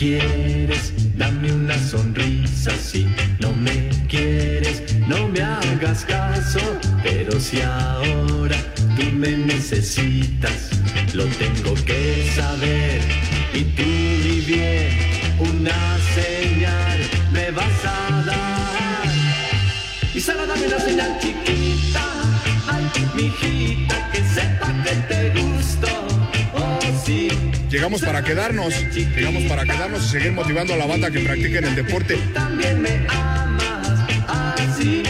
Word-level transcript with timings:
quieres, 0.00 0.94
dame 1.18 1.52
una 1.52 1.78
sonrisa. 1.78 2.70
Si 2.70 3.06
no 3.38 3.52
me 3.52 3.90
quieres, 4.08 4.82
no 5.06 5.28
me 5.28 5.42
hagas 5.42 6.06
caso. 6.06 6.60
Pero 7.02 7.38
si 7.38 7.60
ahora 7.60 8.56
tú 8.96 9.04
me 9.12 9.36
necesitas, 9.36 10.70
lo 11.12 11.26
tengo 11.42 11.74
que 11.84 12.32
saber. 12.34 13.00
Y 13.52 13.62
tú 13.76 13.82
di 14.24 14.40
bien, 14.40 14.88
una 15.38 15.98
señal 16.14 16.98
me 17.30 17.50
vas 17.50 17.84
a 17.84 18.24
dar. 18.24 19.08
Y 20.14 20.20
solo 20.20 20.46
dame 20.46 20.66
una 20.66 20.80
señal 20.80 21.18
chiquita, 21.20 22.04
ay, 22.68 22.84
mijita, 23.14 23.49
Llegamos 27.80 28.02
para 28.02 28.22
quedarnos, 28.22 28.74
llegamos 28.94 29.44
para 29.44 29.64
quedarnos 29.64 30.04
y 30.04 30.08
seguir 30.10 30.32
motivando 30.32 30.74
a 30.74 30.76
la 30.76 30.84
banda 30.84 31.10
que 31.10 31.20
practiquen 31.20 31.64
el 31.64 31.74
deporte. 31.74 32.18
También 32.34 32.82
me 32.82 33.06
amas 33.08 34.04
así. 34.28 35.02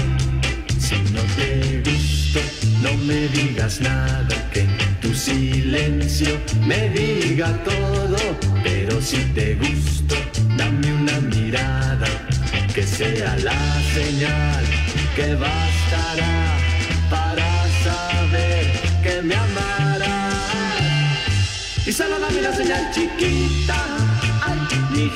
Si 0.79 0.95
no 1.13 1.21
te 1.35 1.83
gusto, 1.85 2.39
no 2.81 2.95
me 2.99 3.27
digas 3.27 3.81
nada, 3.81 4.29
que 4.53 4.69
tu 5.03 5.13
silencio 5.13 6.39
me 6.65 6.91
diga 6.91 7.53
todo. 7.65 8.17
Pero 8.63 9.03
si 9.03 9.17
te 9.35 9.57
gusto, 9.57 10.15
dame 10.57 10.93
una 10.93 11.19
mirada, 11.23 12.07
que 12.73 12.85
sea 12.85 13.37
la 13.39 13.83
señal 13.95 14.65
que 15.17 15.35
bastará 15.35 16.57
para 17.11 17.50
Y 21.91 21.93
solo 21.93 22.21
dame 22.21 22.41
señal 22.55 22.89
chiquita, 22.93 23.75
ay, 24.47 24.61
mi 24.93 25.09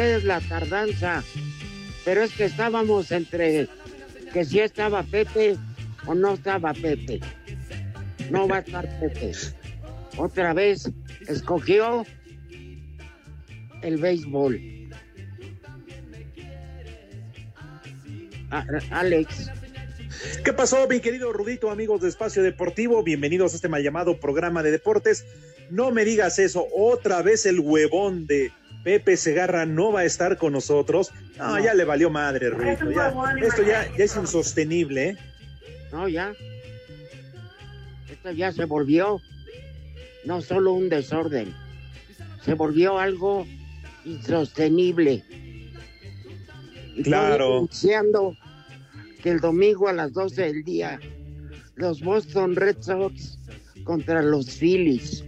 ustedes 0.00 0.24
la 0.24 0.40
tardanza, 0.40 1.22
pero 2.06 2.22
es 2.22 2.32
que 2.32 2.46
estábamos 2.46 3.12
entre 3.12 3.68
que 4.32 4.46
si 4.46 4.58
estaba 4.58 5.02
Pepe 5.02 5.58
o 6.06 6.14
no 6.14 6.32
estaba 6.32 6.72
Pepe. 6.72 7.20
No 8.30 8.48
va 8.48 8.56
a 8.56 8.60
estar 8.60 8.88
Pepe. 8.98 9.32
Otra 10.16 10.54
vez 10.54 10.90
escogió 11.28 12.06
el 13.82 13.98
béisbol. 13.98 14.58
A- 18.50 18.64
Alex. 18.92 19.50
¿Qué 20.42 20.54
pasó, 20.54 20.88
mi 20.88 21.00
querido 21.00 21.30
Rudito, 21.30 21.70
amigos 21.70 22.00
de 22.00 22.08
Espacio 22.08 22.42
Deportivo? 22.42 23.02
Bienvenidos 23.02 23.52
a 23.52 23.56
este 23.56 23.68
mal 23.68 23.82
llamado 23.82 24.18
programa 24.18 24.62
de 24.62 24.70
deportes. 24.70 25.26
No 25.68 25.90
me 25.90 26.06
digas 26.06 26.38
eso, 26.38 26.66
otra 26.74 27.20
vez 27.20 27.44
el 27.44 27.60
huevón 27.60 28.26
de 28.26 28.50
Pepe 28.82 29.16
Segarra 29.16 29.66
no 29.66 29.92
va 29.92 30.00
a 30.00 30.04
estar 30.04 30.36
con 30.38 30.52
nosotros. 30.52 31.10
No, 31.36 31.56
No. 31.58 31.64
ya 31.64 31.74
le 31.74 31.84
valió 31.84 32.10
madre, 32.10 32.50
Rudito. 32.50 32.90
ya. 32.90 33.08
esto 33.46 33.62
ya, 33.62 33.86
ya 33.96 34.04
es 34.04 34.16
insostenible, 34.16 35.08
¿eh? 35.10 35.16
No, 35.92 36.08
ya. 36.08 36.32
Esto 38.10 38.30
ya 38.32 38.52
se 38.52 38.64
volvió 38.64 39.20
no 40.24 40.40
solo 40.42 40.72
un 40.72 40.88
desorden, 40.88 41.54
se 42.44 42.54
volvió 42.54 42.98
algo 42.98 43.46
insostenible. 44.04 45.24
Y 46.96 47.02
Claro. 47.02 47.56
anunciando 47.56 48.36
que 49.22 49.30
el 49.30 49.40
domingo 49.40 49.88
a 49.88 49.92
las 49.92 50.12
12 50.12 50.42
del 50.42 50.64
día, 50.64 51.00
los 51.76 52.00
Boston 52.02 52.56
Red 52.56 52.76
Sox 52.80 53.38
contra 53.84 54.22
los 54.22 54.50
Phillies. 54.58 55.24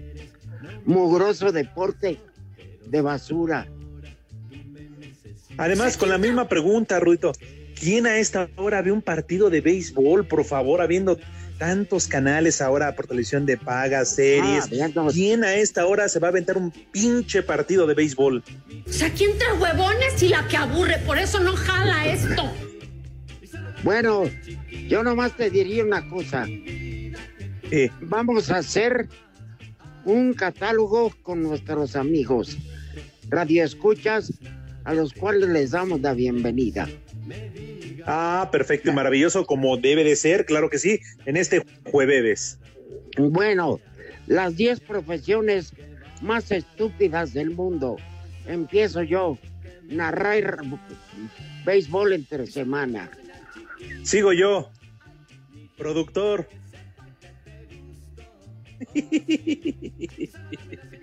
Mugroso 0.85 1.53
deporte 1.53 2.19
de 2.93 3.01
basura. 3.01 3.67
Además, 5.57 5.97
con 5.97 6.09
la 6.11 6.19
misma 6.19 6.49
pregunta, 6.49 7.01
Rudito. 7.01 7.33
¿Quién 7.79 8.07
a 8.07 8.19
esta 8.19 8.49
hora 8.57 8.81
ve 8.83 8.93
un 8.93 9.03
partido 9.03 9.51
de 9.51 9.61
béisbol, 9.61 10.27
por 10.29 10.45
favor, 10.45 10.81
habiendo 10.81 11.19
tantos 11.59 12.07
canales 12.07 12.61
ahora 12.61 12.95
por 12.95 13.07
televisión 13.09 13.45
de 13.45 13.57
paga, 13.57 14.05
series? 14.05 14.65
Ah, 14.65 14.69
viendo- 14.71 15.07
¿Quién 15.09 15.43
a 15.43 15.55
esta 15.57 15.87
hora 15.87 16.09
se 16.09 16.21
va 16.21 16.29
a 16.29 16.31
aventar 16.31 16.57
un 16.57 16.71
pinche 16.71 17.43
partido 17.43 17.87
de 17.87 17.95
béisbol? 17.95 18.45
O 18.87 18.93
sea, 18.93 19.09
aquí 19.09 19.25
entre 19.25 19.53
huevones 19.55 20.23
y 20.23 20.29
la 20.29 20.47
que 20.47 20.57
aburre, 20.59 20.99
por 20.99 21.19
eso 21.19 21.41
no 21.41 21.57
jala 21.57 22.07
esto. 22.07 22.53
Bueno, 23.83 24.25
yo 24.89 25.03
nomás 25.03 25.37
te 25.37 25.51
diría 25.51 25.83
una 25.85 26.09
cosa. 26.09 26.47
Eh, 26.47 27.91
Vamos 28.03 28.51
a 28.51 28.59
hacer 28.59 29.09
un 30.05 30.35
catálogo 30.35 31.11
con 31.23 31.43
nuestros 31.43 31.97
amigos 31.97 32.57
radioescuchas 33.29 34.33
a 34.85 34.95
los 34.95 35.13
cuales 35.13 35.49
les 35.49 35.71
damos 35.71 36.01
la 36.01 36.15
bienvenida. 36.15 36.89
ah, 38.07 38.49
perfecto 38.51 38.91
y 38.91 38.95
maravilloso, 38.95 39.47
como 39.47 39.77
debe 39.77 40.05
de 40.05 40.17
ser, 40.17 40.45
claro 40.45 40.71
que 40.71 40.79
sí, 40.79 41.01
en 41.27 41.37
este 41.37 41.65
jueves. 41.91 42.59
Bueno, 43.17 43.81
las 44.27 44.57
10 44.57 44.81
profesiones 44.81 45.73
más 46.21 46.51
estúpidas 46.51 47.33
del 47.33 47.51
mundo. 47.51 47.97
Empiezo 48.47 49.03
yo, 49.03 49.39
narrar 49.89 50.59
béisbol 51.65 52.13
entre 52.13 52.47
semana. 52.47 53.11
Sigo 54.03 54.33
yo, 54.33 54.71
productor. 55.77 56.49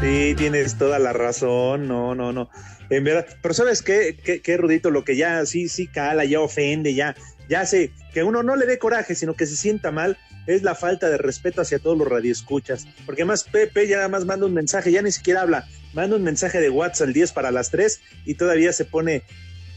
Sí, 0.00 0.34
tienes 0.36 0.76
toda 0.76 0.98
la 0.98 1.12
razón, 1.12 1.88
no, 1.88 2.14
no, 2.14 2.32
no. 2.32 2.50
En 2.90 3.04
verdad, 3.04 3.26
pero 3.42 3.54
¿sabes 3.54 3.82
qué, 3.82 4.16
qué, 4.22 4.40
qué, 4.40 4.56
Rudito? 4.56 4.90
Lo 4.90 5.04
que 5.04 5.16
ya 5.16 5.44
sí, 5.46 5.68
sí 5.68 5.86
cala, 5.86 6.24
ya 6.24 6.40
ofende, 6.40 6.94
ya, 6.94 7.16
ya 7.48 7.64
sé, 7.66 7.92
que 8.12 8.22
uno 8.22 8.42
no 8.42 8.56
le 8.56 8.66
dé 8.66 8.78
coraje, 8.78 9.14
sino 9.14 9.34
que 9.34 9.46
se 9.46 9.56
sienta 9.56 9.90
mal, 9.90 10.16
es 10.46 10.62
la 10.62 10.74
falta 10.74 11.08
de 11.08 11.18
respeto 11.18 11.60
hacia 11.60 11.78
todos 11.78 11.98
los 11.98 12.06
radioescuchas. 12.06 12.86
Porque 13.04 13.22
además 13.22 13.44
Pepe 13.44 13.88
ya 13.88 13.96
nada 13.96 14.08
más 14.08 14.24
manda 14.24 14.46
un 14.46 14.54
mensaje, 14.54 14.92
ya 14.92 15.02
ni 15.02 15.10
siquiera 15.10 15.42
habla, 15.42 15.66
manda 15.94 16.16
un 16.16 16.22
mensaje 16.22 16.60
de 16.60 16.70
WhatsApp 16.70 17.08
al 17.08 17.12
10 17.12 17.32
para 17.32 17.50
las 17.50 17.70
3 17.70 18.00
y 18.24 18.34
todavía 18.34 18.72
se 18.72 18.84
pone 18.84 19.22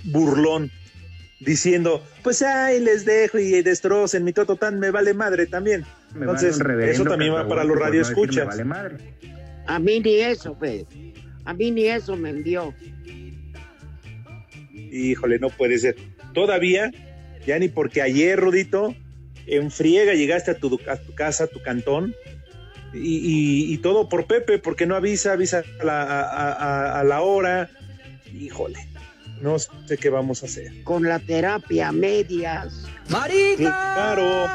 burlón 0.03 0.71
diciendo, 1.39 2.05
pues 2.23 2.41
ahí 2.41 2.79
les 2.79 3.05
dejo 3.05 3.39
y 3.39 3.61
destrocen 3.61 4.23
mi 4.23 4.33
toto 4.33 4.57
tan 4.57 4.79
me 4.79 4.91
vale 4.91 5.13
madre 5.13 5.47
también. 5.47 5.85
Me 6.13 6.21
Entonces, 6.21 6.59
eso 6.59 7.05
también 7.05 7.33
va 7.33 7.47
para 7.47 7.63
los 7.63 7.77
no 7.77 7.83
radioescuchas. 7.83 8.35
me 8.35 8.45
vale 8.45 8.63
madre. 8.65 8.97
A 9.69 9.77
mí 9.79 9.99
ni 9.99 10.15
eso, 10.15 10.55
pues. 10.57 10.85
A 11.45 11.53
mí 11.53 11.69
ni 11.71 11.85
eso 11.85 12.15
me 12.15 12.31
envió. 12.31 12.73
Híjole, 14.91 15.39
no 15.39 15.49
puede 15.49 15.77
ser. 15.77 15.95
Todavía, 16.33 16.91
ya 17.45 17.59
ni 17.59 17.67
porque 17.67 18.01
ayer, 18.01 18.39
Rudito, 18.39 18.95
en 19.45 19.69
friega 19.71 20.13
llegaste 20.13 20.51
a 20.51 20.57
tu, 20.57 20.79
a 20.87 20.97
tu 20.97 21.13
casa, 21.13 21.43
a 21.45 21.47
tu 21.47 21.61
cantón, 21.61 22.15
y, 22.93 23.17
y- 23.17 23.73
y 23.73 23.77
todo 23.77 24.09
por 24.09 24.25
Pepe, 24.25 24.57
porque 24.57 24.87
no 24.87 24.95
avisa, 24.95 25.33
avisa 25.33 25.63
a 25.79 25.83
la, 25.83 26.01
a- 26.03 26.53
a- 26.53 26.99
a 26.99 27.03
la 27.03 27.21
hora. 27.21 27.69
Híjole, 28.33 28.79
no 29.41 29.59
sé 29.59 29.97
qué 29.99 30.09
vamos 30.09 30.41
a 30.41 30.47
hacer. 30.47 30.83
Con 30.83 31.03
la 31.03 31.19
terapia 31.19 31.91
medias. 31.91 32.85
Claro, 33.57 34.47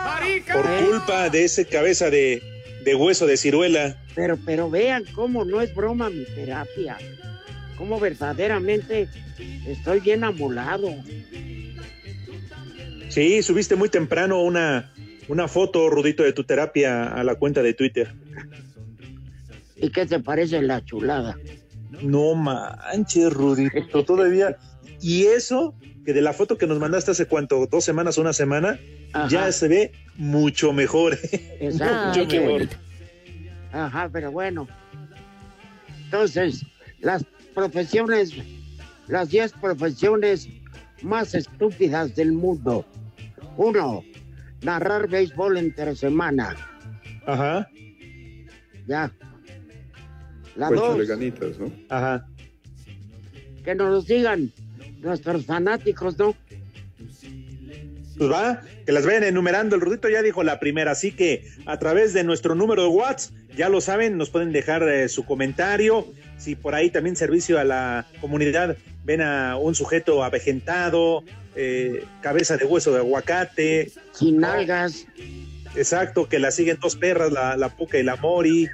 por 0.52 0.66
culpa 0.84 1.28
de 1.30 1.44
ese 1.44 1.64
cabeza 1.66 2.10
de, 2.10 2.42
de 2.84 2.94
hueso 2.94 3.26
de 3.26 3.36
ciruela. 3.36 3.96
Pero, 4.14 4.38
pero 4.44 4.70
vean 4.70 5.04
cómo 5.14 5.44
no 5.44 5.60
es 5.60 5.74
broma 5.74 6.10
mi 6.10 6.24
terapia. 6.24 6.98
Cómo 7.76 7.98
verdaderamente 7.98 9.08
estoy 9.66 10.00
bien 10.00 10.24
amolado. 10.24 10.94
Sí, 13.08 13.42
subiste 13.42 13.76
muy 13.76 13.88
temprano 13.88 14.42
una, 14.42 14.92
una 15.28 15.48
foto, 15.48 15.88
Rudito, 15.88 16.22
de 16.22 16.32
tu 16.32 16.44
terapia 16.44 17.04
a 17.04 17.24
la 17.24 17.36
cuenta 17.36 17.62
de 17.62 17.74
Twitter. 17.74 18.12
¿Y 19.76 19.90
qué 19.90 20.06
te 20.06 20.20
parece 20.20 20.62
la 20.62 20.84
chulada? 20.84 21.36
No 22.02 22.34
manches, 22.34 23.32
Rudito, 23.32 24.04
todavía. 24.04 24.56
Y 25.00 25.26
eso, 25.26 25.74
que 26.06 26.14
de 26.14 26.22
la 26.22 26.32
foto 26.32 26.56
que 26.56 26.66
nos 26.66 26.78
mandaste 26.78 27.10
hace 27.10 27.26
cuánto, 27.26 27.66
dos 27.66 27.84
semanas 27.84 28.16
una 28.16 28.32
semana, 28.32 28.78
Ajá. 29.14 29.28
ya 29.28 29.52
se 29.52 29.68
ve 29.68 29.92
mucho 30.16 30.72
mejor. 30.72 31.18
Exacto. 31.60 32.20
mucho 32.20 32.40
mejor. 32.40 32.68
Ajá, 33.72 34.08
pero 34.12 34.30
bueno. 34.30 34.68
Entonces, 36.04 36.64
las 37.00 37.24
profesiones, 37.54 38.32
las 39.08 39.30
10 39.30 39.52
profesiones 39.54 40.48
más 41.02 41.34
estúpidas 41.34 42.14
del 42.14 42.32
mundo. 42.32 42.84
Uno, 43.56 44.02
narrar 44.62 45.08
béisbol 45.08 45.58
entre 45.58 45.94
semana. 45.96 46.56
Ajá. 47.26 47.68
Ya. 48.86 49.12
La 50.56 50.68
Pues 50.68 50.80
dos, 50.80 51.08
ganitas, 51.08 51.58
¿no? 51.58 51.72
Ajá. 51.88 52.26
que 53.64 53.74
nos 53.74 54.06
digan 54.06 54.52
nuestros 55.00 55.46
fanáticos, 55.46 56.18
¿no? 56.18 56.34
Pues 58.16 58.30
va, 58.30 58.62
que 58.86 58.92
las 58.92 59.04
vayan 59.04 59.24
enumerando. 59.24 59.74
El 59.74 59.82
Rudito 59.82 60.08
ya 60.08 60.22
dijo 60.22 60.42
la 60.42 60.60
primera, 60.60 60.92
así 60.92 61.12
que 61.12 61.48
a 61.66 61.78
través 61.78 62.12
de 62.12 62.24
nuestro 62.24 62.54
número 62.54 62.82
de 62.82 62.88
WhatsApp, 62.88 63.34
ya 63.56 63.68
lo 63.68 63.80
saben, 63.80 64.16
nos 64.16 64.30
pueden 64.30 64.52
dejar 64.52 64.88
eh, 64.88 65.08
su 65.08 65.24
comentario. 65.24 66.06
Si 66.38 66.54
por 66.54 66.74
ahí 66.74 66.90
también 66.90 67.16
servicio 67.16 67.58
a 67.58 67.64
la 67.64 68.06
comunidad, 68.20 68.76
ven 69.04 69.20
a 69.20 69.56
un 69.56 69.74
sujeto 69.74 70.22
avejentado, 70.22 71.24
eh, 71.56 72.04
cabeza 72.20 72.56
de 72.56 72.64
hueso 72.64 72.92
de 72.92 72.98
aguacate. 72.98 73.90
Sin 74.12 74.38
nalgas. 74.38 75.06
Exacto, 75.76 76.28
que 76.28 76.38
la 76.38 76.50
siguen 76.50 76.78
dos 76.80 76.96
perras, 76.96 77.32
la, 77.32 77.56
la 77.56 77.68
Puca 77.76 77.98
y 77.98 78.02
la 78.04 78.16
Mori. 78.16 78.68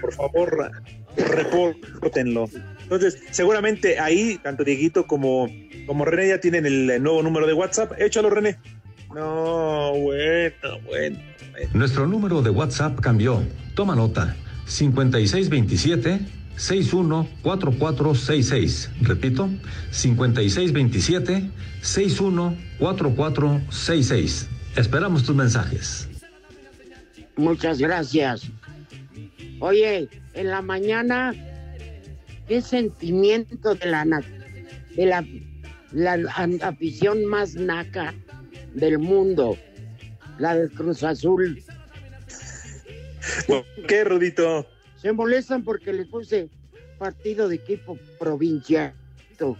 Por 0.00 0.12
favor, 0.12 0.70
repórtenlo. 1.16 2.48
Entonces, 2.82 3.18
seguramente 3.30 3.98
ahí, 3.98 4.38
tanto 4.42 4.62
Dieguito 4.62 5.06
como, 5.06 5.48
como 5.86 6.04
René 6.04 6.28
ya 6.28 6.40
tienen 6.40 6.66
el, 6.66 7.02
nuevo 7.02 7.22
número 7.22 7.46
de 7.46 7.52
WhatsApp. 7.52 7.92
Échalo, 7.98 8.30
René. 8.30 8.58
No, 9.16 9.92
bueno, 9.94 10.78
bueno. 10.84 11.18
Nuestro 11.72 12.06
número 12.06 12.42
de 12.42 12.50
WhatsApp 12.50 13.00
cambió. 13.00 13.42
Toma 13.74 13.96
nota. 13.96 14.36
5627 14.66 16.20
614466. 16.56 18.90
Repito, 19.00 19.48
5627 19.90 21.50
614466. 21.80 24.48
Esperamos 24.76 25.24
tus 25.24 25.34
mensajes. 25.34 26.10
Muchas 27.36 27.78
gracias. 27.78 28.42
Oye, 29.60 30.10
en 30.34 30.50
la 30.50 30.60
mañana, 30.60 31.32
¿qué 32.46 32.60
sentimiento 32.60 33.74
de 33.76 33.86
la 33.86 34.04
de 34.94 35.06
la, 35.06 35.24
la, 35.92 36.18
la 36.18 36.34
afición 36.60 37.24
más 37.24 37.54
naca 37.54 38.12
del 38.76 38.98
mundo? 38.98 39.56
La 40.38 40.54
del 40.54 40.70
Cruz 40.70 41.02
Azul. 41.02 41.62
¿Por 43.46 43.64
qué, 43.88 44.04
Rudito? 44.04 44.66
Se 45.00 45.12
molestan 45.12 45.64
porque 45.64 45.92
les 45.92 46.06
puse 46.06 46.48
partido 46.98 47.48
de 47.48 47.56
equipo 47.56 47.98
provincial. 48.18 48.94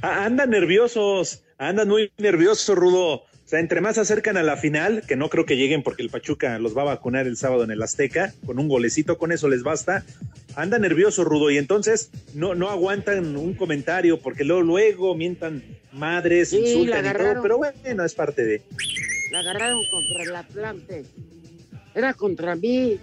Ah, 0.00 0.26
andan 0.26 0.50
nerviosos, 0.50 1.44
andan 1.56 1.88
muy 1.88 2.12
nerviosos, 2.18 2.76
Rudo. 2.76 3.14
O 3.14 3.26
sea, 3.46 3.58
entre 3.60 3.80
más 3.80 3.94
se 3.94 4.02
acercan 4.02 4.36
a 4.36 4.42
la 4.42 4.58
final, 4.58 5.02
que 5.06 5.16
no 5.16 5.30
creo 5.30 5.46
que 5.46 5.56
lleguen 5.56 5.82
porque 5.82 6.02
el 6.02 6.10
Pachuca 6.10 6.58
los 6.58 6.76
va 6.76 6.82
a 6.82 6.96
vacunar 6.96 7.26
el 7.26 7.38
sábado 7.38 7.64
en 7.64 7.70
el 7.70 7.82
Azteca, 7.82 8.34
con 8.44 8.58
un 8.58 8.68
golecito, 8.68 9.16
con 9.16 9.32
eso 9.32 9.48
les 9.48 9.62
basta. 9.62 10.04
Anda 10.56 10.78
nervioso, 10.78 11.24
Rudo, 11.24 11.50
y 11.50 11.58
entonces 11.58 12.10
no, 12.34 12.54
no 12.54 12.70
aguantan 12.70 13.36
un 13.36 13.54
comentario 13.54 14.20
porque 14.20 14.44
luego, 14.44 14.62
luego 14.62 15.14
mientan 15.14 15.62
madres, 15.92 16.50
Sí, 16.50 16.58
insultan 16.58 17.06
y 17.06 17.12
todo, 17.12 17.42
pero 17.42 17.58
bueno, 17.58 18.04
es 18.04 18.14
parte 18.14 18.44
de. 18.44 18.62
La 19.32 19.40
agarraron 19.40 19.80
contra 19.90 20.22
el 20.22 20.36
Atlante. 20.36 21.04
Era 21.94 22.14
contra 22.14 22.54
mí. 22.54 22.98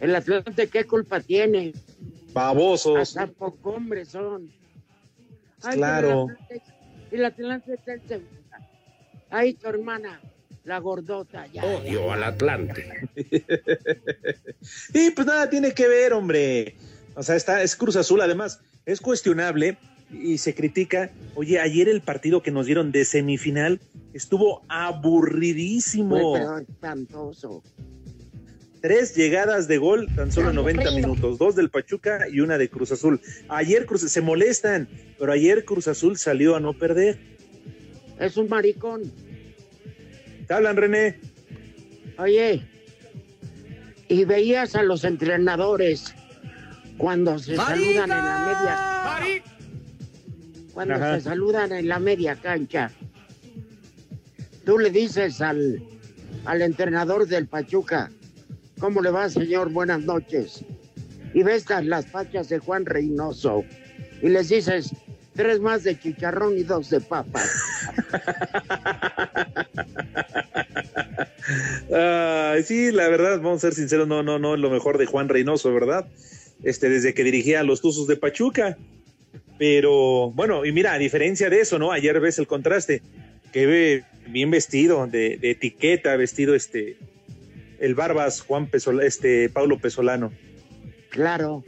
El 0.00 0.14
Atlante, 0.14 0.68
¿qué 0.68 0.84
culpa 0.84 1.20
tiene? 1.20 1.72
Babosos. 2.32 2.98
Hasta 2.98 3.26
poco 3.26 3.70
hombres 3.70 4.08
son. 4.08 4.50
Ay, 5.62 5.76
Claro. 5.76 6.26
El 6.28 6.30
Atlante, 6.30 6.62
el 7.10 7.24
Atlante 7.24 7.74
está 7.74 7.92
en 7.94 8.08
segunda. 8.08 8.68
Ay, 9.30 9.54
tu 9.54 9.68
hermana, 9.68 10.20
la 10.64 10.78
gordota. 10.78 11.46
Ya, 11.46 11.64
Odio 11.64 12.12
al 12.12 12.24
Atlante. 12.24 13.08
Y 14.92 15.10
pues 15.10 15.26
nada 15.26 15.48
tiene 15.48 15.72
que 15.72 15.88
ver, 15.88 16.12
hombre. 16.12 16.74
O 17.14 17.22
sea, 17.22 17.34
está, 17.36 17.62
es 17.62 17.74
Cruz 17.74 17.96
Azul, 17.96 18.20
además, 18.20 18.60
es 18.84 19.00
cuestionable 19.00 19.78
y 20.10 20.38
se 20.38 20.54
critica. 20.54 21.10
Oye, 21.34 21.58
ayer 21.60 21.88
el 21.88 22.02
partido 22.02 22.42
que 22.42 22.50
nos 22.50 22.66
dieron 22.66 22.92
de 22.92 23.04
semifinal 23.04 23.80
estuvo 24.12 24.62
aburridísimo. 24.68 26.32
Fue, 26.32 26.40
pero 26.40 26.58
espantoso. 26.58 27.62
Tres 28.80 29.14
llegadas 29.14 29.68
de 29.68 29.78
gol, 29.78 30.08
tan 30.14 30.32
solo 30.32 30.52
90 30.52 30.90
minutos, 30.92 31.38
dos 31.38 31.54
del 31.54 31.68
Pachuca 31.68 32.26
y 32.30 32.40
una 32.40 32.56
de 32.56 32.70
Cruz 32.70 32.92
Azul. 32.92 33.20
Ayer 33.48 33.84
Cruz 33.84 34.00
se 34.00 34.20
molestan, 34.20 34.88
pero 35.18 35.32
ayer 35.32 35.64
Cruz 35.64 35.86
Azul 35.86 36.16
salió 36.16 36.56
a 36.56 36.60
no 36.60 36.72
perder. 36.72 37.18
Es 38.18 38.36
un 38.36 38.48
maricón. 38.48 39.12
¿Te 40.50 40.54
hablan, 40.54 40.76
René? 40.76 41.16
Oye, 42.18 42.66
y 44.08 44.24
veías 44.24 44.74
a 44.74 44.82
los 44.82 45.04
entrenadores 45.04 46.12
cuando 46.98 47.38
se 47.38 47.54
saludan 47.54 48.10
en 48.10 48.24
la 48.24 48.38
media. 49.20 49.42
Cuando 50.74 50.94
Ajá. 50.96 51.14
se 51.14 51.20
saludan 51.20 51.70
en 51.70 51.86
la 51.86 52.00
media 52.00 52.34
cancha. 52.34 52.90
Tú 54.64 54.80
le 54.80 54.90
dices 54.90 55.40
al, 55.40 55.84
al 56.46 56.62
entrenador 56.62 57.28
del 57.28 57.46
Pachuca, 57.46 58.10
¿cómo 58.80 59.02
le 59.02 59.10
va, 59.12 59.28
señor? 59.28 59.70
Buenas 59.70 60.00
noches. 60.00 60.64
Y 61.32 61.44
ves 61.44 61.70
las- 61.70 61.84
las 61.84 62.06
fachas 62.06 62.48
de 62.48 62.58
Juan 62.58 62.86
Reynoso 62.86 63.62
y 64.20 64.28
les 64.30 64.48
dices 64.48 64.90
tres 65.36 65.60
más 65.60 65.84
de 65.84 65.96
chicharrón 65.96 66.58
y 66.58 66.64
dos 66.64 66.90
de 66.90 67.00
papa. 67.00 67.40
Sí, 72.64 72.92
la 72.92 73.08
verdad, 73.08 73.38
vamos 73.38 73.58
a 73.58 73.68
ser 73.68 73.74
sinceros, 73.74 74.06
no, 74.06 74.22
no, 74.22 74.38
no 74.38 74.54
es 74.54 74.60
lo 74.60 74.70
mejor 74.70 74.98
de 74.98 75.06
Juan 75.06 75.28
Reynoso, 75.28 75.72
¿verdad? 75.72 76.06
Este, 76.62 76.88
desde 76.88 77.14
que 77.14 77.24
dirigía 77.24 77.60
a 77.60 77.62
los 77.62 77.80
Tuzos 77.80 78.06
de 78.06 78.16
Pachuca. 78.16 78.76
Pero, 79.58 80.30
bueno, 80.30 80.64
y 80.64 80.72
mira, 80.72 80.94
a 80.94 80.98
diferencia 80.98 81.50
de 81.50 81.60
eso, 81.60 81.78
¿no? 81.78 81.92
Ayer 81.92 82.18
ves 82.20 82.38
el 82.38 82.46
contraste, 82.46 83.02
que 83.52 83.66
ve 83.66 84.04
bien 84.28 84.50
vestido, 84.50 85.06
de, 85.06 85.36
de 85.36 85.50
etiqueta, 85.50 86.16
vestido 86.16 86.54
este, 86.54 86.96
el 87.78 87.94
Barbas 87.94 88.40
Juan 88.40 88.66
Pesol, 88.68 89.02
este, 89.02 89.48
Paulo 89.48 89.78
Pesolano. 89.78 90.32
Claro. 91.10 91.64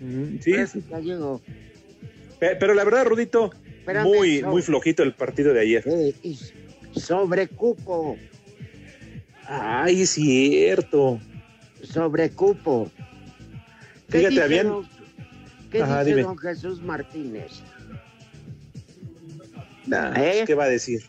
Mm, 0.00 0.38
Sí, 0.40 0.54
pero 2.38 2.74
la 2.74 2.84
verdad, 2.84 3.06
Rudito, 3.06 3.50
Espérame, 3.78 4.04
muy, 4.04 4.42
muy 4.42 4.60
flojito 4.60 5.02
el 5.02 5.14
partido 5.14 5.54
de 5.54 5.60
ayer. 5.60 5.82
Eh, 5.86 6.14
y 6.22 6.38
Sobrecupo. 6.98 8.18
Ay, 9.48 10.02
es 10.02 10.10
cierto. 10.10 11.20
Sobrecupo. 11.82 12.90
¿Qué 14.08 14.18
Fíjate, 14.18 14.30
dice 14.30 14.42
habían- 14.42 14.68
don- 14.68 14.88
¿Qué 15.70 15.82
Ajá, 15.82 16.00
dice 16.04 16.10
dime. 16.16 16.22
don 16.22 16.38
Jesús 16.38 16.80
Martínez? 16.82 17.52
Nah, 19.86 20.12
¿Eh? 20.16 20.44
¿Qué 20.46 20.54
va 20.54 20.64
a 20.64 20.68
decir? 20.68 21.02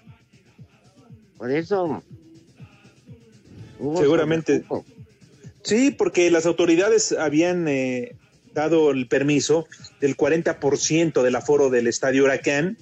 Por 1.38 1.52
eso. 1.52 2.04
Seguramente. 3.98 4.64
Sí, 5.64 5.92
porque 5.92 6.30
las 6.32 6.46
autoridades 6.46 7.12
habían 7.12 7.68
eh, 7.68 8.16
dado 8.54 8.92
el 8.92 9.08
permiso 9.08 9.68
del 10.00 10.16
40% 10.16 11.24
del 11.24 11.36
aforo 11.36 11.70
del 11.70 11.88
estadio 11.88 12.24
Huracán 12.24 12.78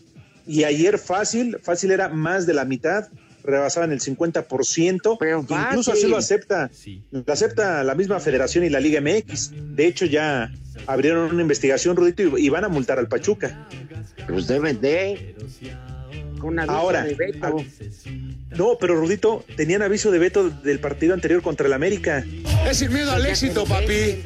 y 0.46 0.64
ayer 0.66 0.98
fácil, 1.00 1.58
fácil 1.62 1.92
era 1.92 2.10
más 2.10 2.46
de 2.46 2.54
la 2.54 2.66
mitad, 2.66 3.08
rebasaban 3.44 3.92
el 3.92 4.00
50%, 4.00 5.18
incluso 5.70 5.92
así 5.92 6.08
lo 6.08 6.18
acepta, 6.18 6.72
lo 7.12 7.34
acepta 7.34 7.84
la 7.84 7.96
misma 7.96 8.20
federación 8.20 8.64
y 8.64 8.70
la 8.70 8.80
Liga 8.80 9.02
MX. 9.02 9.52
De 9.76 9.86
hecho 9.88 10.06
ya 10.06 10.52
abrieron 10.88 11.32
una 11.32 11.42
investigación, 11.42 11.96
Rudito, 11.96 12.38
y, 12.38 12.50
van 12.50 12.64
a 12.64 12.70
multar 12.70 13.00
al 13.00 13.08
Pachuca. 13.08 13.68
Pues 14.28 14.48
deben 14.48 14.80
de. 14.82 15.36
Con 16.40 16.60
aviso 16.60 16.76
Ahora, 16.76 17.04
de 17.04 17.16
veto. 17.16 17.46
a- 17.46 18.58
no, 18.58 18.78
pero 18.80 18.96
Rudito, 18.96 19.46
tenían 19.56 19.82
aviso 19.82 20.12
de 20.12 20.20
veto 20.20 20.50
del 20.50 20.80
partido 20.80 21.14
anterior 21.14 21.42
contra 21.42 21.68
el 21.68 21.74
América. 21.74 22.26
Es 22.68 22.78
sin 22.78 22.94
miedo 22.94 23.12
al 23.12 23.26
éxito, 23.26 23.66
papi. 23.66 24.22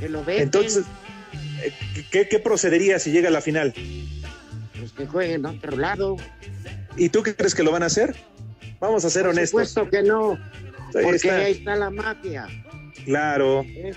Que 0.00 0.08
lo 0.08 0.24
veten, 0.24 0.42
Entonces, 0.42 0.84
eh, 1.62 1.72
¿qué, 2.10 2.28
qué 2.28 2.38
procedería 2.38 2.98
si 2.98 3.10
llega 3.12 3.28
a 3.28 3.32
la 3.32 3.40
final? 3.40 3.72
pues 4.78 4.92
que 4.92 5.06
jueguen 5.06 5.46
a 5.46 5.50
otro 5.50 5.76
lado. 5.76 6.16
¿Y 6.96 7.08
tú 7.08 7.22
qué 7.22 7.34
crees 7.34 7.54
que 7.54 7.62
lo 7.62 7.72
van 7.72 7.82
a 7.82 7.86
hacer? 7.86 8.14
Vamos 8.80 9.04
a 9.04 9.10
ser 9.10 9.22
Por 9.22 9.30
honestos. 9.32 9.68
supuesto 9.70 9.90
que 9.90 10.02
no. 10.02 10.32
Ahí 10.32 11.02
Porque 11.02 11.16
está. 11.16 11.36
ahí 11.36 11.52
está 11.52 11.76
la 11.76 11.90
mafia. 11.90 12.46
Claro. 13.04 13.62
¿eh? 13.62 13.92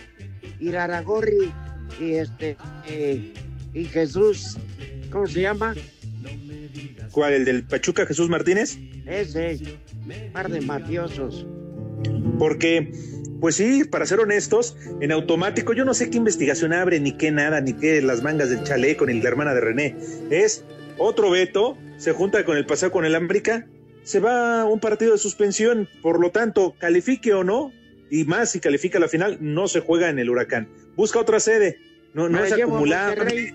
Iraragorri 0.60 1.52
y 2.00 2.14
este 2.14 2.58
eh, 2.88 3.34
y 3.74 3.86
Jesús, 3.86 4.58
¿cómo 5.12 5.28
se 5.28 5.42
llama? 5.42 5.76
¿Cuál? 7.12 7.34
¿El 7.34 7.46
del 7.46 7.64
Pachuca 7.64 8.06
Jesús 8.06 8.30
Martínez? 8.30 8.78
Ese 9.06 9.60
par 10.34 10.50
de 10.50 10.62
mafiosos. 10.62 11.46
Porque, 12.40 12.92
pues 13.40 13.56
sí, 13.56 13.84
para 13.84 14.06
ser 14.06 14.20
honestos, 14.20 14.76
en 15.02 15.12
automático 15.12 15.74
yo 15.74 15.86
no 15.86 15.94
sé 15.94 16.10
qué 16.10 16.18
investigación 16.18 16.74
abre, 16.74 17.00
ni 17.00 17.14
qué 17.14 17.32
nada, 17.32 17.62
ni 17.62 17.74
qué 17.74 18.02
las 18.02 18.22
mangas 18.24 18.50
del 18.50 18.64
chaleco, 18.64 19.06
ni 19.06 19.22
la 19.22 19.30
hermana 19.30 19.54
de 19.54 19.62
René. 19.62 19.96
Es 20.30 20.64
otro 20.98 21.32
veto, 21.32 21.78
se 21.98 22.12
junta 22.12 22.44
con 22.46 22.58
el 22.58 22.66
pasado 22.66 22.92
con 22.92 23.06
el 23.06 23.16
América, 23.16 23.68
se 24.04 24.20
va 24.20 24.62
a 24.62 24.66
un 24.66 24.80
partido 24.80 25.12
de 25.12 25.18
suspensión, 25.18 25.88
por 26.02 26.20
lo 26.20 26.32
tanto, 26.32 26.76
califique 26.80 27.34
o 27.34 27.44
no, 27.44 27.72
y 28.10 28.24
más 28.24 28.52
si 28.52 28.60
califica 28.60 29.00
la 29.00 29.08
final, 29.08 29.38
no 29.42 29.68
se 29.68 29.82
juega 29.82 30.10
en 30.10 30.20
el 30.20 30.30
huracán. 30.30 30.70
Busca 30.96 31.20
otra 31.20 31.40
sede, 31.40 31.80
no, 32.14 32.30
no 32.30 32.40
Me 32.40 32.48
es 32.48 32.54
acumulable, 32.54 33.54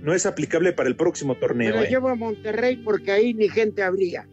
no 0.00 0.14
es 0.14 0.26
aplicable 0.26 0.72
para 0.72 0.88
el 0.88 0.96
próximo 0.96 1.34
Me 1.34 1.40
torneo. 1.40 1.74
la 1.74 1.84
eh. 1.84 1.88
llevo 1.90 2.08
a 2.08 2.14
Monterrey 2.14 2.76
porque 2.76 3.12
ahí 3.12 3.34
ni 3.34 3.48
gente 3.48 3.82
habría. 3.82 4.26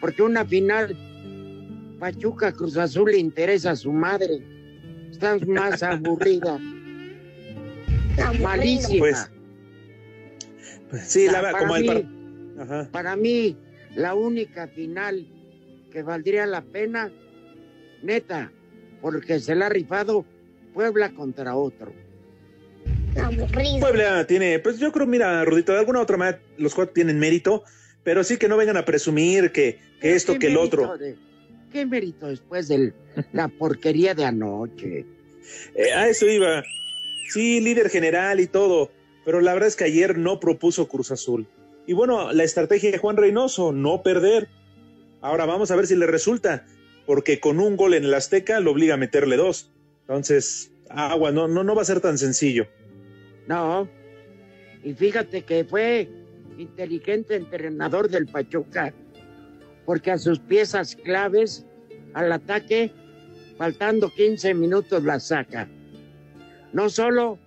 Porque 0.00 0.22
una 0.22 0.44
final 0.44 0.96
Pachuca 1.98 2.52
Cruz 2.52 2.76
Azul 2.76 3.10
le 3.10 3.18
interesa 3.18 3.72
a 3.72 3.76
su 3.76 3.92
madre. 3.92 4.42
Estás 5.10 5.46
más 5.46 5.82
aburrida. 5.82 6.58
Malísima. 8.40 8.98
Pues, 8.98 9.30
Sí, 11.04 11.26
la, 11.26 11.40
para, 11.42 11.58
como 11.58 11.76
el 11.76 11.82
mí, 11.82 11.88
par- 11.88 12.04
Ajá. 12.62 12.88
para 12.90 13.16
mí, 13.16 13.56
la 13.94 14.14
única 14.14 14.68
final 14.68 15.26
que 15.90 16.02
valdría 16.02 16.46
la 16.46 16.62
pena, 16.62 17.10
neta, 18.02 18.50
porque 19.00 19.38
se 19.40 19.54
la 19.54 19.66
ha 19.66 19.68
rifado 19.68 20.24
Puebla 20.74 21.10
contra 21.10 21.56
otro. 21.56 21.92
Puebla 23.80 24.26
tiene, 24.26 24.58
pues 24.60 24.78
yo 24.78 24.92
creo, 24.92 25.06
mira, 25.06 25.44
Rudito, 25.44 25.72
de 25.72 25.78
alguna 25.78 26.00
otra 26.00 26.16
manera 26.16 26.40
los 26.56 26.74
cuatro 26.74 26.92
tienen 26.94 27.18
mérito, 27.18 27.64
pero 28.04 28.22
sí 28.22 28.36
que 28.36 28.48
no 28.48 28.56
vengan 28.56 28.76
a 28.76 28.84
presumir 28.84 29.50
que, 29.52 29.78
que 30.00 30.14
esto, 30.14 30.34
¿Qué 30.34 30.38
que 30.40 30.46
el 30.48 30.56
otro. 30.56 30.96
de- 30.96 31.16
¿Qué 31.72 31.84
mérito 31.84 32.28
después 32.28 32.68
de 32.68 32.94
la 33.32 33.48
porquería 33.48 34.14
de 34.14 34.24
anoche? 34.24 35.04
Eh, 35.74 35.92
a 35.94 36.08
eso 36.08 36.26
iba. 36.26 36.62
Sí, 37.30 37.60
líder 37.60 37.90
general 37.90 38.40
y 38.40 38.46
todo, 38.46 38.90
pero 39.28 39.42
la 39.42 39.52
verdad 39.52 39.68
es 39.68 39.76
que 39.76 39.84
ayer 39.84 40.16
no 40.16 40.40
propuso 40.40 40.88
Cruz 40.88 41.10
Azul. 41.10 41.46
Y 41.86 41.92
bueno, 41.92 42.32
la 42.32 42.44
estrategia 42.44 42.90
de 42.90 42.96
Juan 42.96 43.18
Reynoso, 43.18 43.72
no 43.72 44.02
perder. 44.02 44.48
Ahora 45.20 45.44
vamos 45.44 45.70
a 45.70 45.76
ver 45.76 45.86
si 45.86 45.96
le 45.96 46.06
resulta, 46.06 46.64
porque 47.04 47.38
con 47.38 47.60
un 47.60 47.76
gol 47.76 47.92
en 47.92 48.04
el 48.04 48.14
Azteca 48.14 48.58
lo 48.60 48.70
obliga 48.70 48.94
a 48.94 48.96
meterle 48.96 49.36
dos. 49.36 49.70
Entonces, 50.00 50.72
agua, 50.88 51.30
no, 51.30 51.46
no, 51.46 51.62
no 51.62 51.74
va 51.74 51.82
a 51.82 51.84
ser 51.84 52.00
tan 52.00 52.16
sencillo. 52.16 52.68
No. 53.46 53.86
Y 54.82 54.94
fíjate 54.94 55.42
que 55.42 55.62
fue 55.66 56.08
inteligente 56.56 57.36
entrenador 57.36 58.08
del 58.08 58.28
Pachuca, 58.28 58.94
porque 59.84 60.10
a 60.10 60.16
sus 60.16 60.38
piezas 60.38 60.96
claves 60.96 61.66
al 62.14 62.32
ataque, 62.32 62.92
faltando 63.58 64.08
15 64.08 64.54
minutos, 64.54 65.04
las 65.04 65.28
saca. 65.28 65.68
No 66.72 66.88
solo 66.88 67.38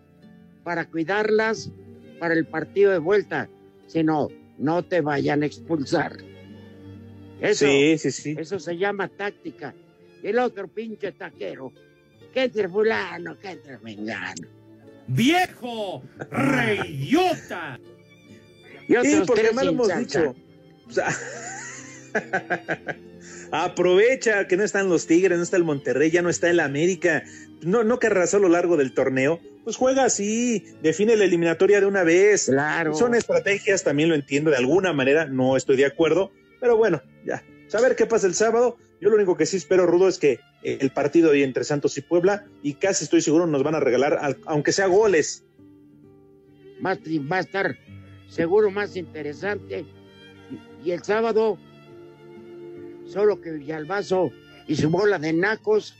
para 0.63 0.85
cuidarlas 0.85 1.71
para 2.19 2.33
el 2.33 2.45
partido 2.45 2.91
de 2.91 2.99
vuelta, 2.99 3.49
sino 3.87 4.29
no 4.57 4.83
te 4.83 5.01
vayan 5.01 5.43
a 5.43 5.45
expulsar. 5.47 6.17
Eso, 7.39 7.65
Sí, 7.65 7.97
sí, 7.97 8.11
sí. 8.11 8.35
eso 8.37 8.59
se 8.59 8.77
llama 8.77 9.07
táctica. 9.07 9.73
Y 10.21 10.27
el 10.27 10.37
otro 10.39 10.67
pinche 10.67 11.11
taquero, 11.13 11.71
que 12.33 12.43
entre 12.43 12.69
fulano, 12.69 13.39
que 13.39 13.49
entre 13.51 13.79
mengano. 13.79 14.47
¡Viejo! 15.07 16.03
¡Reyota! 16.29 17.79
Y 18.87 18.93
Sí, 18.93 18.95
otros 18.95 19.27
porque 19.27 19.41
tres 19.41 19.53
mal 19.55 19.65
lo 19.65 19.71
hemos 19.71 19.97
dicho. 19.97 20.35
O 20.87 20.91
sea, 20.91 21.07
aprovecha 23.51 24.47
que 24.47 24.57
no 24.57 24.63
están 24.63 24.89
los 24.89 25.07
Tigres, 25.07 25.37
no 25.37 25.43
está 25.43 25.57
el 25.57 25.63
Monterrey, 25.63 26.11
ya 26.11 26.21
no 26.21 26.29
está 26.29 26.49
el 26.49 26.59
América. 26.59 27.23
No, 27.61 27.83
no 27.83 27.99
querrás 27.99 28.33
a 28.33 28.39
lo 28.39 28.49
largo 28.49 28.77
del 28.77 28.93
torneo. 28.93 29.39
Pues 29.63 29.75
juega 29.75 30.05
así, 30.05 30.65
define 30.81 31.15
la 31.15 31.25
eliminatoria 31.25 31.79
de 31.79 31.85
una 31.85 32.03
vez. 32.03 32.45
Claro. 32.45 32.95
Son 32.95 33.13
estrategias, 33.13 33.83
también 33.83 34.09
lo 34.09 34.15
entiendo 34.15 34.49
de 34.49 34.57
alguna 34.57 34.91
manera, 34.93 35.25
no 35.25 35.55
estoy 35.55 35.75
de 35.77 35.85
acuerdo, 35.85 36.31
pero 36.59 36.77
bueno, 36.77 37.01
ya. 37.25 37.43
Saber 37.67 37.95
qué 37.95 38.05
pasa 38.05 38.25
el 38.27 38.33
sábado. 38.33 38.77
Yo 38.99 39.09
lo 39.09 39.15
único 39.15 39.37
que 39.37 39.45
sí 39.45 39.57
espero, 39.57 39.85
Rudo, 39.85 40.07
es 40.07 40.17
que 40.19 40.39
el 40.63 40.91
partido 40.91 41.31
hoy 41.31 41.41
entre 41.43 41.63
Santos 41.63 41.97
y 41.97 42.01
Puebla, 42.01 42.45
y 42.61 42.73
casi 42.75 43.03
estoy 43.03 43.21
seguro 43.21 43.47
nos 43.47 43.63
van 43.63 43.75
a 43.75 43.79
regalar, 43.79 44.17
al- 44.21 44.37
aunque 44.45 44.71
sea 44.71 44.87
goles. 44.87 45.43
Va, 46.85 46.97
a- 47.35 47.39
estar 47.39 47.77
seguro 48.27 48.71
más 48.71 48.95
interesante. 48.95 49.85
Y 50.83 50.91
el 50.91 51.03
sábado, 51.03 51.57
solo 53.11 53.41
que 53.41 53.51
Villalbazo 53.51 54.31
y 54.67 54.75
su 54.75 54.89
bola 54.89 55.19
de 55.19 55.33
nacos 55.33 55.93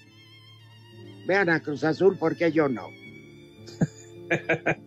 vean 1.27 1.49
a 1.49 1.61
Cruz 1.61 1.83
Azul 1.83 2.17
porque 2.19 2.51
yo 2.51 2.67
no. 2.69 2.87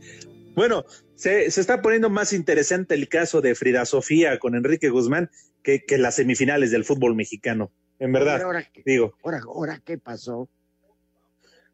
Bueno, 0.54 0.84
se, 1.16 1.50
se 1.50 1.60
está 1.60 1.82
poniendo 1.82 2.08
más 2.10 2.32
interesante 2.32 2.94
el 2.94 3.08
caso 3.08 3.40
de 3.40 3.56
Frida 3.56 3.84
Sofía 3.86 4.38
con 4.38 4.54
Enrique 4.54 4.88
Guzmán 4.88 5.28
que, 5.64 5.84
que 5.84 5.98
las 5.98 6.14
semifinales 6.14 6.70
del 6.70 6.84
fútbol 6.84 7.16
mexicano. 7.16 7.72
En 7.98 8.12
verdad, 8.12 8.40
ahora, 8.42 8.70
digo. 8.84 9.16
ahora, 9.24 9.40
ahora, 9.44 9.82
¿qué 9.84 9.98
pasó? 9.98 10.48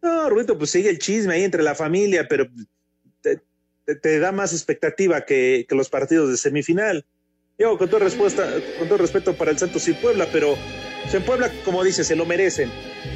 No, 0.00 0.30
Rubito, 0.30 0.56
pues 0.56 0.70
sigue 0.70 0.88
el 0.88 0.98
chisme 0.98 1.34
ahí 1.34 1.44
entre 1.44 1.62
la 1.62 1.74
familia, 1.74 2.26
pero 2.26 2.46
te, 3.20 3.42
te- 3.84 3.96
te 3.96 4.18
da 4.18 4.32
más 4.32 4.54
expectativa 4.54 5.26
que, 5.26 5.66
que 5.68 5.74
los 5.74 5.90
partidos 5.90 6.30
de 6.30 6.38
semifinal. 6.38 7.04
Digo, 7.60 7.76
con 7.76 7.90
todo, 7.90 8.00
respuesta, 8.00 8.48
con 8.78 8.88
todo 8.88 8.96
respeto 8.96 9.34
para 9.34 9.50
el 9.50 9.58
Santos 9.58 9.86
y 9.86 9.92
Puebla, 9.92 10.26
pero 10.32 10.56
en 11.12 11.22
Puebla, 11.24 11.52
como 11.62 11.84
dice, 11.84 12.04
se 12.04 12.16
lo 12.16 12.24
merecen. 12.24 12.70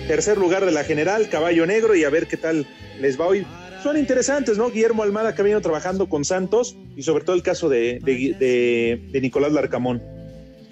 Tercer 0.06 0.36
lugar 0.36 0.66
de 0.66 0.70
la 0.70 0.84
general, 0.84 1.30
caballo 1.30 1.64
negro, 1.64 1.94
y 1.94 2.04
a 2.04 2.10
ver 2.10 2.26
qué 2.26 2.36
tal 2.36 2.66
les 3.00 3.18
va 3.18 3.26
hoy. 3.26 3.46
Son 3.82 3.96
interesantes, 3.96 4.58
¿no? 4.58 4.70
Guillermo 4.70 5.02
Almada 5.02 5.34
que 5.34 5.40
ha 5.40 5.44
venido 5.44 5.62
trabajando 5.62 6.10
con 6.10 6.26
Santos 6.26 6.76
y 6.94 7.02
sobre 7.04 7.24
todo 7.24 7.34
el 7.36 7.42
caso 7.42 7.70
de, 7.70 8.00
de- 8.04 8.36
de- 8.38 9.00
de 9.10 9.20
Nicolás 9.22 9.50
Larcamón. 9.50 10.02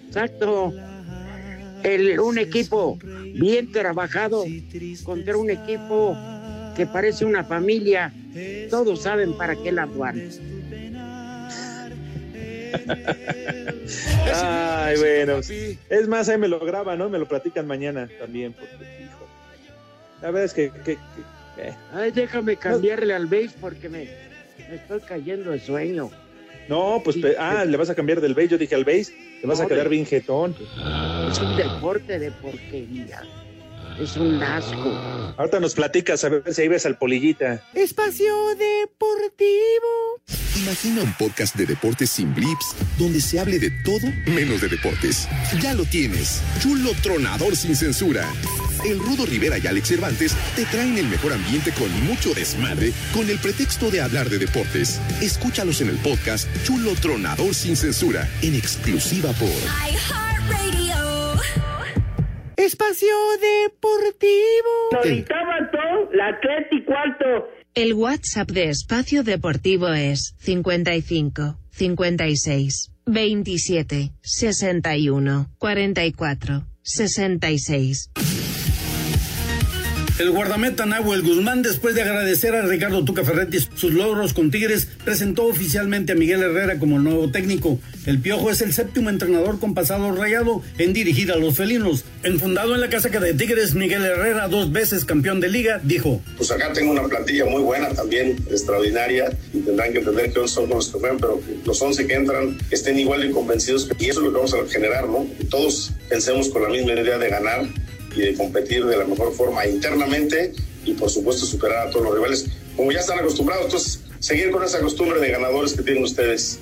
Exacto. 0.06 0.74
Un 2.22 2.36
equipo 2.38 2.98
bien 3.40 3.72
trabajado 3.72 4.44
contra 5.02 5.34
un 5.38 5.48
equipo 5.48 6.14
que 6.76 6.84
parece 6.86 7.24
una 7.24 7.42
familia. 7.42 8.12
Todos 8.68 9.02
saben 9.02 9.32
para 9.32 9.56
qué 9.56 9.72
la 9.72 9.86
van. 9.86 10.28
Ay, 14.34 14.96
bueno. 14.98 15.38
Es 15.38 16.08
más, 16.08 16.28
ahí 16.28 16.38
me 16.38 16.48
lo 16.48 16.60
graban, 16.60 16.98
¿no? 16.98 17.08
Me 17.08 17.18
lo 17.18 17.26
platican 17.26 17.66
mañana 17.66 18.08
también, 18.18 18.52
porque, 18.52 18.74
hijo. 19.04 19.26
La 20.20 20.28
verdad 20.30 20.44
es 20.44 20.54
que, 20.54 20.70
que- 20.70 20.96
que- 20.96 21.62
eh. 21.68 21.74
Ay, 21.92 22.10
déjame 22.12 22.56
cambiarle 22.56 23.14
al 23.14 23.26
base 23.26 23.50
porque 23.60 23.88
me, 23.88 24.08
me 24.68 24.76
estoy 24.76 25.00
cayendo 25.00 25.50
de 25.50 25.60
sueño. 25.60 26.10
No, 26.68 27.00
pues, 27.04 27.16
ah, 27.38 27.64
le 27.64 27.76
vas 27.76 27.90
a 27.90 27.94
cambiar 27.94 28.20
del 28.20 28.34
base. 28.34 28.48
Yo 28.48 28.58
dije 28.58 28.74
al 28.74 28.84
base, 28.84 29.12
te 29.40 29.46
vas 29.46 29.58
No, 29.58 29.64
a 29.64 29.68
quedar 29.68 29.84
de- 29.84 29.90
bien 29.90 30.06
jetón. 30.06 30.54
Es 31.30 31.38
un 31.40 31.56
deporte 31.56 32.18
de 32.18 32.30
porquería. 32.30 33.22
Es 33.98 34.16
un 34.16 34.42
asco. 34.42 34.90
Ahorita 35.36 35.60
nos 35.60 35.74
platicas 35.74 36.24
a 36.24 36.28
ver 36.28 36.54
si 36.54 36.62
ahí 36.62 36.68
ves 36.68 36.86
al 36.86 36.98
polillita. 36.98 37.62
Espacio 37.74 38.34
Deportivo. 38.56 40.22
Imagina 40.56 41.02
un 41.02 41.12
podcast 41.14 41.56
de 41.56 41.66
deportes 41.66 42.10
sin 42.10 42.34
blips, 42.34 42.74
donde 42.98 43.20
se 43.20 43.40
hable 43.40 43.58
de 43.58 43.70
todo 43.84 44.06
menos 44.26 44.60
de 44.60 44.68
deportes. 44.68 45.28
Ya 45.60 45.74
lo 45.74 45.84
tienes, 45.84 46.40
Chulo 46.60 46.90
Tronador 47.02 47.56
sin 47.56 47.74
censura. 47.74 48.28
El 48.84 48.98
Rudo 48.98 49.26
Rivera 49.26 49.58
y 49.58 49.66
Alex 49.66 49.88
Cervantes 49.88 50.34
te 50.56 50.64
traen 50.66 50.98
el 50.98 51.06
mejor 51.06 51.32
ambiente 51.32 51.72
con 51.72 51.90
mucho 52.04 52.34
desmadre, 52.34 52.92
con 53.14 53.28
el 53.30 53.38
pretexto 53.38 53.90
de 53.90 54.00
hablar 54.00 54.28
de 54.28 54.38
deportes. 54.38 55.00
Escúchalos 55.20 55.80
en 55.80 55.88
el 55.88 55.96
podcast 55.98 56.48
Chulo 56.64 56.94
Tronador 56.94 57.54
sin 57.54 57.76
censura, 57.76 58.28
en 58.42 58.54
exclusiva 58.54 59.32
por 59.32 59.50
Espacio 62.64 63.08
Deportivo. 63.40 64.70
la 66.12 66.28
Atlético 66.28 66.92
Alto. 66.96 67.48
El 67.74 67.94
WhatsApp 67.94 68.50
de 68.52 68.68
Espacio 68.68 69.24
Deportivo 69.24 69.88
es 69.88 70.36
55 70.38 71.58
56 71.70 72.92
27 73.06 74.12
61 74.20 75.50
44 75.58 76.62
66. 76.82 78.10
El 80.22 80.30
guardameta 80.30 80.86
Nahuel 80.86 81.22
Guzmán, 81.22 81.62
después 81.62 81.96
de 81.96 82.02
agradecer 82.02 82.54
a 82.54 82.62
Ricardo 82.62 83.04
Tuca 83.04 83.24
Ferretti 83.24 83.58
sus 83.74 83.92
logros 83.92 84.32
con 84.32 84.52
Tigres, 84.52 84.86
presentó 85.04 85.46
oficialmente 85.46 86.12
a 86.12 86.14
Miguel 86.14 86.40
Herrera 86.42 86.78
como 86.78 86.98
el 86.98 87.02
nuevo 87.02 87.32
técnico. 87.32 87.80
El 88.06 88.20
Piojo 88.20 88.52
es 88.52 88.62
el 88.62 88.72
séptimo 88.72 89.10
entrenador 89.10 89.58
con 89.58 89.74
pasado 89.74 90.12
rayado 90.12 90.62
en 90.78 90.92
dirigir 90.92 91.32
a 91.32 91.36
los 91.36 91.56
felinos. 91.56 92.04
Enfundado 92.22 92.76
en 92.76 92.80
la 92.80 92.88
casaca 92.88 93.18
de 93.18 93.34
Tigres, 93.34 93.74
Miguel 93.74 94.04
Herrera, 94.04 94.46
dos 94.46 94.70
veces 94.70 95.04
campeón 95.04 95.40
de 95.40 95.48
liga, 95.48 95.80
dijo: 95.82 96.22
Pues 96.36 96.52
acá 96.52 96.72
tengo 96.72 96.92
una 96.92 97.02
plantilla 97.08 97.46
muy 97.46 97.62
buena 97.62 97.88
también, 97.88 98.36
extraordinaria, 98.48 99.36
y 99.52 99.58
tendrán 99.58 99.92
que 99.92 99.98
entender 99.98 100.32
que 100.32 100.38
11 100.38 100.54
son 100.54 100.68
los 100.68 100.86
que 100.86 101.00
juegan, 101.00 101.18
pero 101.18 101.40
los 101.64 101.82
11 101.82 102.06
que 102.06 102.14
entran 102.14 102.58
estén 102.70 102.96
igual 102.96 103.22
de 103.22 103.32
convencidos, 103.32 103.88
y 103.98 104.08
eso 104.08 104.20
es 104.20 104.26
lo 104.26 104.30
que 104.30 104.36
vamos 104.36 104.54
a 104.54 104.72
generar, 104.72 105.08
¿no? 105.08 105.26
Todos 105.50 105.90
pensemos 106.08 106.48
con 106.48 106.62
la 106.62 106.68
misma 106.68 106.92
idea 106.92 107.18
de 107.18 107.28
ganar 107.28 107.66
y 108.14 108.20
de 108.20 108.34
competir 108.34 108.84
de 108.84 108.96
la 108.96 109.04
mejor 109.04 109.32
forma 109.34 109.66
internamente 109.66 110.52
y 110.84 110.94
por 110.94 111.10
supuesto 111.10 111.46
superar 111.46 111.88
a 111.88 111.90
todos 111.90 112.04
los 112.06 112.14
rivales, 112.14 112.46
como 112.76 112.92
ya 112.92 113.00
están 113.00 113.18
acostumbrados, 113.18 113.66
entonces 113.66 114.00
seguir 114.18 114.50
con 114.50 114.64
esa 114.64 114.80
costumbre 114.80 115.20
de 115.20 115.30
ganadores 115.30 115.72
que 115.72 115.82
tienen 115.82 116.02
ustedes 116.02 116.58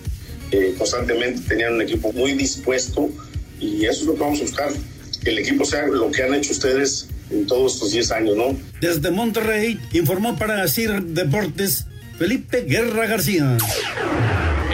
eh, 0.50 0.74
constantemente, 0.76 1.40
tenían 1.48 1.74
un 1.74 1.82
equipo 1.82 2.12
muy 2.12 2.32
dispuesto 2.32 3.08
y 3.60 3.84
eso 3.84 4.00
es 4.00 4.06
lo 4.06 4.14
que 4.14 4.20
vamos 4.20 4.40
a 4.40 4.42
buscar, 4.42 4.72
que 5.22 5.30
el 5.30 5.38
equipo 5.38 5.64
sea 5.64 5.86
lo 5.86 6.10
que 6.10 6.22
han 6.22 6.34
hecho 6.34 6.52
ustedes 6.52 7.08
en 7.30 7.46
todos 7.46 7.74
estos 7.74 7.92
10 7.92 8.10
años, 8.12 8.36
¿no? 8.36 8.56
Desde 8.80 9.10
Monterrey, 9.10 9.78
informó 9.92 10.36
para 10.36 10.66
CIR 10.66 11.02
Deportes 11.02 11.86
Felipe 12.18 12.62
Guerra 12.62 13.06
García. 13.06 13.56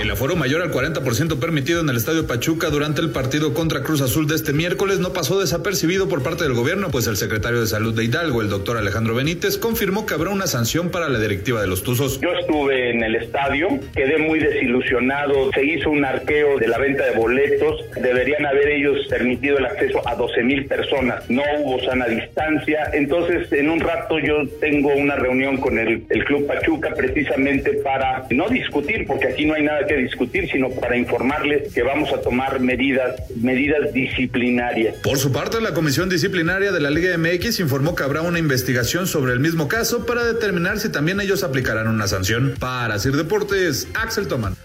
El 0.06 0.12
aforo 0.12 0.36
mayor 0.36 0.62
al 0.62 0.70
40% 0.70 1.40
permitido 1.40 1.80
en 1.80 1.88
el 1.88 1.96
Estadio 1.96 2.28
Pachuca 2.28 2.70
durante 2.70 3.00
el 3.00 3.10
partido 3.10 3.52
contra 3.54 3.82
Cruz 3.82 4.00
Azul 4.02 4.28
de 4.28 4.36
este 4.36 4.52
miércoles 4.52 5.00
no 5.00 5.12
pasó 5.12 5.40
desapercibido 5.40 6.08
por 6.08 6.22
parte 6.22 6.44
del 6.44 6.52
gobierno, 6.52 6.92
pues 6.92 7.08
el 7.08 7.16
secretario 7.16 7.60
de 7.60 7.66
Salud 7.66 7.92
de 7.92 8.04
Hidalgo, 8.04 8.40
el 8.40 8.48
doctor 8.48 8.76
Alejandro 8.76 9.16
Benítez, 9.16 9.58
confirmó 9.58 10.06
que 10.06 10.14
habrá 10.14 10.30
una 10.30 10.46
sanción 10.46 10.92
para 10.92 11.08
la 11.08 11.18
directiva 11.18 11.60
de 11.60 11.66
los 11.66 11.82
Tuzos. 11.82 12.20
Yo 12.20 12.30
estuve 12.38 12.90
en 12.90 13.02
el 13.02 13.16
estadio, 13.16 13.66
quedé 13.96 14.18
muy 14.18 14.38
desilusionado, 14.38 15.50
se 15.52 15.64
hizo 15.64 15.90
un 15.90 16.04
arqueo 16.04 16.56
de 16.56 16.68
la 16.68 16.78
venta 16.78 17.04
de 17.04 17.10
boletos, 17.10 17.80
deberían 18.00 18.46
haber 18.46 18.68
ellos 18.68 19.08
permitido 19.08 19.58
el 19.58 19.66
acceso 19.66 20.08
a 20.08 20.14
12 20.14 20.40
mil 20.44 20.66
personas, 20.66 21.28
no 21.28 21.42
hubo 21.58 21.84
sana 21.84 22.06
distancia, 22.06 22.90
entonces 22.92 23.52
en 23.52 23.70
un 23.70 23.80
rato 23.80 24.20
yo 24.20 24.46
tengo 24.60 24.94
una 24.94 25.16
reunión 25.16 25.56
con 25.56 25.80
el, 25.80 26.04
el 26.08 26.24
Club 26.24 26.46
Pachuca 26.46 26.94
precisamente 26.94 27.72
para 27.82 28.24
no 28.30 28.48
discutir, 28.48 29.04
porque 29.04 29.26
aquí 29.26 29.46
no 29.46 29.54
hay 29.54 29.64
nada 29.64 29.84
que 29.84 29.95
discutir, 29.98 30.48
sino 30.50 30.70
para 30.70 30.96
informarles 30.96 31.72
que 31.72 31.82
vamos 31.82 32.12
a 32.12 32.20
tomar 32.20 32.60
medidas, 32.60 33.22
medidas 33.36 33.92
disciplinarias. 33.92 34.96
Por 35.02 35.18
su 35.18 35.32
parte, 35.32 35.60
la 35.60 35.74
Comisión 35.74 36.08
Disciplinaria 36.08 36.72
de 36.72 36.80
la 36.80 36.90
Liga 36.90 37.16
MX 37.16 37.60
informó 37.60 37.94
que 37.94 38.02
habrá 38.02 38.22
una 38.22 38.38
investigación 38.38 39.06
sobre 39.06 39.32
el 39.32 39.40
mismo 39.40 39.68
caso 39.68 40.06
para 40.06 40.24
determinar 40.24 40.78
si 40.78 40.90
también 40.90 41.20
ellos 41.20 41.42
aplicarán 41.42 41.88
una 41.88 42.06
sanción. 42.06 42.54
Para 42.58 42.98
Sir 42.98 43.16
Deportes, 43.16 43.88
Axel 43.94 44.28
Toman. 44.28 44.56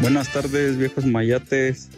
Buenas 0.00 0.32
tardes, 0.32 0.78
viejos 0.78 1.04
mayates. 1.04 1.90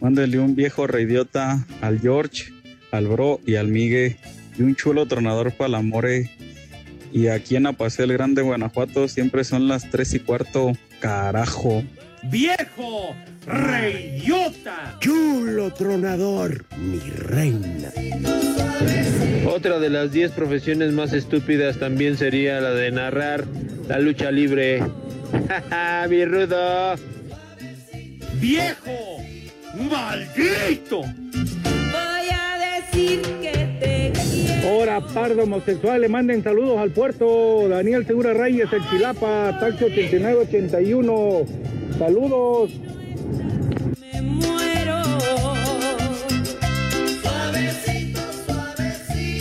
Mándele 0.00 0.38
un 0.38 0.56
viejo 0.56 0.86
reidiota 0.86 1.66
al 1.80 2.00
George, 2.00 2.44
al 2.92 3.08
Bro 3.08 3.40
y 3.44 3.56
al 3.56 3.68
Migue. 3.68 4.16
Y 4.58 4.62
un 4.62 4.74
chulo 4.74 5.06
tronador 5.06 5.52
para 5.52 5.68
la 5.68 5.82
More. 5.82 6.30
Y 7.12 7.28
aquí 7.28 7.56
en 7.56 7.66
Apaseo 7.66 8.04
el 8.04 8.12
Grande, 8.12 8.42
Guanajuato, 8.42 9.08
siempre 9.08 9.44
son 9.44 9.68
las 9.68 9.90
tres 9.90 10.14
y 10.14 10.20
cuarto. 10.20 10.72
Carajo. 11.00 11.82
¡Viejo! 12.24 13.14
¡Reyota! 13.46 14.96
Chulo 15.00 15.72
tronador, 15.72 16.64
mi 16.76 16.98
reina. 16.98 17.90
Otra 19.46 19.78
de 19.78 19.88
las 19.88 20.12
10 20.12 20.32
profesiones 20.32 20.92
más 20.92 21.12
estúpidas 21.12 21.78
también 21.78 22.16
sería 22.16 22.60
la 22.60 22.70
de 22.70 22.90
narrar 22.90 23.44
la 23.88 23.98
lucha 23.98 24.30
libre. 24.30 24.82
¡Mi 26.10 26.24
rudo! 26.24 26.96
¡Viejo! 28.40 29.22
¡Maldito! 29.90 31.02
Ahora, 34.78 35.00
pardo 35.00 35.42
homosexual, 35.42 36.00
le 36.00 36.08
manden 36.08 36.44
saludos 36.44 36.78
al 36.78 36.92
puerto. 36.92 37.68
Daniel 37.68 38.06
Segura 38.06 38.32
Reyes, 38.32 38.72
el 38.72 38.80
Chilapa, 38.88 39.58
taxi 39.58 39.86
8981. 39.86 41.44
Saludos. 41.98 42.70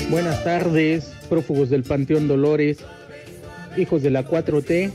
Buenas 0.10 0.43
tardes, 0.43 1.13
prófugos 1.30 1.69
del 1.69 1.84
Panteón 1.84 2.28
Dolores, 2.28 2.80
hijos 3.78 4.02
de 4.02 4.10
la 4.10 4.26
4T 4.26 4.91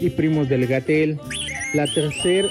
y 0.00 0.08
primos 0.08 0.48
del 0.48 0.66
Gatel. 0.66 1.20
La 1.74 1.84
tercera 1.84 2.48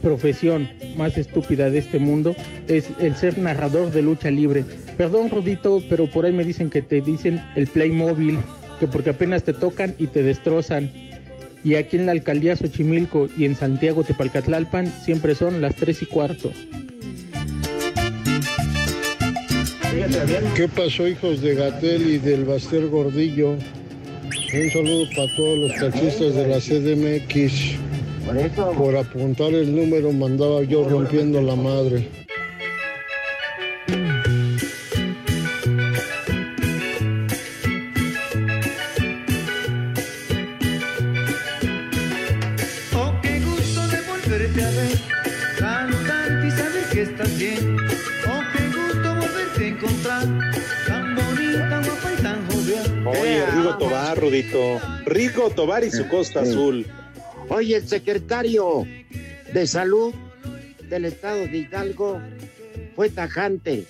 profesión 0.00 0.70
más 0.96 1.18
estúpida 1.18 1.68
de 1.68 1.80
este 1.80 1.98
mundo 1.98 2.34
es 2.66 2.88
el 2.98 3.14
ser 3.14 3.36
narrador 3.36 3.90
de 3.90 4.00
lucha 4.00 4.30
libre. 4.30 4.64
Perdón, 5.00 5.30
Rudito, 5.30 5.82
pero 5.88 6.08
por 6.08 6.26
ahí 6.26 6.32
me 6.32 6.44
dicen 6.44 6.68
que 6.68 6.82
te 6.82 7.00
dicen 7.00 7.42
el 7.56 7.68
Playmobil, 7.68 8.36
que 8.78 8.86
porque 8.86 9.08
apenas 9.08 9.42
te 9.42 9.54
tocan 9.54 9.94
y 9.96 10.08
te 10.08 10.22
destrozan. 10.22 10.92
Y 11.64 11.76
aquí 11.76 11.96
en 11.96 12.04
la 12.04 12.12
alcaldía 12.12 12.54
Xochimilco 12.54 13.26
y 13.34 13.46
en 13.46 13.56
Santiago 13.56 14.04
Tepalcatlalpan 14.04 14.92
siempre 15.02 15.34
son 15.34 15.62
las 15.62 15.74
3 15.76 16.02
y 16.02 16.04
cuarto. 16.04 16.52
¿Qué 20.54 20.68
pasó, 20.68 21.08
hijos 21.08 21.40
de 21.40 21.54
Gatel 21.54 22.06
y 22.06 22.18
del 22.18 22.44
Baster 22.44 22.86
Gordillo? 22.88 23.52
Un 23.52 24.70
saludo 24.70 25.06
para 25.16 25.34
todos 25.34 25.58
los 25.60 25.74
taxistas 25.76 26.34
de 26.34 26.46
la 26.46 26.60
CDMX. 26.60 27.78
Por 28.76 28.96
apuntar 28.98 29.54
el 29.54 29.74
número 29.74 30.12
mandaba 30.12 30.62
yo 30.62 30.86
rompiendo 30.86 31.40
la 31.40 31.56
madre. 31.56 32.19
Volverte 44.40 44.64
a 44.64 44.70
ver, 44.70 44.98
saludarte 45.58 46.46
y 46.46 46.50
saber 46.50 46.84
que 46.90 47.02
estás 47.02 47.38
bien. 47.38 47.76
Oh, 48.26 48.40
qué 48.52 48.66
gusto 48.68 49.14
volverte 49.14 49.64
a 49.64 49.68
encontrar, 49.68 50.22
tan 50.86 51.14
bonita, 51.14 51.82
guapa 51.84 52.12
y 52.18 52.22
tan 52.22 52.46
jovial. 52.46 53.06
Oye, 53.06 53.46
Rigo 53.46 53.76
Tobar, 53.76 54.18
Rudito. 54.18 54.80
Rigo 55.04 55.50
Tobar 55.50 55.84
y 55.84 55.90
su 55.90 56.08
costa 56.08 56.40
azul. 56.40 56.86
Oye, 57.48 57.76
el 57.76 57.88
secretario 57.88 58.86
de 59.52 59.66
Salud 59.66 60.14
del 60.88 61.04
Estado 61.04 61.40
de 61.40 61.58
Hidalgo 61.58 62.22
fue 62.96 63.10
tajante. 63.10 63.86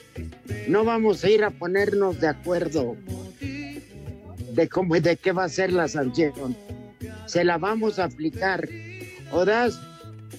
No 0.67 0.85
vamos 0.85 1.23
a 1.23 1.31
ir 1.31 1.45
a 1.45 1.51
ponernos 1.51 2.21
de 2.21 2.29
acuerdo 2.29 2.97
de 3.41 4.69
cómo 4.69 4.99
de 4.99 5.17
qué 5.17 5.31
va 5.31 5.45
a 5.45 5.49
ser 5.49 5.73
la 5.73 5.87
sanción. 5.87 6.57
Se 7.27 7.45
la 7.45 7.57
vamos 7.57 8.01
a 8.01 8.05
aplicar. 8.05 8.69
O 9.33 9.45
das 9.45 9.79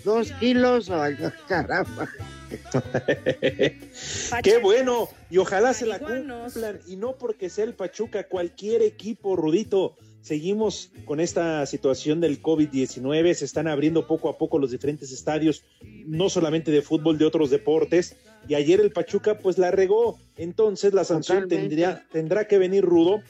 dos 0.03 0.31
kilos 0.33 0.89
o 0.89 1.01
caramba. 1.47 2.09
Qué 4.43 4.57
bueno, 4.61 5.07
y 5.29 5.37
ojalá 5.37 5.73
se 5.73 5.85
la 5.85 5.99
cumplan, 5.99 6.79
y 6.87 6.97
no 6.97 7.17
porque 7.17 7.49
sea 7.49 7.65
el 7.65 7.73
Pachuca, 7.73 8.27
cualquier 8.27 8.81
equipo, 8.81 9.35
Rudito. 9.35 9.95
Seguimos 10.21 10.91
con 11.05 11.19
esta 11.19 11.65
situación 11.65 12.21
del 12.21 12.43
COVID-19, 12.43 13.33
se 13.33 13.45
están 13.45 13.67
abriendo 13.67 14.05
poco 14.05 14.29
a 14.29 14.37
poco 14.37 14.59
los 14.59 14.69
diferentes 14.69 15.11
estadios, 15.11 15.63
no 16.05 16.29
solamente 16.29 16.69
de 16.69 16.83
fútbol, 16.83 17.17
de 17.17 17.25
otros 17.25 17.49
deportes, 17.49 18.17
y 18.47 18.53
ayer 18.53 18.79
el 18.81 18.91
Pachuca 18.91 19.39
pues 19.39 19.57
la 19.57 19.71
regó, 19.71 20.19
entonces 20.35 20.93
la 20.93 21.05
sanción 21.05 21.47
tendría, 21.47 22.05
tendrá 22.11 22.47
que 22.47 22.59
venir 22.59 22.85
rudo, 22.85 23.21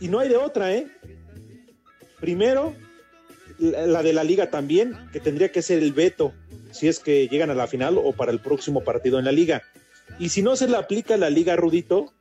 y 0.00 0.08
no 0.08 0.18
hay 0.18 0.28
de 0.28 0.36
otra, 0.36 0.74
¿eh? 0.74 0.88
Primero, 2.18 2.74
la 3.58 4.02
de 4.02 4.12
la 4.12 4.24
liga 4.24 4.50
también, 4.50 4.96
que 5.12 5.20
tendría 5.20 5.52
que 5.52 5.62
ser 5.62 5.78
el 5.82 5.92
veto, 5.92 6.32
si 6.72 6.88
es 6.88 6.98
que 6.98 7.28
llegan 7.28 7.50
a 7.50 7.54
la 7.54 7.66
final 7.66 7.98
o 7.98 8.12
para 8.12 8.32
el 8.32 8.40
próximo 8.40 8.82
partido 8.82 9.18
en 9.18 9.24
la 9.24 9.32
liga. 9.32 9.62
Y 10.18 10.28
si 10.30 10.42
no 10.42 10.56
se 10.56 10.68
le 10.68 10.76
aplica 10.76 11.16
la 11.16 11.30
liga, 11.30 11.56
Rudito, 11.56 12.12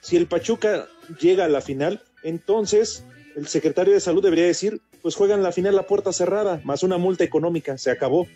si 0.00 0.16
el 0.16 0.26
Pachuca 0.26 0.88
llega 1.20 1.44
a 1.44 1.48
la 1.48 1.60
final, 1.60 2.02
entonces 2.22 3.04
el 3.36 3.46
secretario 3.46 3.94
de 3.94 4.00
salud 4.00 4.22
debería 4.22 4.46
decir, 4.46 4.80
pues 5.02 5.14
juegan 5.14 5.42
la 5.42 5.52
final 5.52 5.78
a 5.78 5.86
puerta 5.86 6.12
cerrada, 6.12 6.60
más 6.64 6.82
una 6.82 6.98
multa 6.98 7.24
económica, 7.24 7.78
se 7.78 7.90
acabó. 7.90 8.26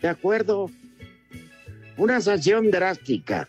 De 0.00 0.08
acuerdo. 0.08 0.70
Una 1.96 2.20
sanción 2.20 2.70
drástica. 2.70 3.48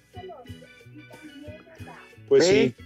Pues 2.27 2.47
¿Eh? 2.49 2.75
sí. 2.75 2.85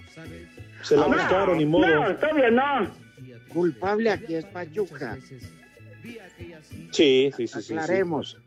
Se 0.83 0.97
la 0.97 1.05
aplicaron, 1.05 1.57
ni 1.57 1.65
modo. 1.65 1.87
No, 1.87 2.15
todavía 2.17 2.51
no. 2.51 3.02
Culpable 3.53 4.09
aquí 4.09 4.35
es 4.35 4.45
Pachuca. 4.45 5.17
Sí, 6.91 7.31
sí, 7.35 7.47
sí. 7.47 7.73
Aclaremos. 7.73 8.37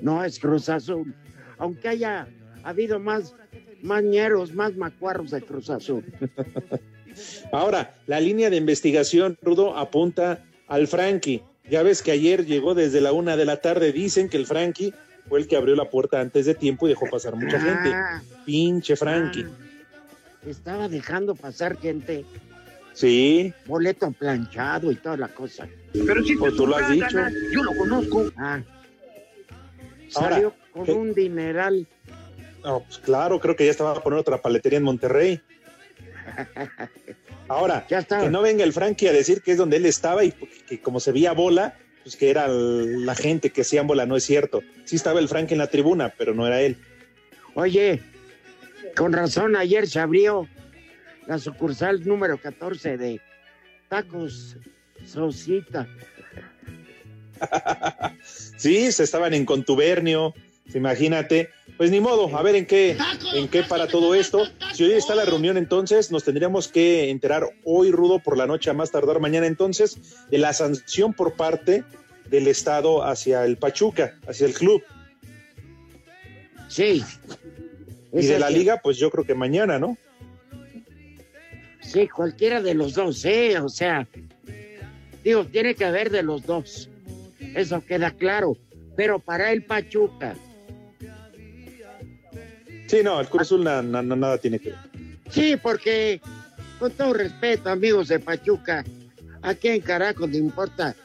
No 0.00 0.24
es 0.24 0.38
Cruz 0.38 0.68
Azul. 0.68 1.14
Aunque 1.58 1.88
haya 1.88 2.28
habido 2.62 2.98
más 2.98 3.34
mañeros, 3.82 4.54
más 4.54 4.76
macuarros 4.76 5.30
de 5.30 5.42
Cruz 5.42 5.70
Azul. 5.70 6.04
Ahora, 7.52 7.94
la 8.06 8.20
línea 8.20 8.50
de 8.50 8.56
investigación, 8.56 9.36
Rudo, 9.42 9.76
apunta 9.76 10.44
al 10.68 10.86
Frankie. 10.86 11.42
Ya 11.68 11.82
ves 11.82 12.02
que 12.02 12.12
ayer 12.12 12.46
llegó 12.46 12.74
desde 12.74 13.00
la 13.00 13.12
una 13.12 13.36
de 13.36 13.44
la 13.44 13.60
tarde. 13.60 13.92
Dicen 13.92 14.28
que 14.28 14.36
el 14.36 14.46
Frankie 14.46 14.94
fue 15.28 15.40
el 15.40 15.48
que 15.48 15.56
abrió 15.56 15.76
la 15.76 15.90
puerta 15.90 16.20
antes 16.20 16.46
de 16.46 16.54
tiempo 16.54 16.86
y 16.86 16.90
dejó 16.90 17.06
pasar 17.10 17.36
mucha 17.36 17.60
gente. 17.60 17.92
Ah. 17.92 18.22
Pinche 18.44 18.96
Frankie. 18.96 19.46
Estaba 20.46 20.88
dejando 20.88 21.34
pasar 21.34 21.78
gente, 21.78 22.24
Sí, 23.00 23.54
boleto 23.64 24.10
planchado 24.12 24.92
y 24.92 24.96
toda 24.96 25.16
la 25.16 25.28
cosa. 25.28 25.66
Pero 25.94 26.22
si 26.22 26.36
Pues 26.36 26.54
tú 26.54 26.66
lo 26.66 26.76
has 26.76 26.90
dicho. 26.90 27.16
Yo 27.50 27.62
lo 27.62 27.74
conozco. 27.74 28.30
Ah. 28.36 28.60
Ahora, 30.16 30.30
Salió 30.34 30.54
con 30.70 30.84
¿qué? 30.84 30.92
un 30.92 31.14
dineral. 31.14 31.86
No, 32.62 32.80
pues 32.80 32.98
claro, 32.98 33.40
creo 33.40 33.56
que 33.56 33.64
ya 33.64 33.70
estaba 33.70 33.92
a 33.92 34.02
poner 34.02 34.18
otra 34.18 34.42
paletería 34.42 34.76
en 34.76 34.82
Monterrey. 34.84 35.40
Ahora, 37.48 37.86
que 37.86 38.28
no 38.28 38.42
venga 38.42 38.64
el 38.64 38.74
Frankie 38.74 39.08
a 39.08 39.12
decir 39.12 39.40
que 39.40 39.52
es 39.52 39.56
donde 39.56 39.78
él 39.78 39.86
estaba 39.86 40.22
y 40.22 40.32
que 40.68 40.78
como 40.82 41.00
se 41.00 41.10
veía 41.10 41.32
bola, 41.32 41.78
pues 42.02 42.16
que 42.16 42.28
era 42.28 42.48
la 42.48 43.14
gente 43.14 43.48
que 43.48 43.62
hacían 43.62 43.86
bola, 43.86 44.04
no 44.04 44.14
es 44.14 44.24
cierto. 44.24 44.60
Sí 44.84 44.96
estaba 44.96 45.20
el 45.20 45.28
Frankie 45.28 45.54
en 45.54 45.58
la 45.58 45.68
tribuna, 45.68 46.12
pero 46.18 46.34
no 46.34 46.46
era 46.46 46.60
él. 46.60 46.76
Oye, 47.54 48.02
con 48.94 49.14
razón, 49.14 49.56
ayer 49.56 49.88
se 49.88 50.00
abrió 50.00 50.46
la 51.30 51.38
sucursal 51.38 52.04
número 52.04 52.38
14 52.38 52.96
de 52.96 53.20
Tacos 53.88 54.56
Sosita. 55.06 55.88
Sí, 58.58 58.92
se 58.92 59.04
estaban 59.04 59.32
en 59.32 59.46
contubernio, 59.46 60.34
imagínate. 60.74 61.48
Pues 61.78 61.90
ni 61.90 61.98
modo, 61.98 62.36
a 62.36 62.42
ver 62.42 62.54
en 62.54 62.66
qué, 62.66 62.98
en 63.32 63.48
qué 63.48 63.62
para 63.62 63.86
todo 63.86 64.14
esto. 64.14 64.42
Si 64.74 64.84
hoy 64.84 64.92
está 64.92 65.14
la 65.14 65.24
reunión, 65.24 65.56
entonces 65.56 66.10
nos 66.10 66.24
tendríamos 66.24 66.68
que 66.68 67.08
enterar 67.08 67.48
hoy, 67.64 67.90
Rudo, 67.90 68.18
por 68.18 68.36
la 68.36 68.46
noche, 68.46 68.68
a 68.68 68.74
más 68.74 68.90
tardar 68.90 69.20
mañana, 69.20 69.46
entonces, 69.46 69.96
de 70.30 70.36
la 70.36 70.52
sanción 70.52 71.14
por 71.14 71.32
parte 71.32 71.82
del 72.28 72.46
Estado 72.46 73.02
hacia 73.02 73.46
el 73.46 73.56
Pachuca, 73.56 74.18
hacia 74.28 74.46
el 74.46 74.52
club. 74.52 74.82
Sí. 76.68 77.02
Y 78.12 78.26
de 78.26 78.38
la 78.38 78.50
liga, 78.50 78.80
pues 78.82 78.98
yo 78.98 79.10
creo 79.10 79.24
que 79.24 79.34
mañana, 79.34 79.78
¿no? 79.78 79.96
Sí, 81.80 82.06
cualquiera 82.08 82.60
de 82.62 82.74
los 82.74 82.94
dos, 82.94 83.24
¿eh? 83.24 83.58
O 83.58 83.68
sea, 83.68 84.06
digo, 85.24 85.44
tiene 85.46 85.74
que 85.74 85.84
haber 85.84 86.10
de 86.10 86.22
los 86.22 86.44
dos. 86.44 86.88
Eso 87.54 87.84
queda 87.84 88.10
claro. 88.10 88.56
Pero 88.96 89.18
para 89.18 89.52
el 89.52 89.62
Pachuca, 89.64 90.34
Sí, 92.86 92.98
no, 93.04 93.20
el 93.20 93.28
Cruz 93.28 93.42
Azul 93.42 93.62
na- 93.62 93.82
na- 93.82 94.02
na- 94.02 94.16
nada 94.16 94.36
tiene 94.38 94.58
que 94.58 94.70
ver. 94.70 94.78
sí, 95.30 95.56
porque 95.56 96.20
con 96.80 96.90
todo 96.90 97.12
respeto, 97.14 97.70
amigos 97.70 98.08
de 98.08 98.18
Pachuca, 98.18 98.84
¿a 99.42 99.54
quién 99.54 99.80
carajo 99.80 100.26
le 100.26 100.38
importa 100.38 100.96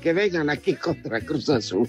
que 0.00 0.12
vengan 0.12 0.48
aquí 0.48 0.74
contra 0.76 1.20
Cruz 1.20 1.48
Azul? 1.50 1.88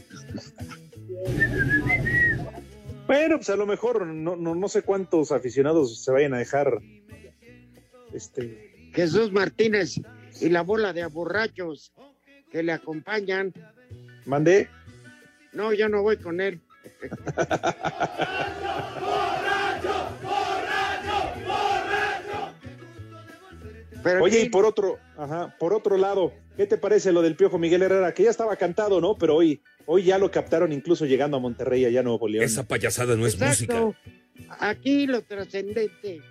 Bueno, 3.07 3.37
pues 3.37 3.49
a 3.51 3.55
lo 3.55 3.67
mejor 3.67 4.05
no, 4.07 4.35
no, 4.35 4.55
no 4.55 4.67
sé 4.67 4.81
cuántos 4.81 5.31
aficionados 5.31 6.03
se 6.03 6.11
vayan 6.11 6.33
a 6.33 6.39
dejar. 6.39 6.79
Este, 8.15 8.91
Jesús 8.93 9.32
Martínez 9.32 9.99
y 10.41 10.49
la 10.49 10.62
bola 10.62 10.93
de 10.93 11.01
aborrachos 11.04 11.91
que 12.51 12.63
le 12.63 12.71
acompañan. 12.71 13.54
mandé. 14.25 14.69
No, 15.54 15.73
yo 15.73 15.89
no 15.89 16.01
voy 16.01 16.17
con 16.17 16.39
él. 16.41 16.62
Pero 24.04 24.23
Oye, 24.23 24.41
sí. 24.41 24.45
y 24.45 24.49
por 24.49 24.65
otro, 24.65 24.99
ajá, 25.17 25.56
por 25.58 25.73
otro 25.73 25.97
lado, 25.97 26.32
¿qué 26.58 26.67
te 26.67 26.78
parece 26.78 27.12
lo 27.12 27.21
del 27.23 27.36
Piojo 27.36 27.58
Miguel 27.58 27.82
Herrera? 27.82 28.13
Que 28.13 28.23
ya 28.23 28.30
estaba 28.30 28.56
cantado, 28.56 29.01
¿no? 29.01 29.17
Pero 29.17 29.36
hoy, 29.36 29.62
hoy 29.88 30.04
ya 30.04 30.19
lo 30.19 30.30
captaron 30.30 30.71
incluso 30.71 31.06
llegando 31.06 31.38
a 31.38 31.39
Monterrey, 31.39 31.86
allá 31.86 32.01
a 32.01 32.04
Nuevo 32.04 32.28
León. 32.28 32.43
Esa 32.43 32.67
payasada 32.67 33.15
no 33.15 33.25
es 33.25 33.34
Exacto. 33.34 33.95
música. 34.38 34.58
Aquí 34.60 35.08
lo 35.08 35.23
trascendente 35.23 36.21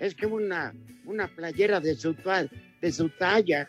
es 0.00 0.14
que 0.14 0.26
una, 0.26 0.72
una 1.04 1.28
playera 1.28 1.80
de 1.80 1.94
su, 1.94 2.14
de 2.80 2.92
su 2.92 3.08
talla. 3.10 3.68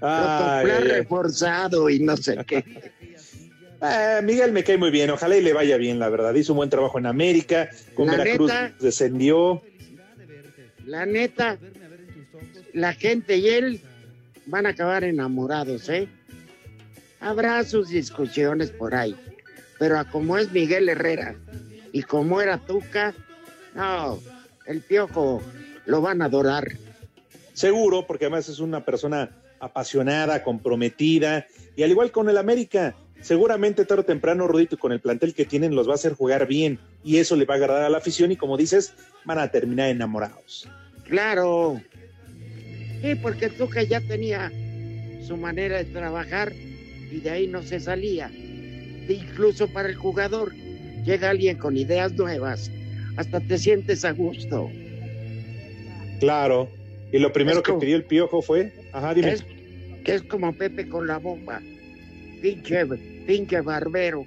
Reforzado 0.00 1.90
y 1.90 2.00
no 2.00 2.16
sé 2.16 2.38
qué. 2.46 2.64
Eh, 3.82 4.20
Miguel 4.22 4.52
me 4.52 4.62
cae 4.62 4.78
muy 4.78 4.90
bien, 4.92 5.10
ojalá 5.10 5.36
y 5.36 5.42
le 5.42 5.52
vaya 5.52 5.76
bien, 5.76 5.98
la 5.98 6.08
verdad. 6.08 6.32
Hizo 6.34 6.52
un 6.52 6.58
buen 6.58 6.70
trabajo 6.70 6.98
en 6.98 7.06
América, 7.06 7.68
con 7.94 8.06
La 8.06 8.16
Veracruz 8.18 8.52
neta. 8.52 8.74
descendió. 8.78 9.62
La 10.86 11.04
neta, 11.04 11.58
la 12.72 12.92
gente 12.92 13.36
y 13.38 13.48
él 13.48 13.80
van 14.46 14.66
a 14.66 14.70
acabar 14.70 15.02
enamorados, 15.02 15.88
¿eh? 15.88 16.08
Habrá 17.20 17.64
sus 17.64 17.88
discusiones 17.88 18.70
por 18.70 18.94
ahí, 18.94 19.16
pero 19.82 19.98
a 19.98 20.04
como 20.04 20.38
es 20.38 20.52
Miguel 20.52 20.88
Herrera 20.88 21.34
y 21.92 22.04
como 22.04 22.40
era 22.40 22.56
Tuca, 22.56 23.14
no, 23.74 24.20
el 24.64 24.80
piojo 24.80 25.42
lo 25.86 26.00
van 26.00 26.22
a 26.22 26.26
adorar. 26.26 26.68
Seguro, 27.52 28.06
porque 28.06 28.26
además 28.26 28.48
es 28.48 28.60
una 28.60 28.84
persona 28.84 29.30
apasionada, 29.58 30.44
comprometida, 30.44 31.48
y 31.74 31.82
al 31.82 31.90
igual 31.90 32.12
con 32.12 32.28
el 32.28 32.38
América, 32.38 32.94
seguramente 33.22 33.84
tarde 33.84 34.02
o 34.02 34.04
temprano, 34.04 34.46
Rudito, 34.46 34.78
con 34.78 34.92
el 34.92 35.00
plantel 35.00 35.34
que 35.34 35.46
tienen, 35.46 35.74
los 35.74 35.88
va 35.88 35.92
a 35.92 35.96
hacer 35.96 36.12
jugar 36.12 36.46
bien, 36.46 36.78
y 37.02 37.16
eso 37.16 37.34
le 37.34 37.44
va 37.44 37.54
a 37.54 37.56
agradar 37.56 37.82
a 37.82 37.90
la 37.90 37.98
afición, 37.98 38.30
y 38.30 38.36
como 38.36 38.56
dices, 38.56 38.94
van 39.24 39.40
a 39.40 39.50
terminar 39.50 39.88
enamorados. 39.88 40.68
Claro. 41.08 41.82
Sí, 43.00 43.16
porque 43.16 43.48
Tuca 43.48 43.82
ya 43.82 44.00
tenía 44.00 44.52
su 45.26 45.36
manera 45.36 45.78
de 45.78 45.86
trabajar 45.86 46.52
y 46.52 47.18
de 47.18 47.30
ahí 47.30 47.48
no 47.48 47.64
se 47.64 47.80
salía. 47.80 48.30
Incluso 49.08 49.68
para 49.68 49.88
el 49.88 49.94
jugador, 49.96 50.54
llega 51.04 51.30
alguien 51.30 51.56
con 51.58 51.76
ideas 51.76 52.12
nuevas, 52.12 52.70
hasta 53.16 53.40
te 53.40 53.58
sientes 53.58 54.04
a 54.04 54.12
gusto. 54.12 54.70
Claro. 56.20 56.68
Y 57.12 57.18
lo 57.18 57.32
primero 57.32 57.58
Es 57.58 57.62
que 57.64 57.70
como- 57.72 57.80
pidió 57.80 57.96
el 57.96 58.04
piojo 58.04 58.40
fue, 58.42 58.72
ajá, 58.92 59.12
dime. 59.14 59.32
Es, 59.32 59.44
que 60.04 60.14
es 60.14 60.22
como 60.22 60.52
Pepe 60.52 60.88
con 60.88 61.06
la 61.06 61.18
bomba. 61.18 61.60
Pinche, 62.40 62.84
pinche 63.26 63.60
barbero. 63.60 64.24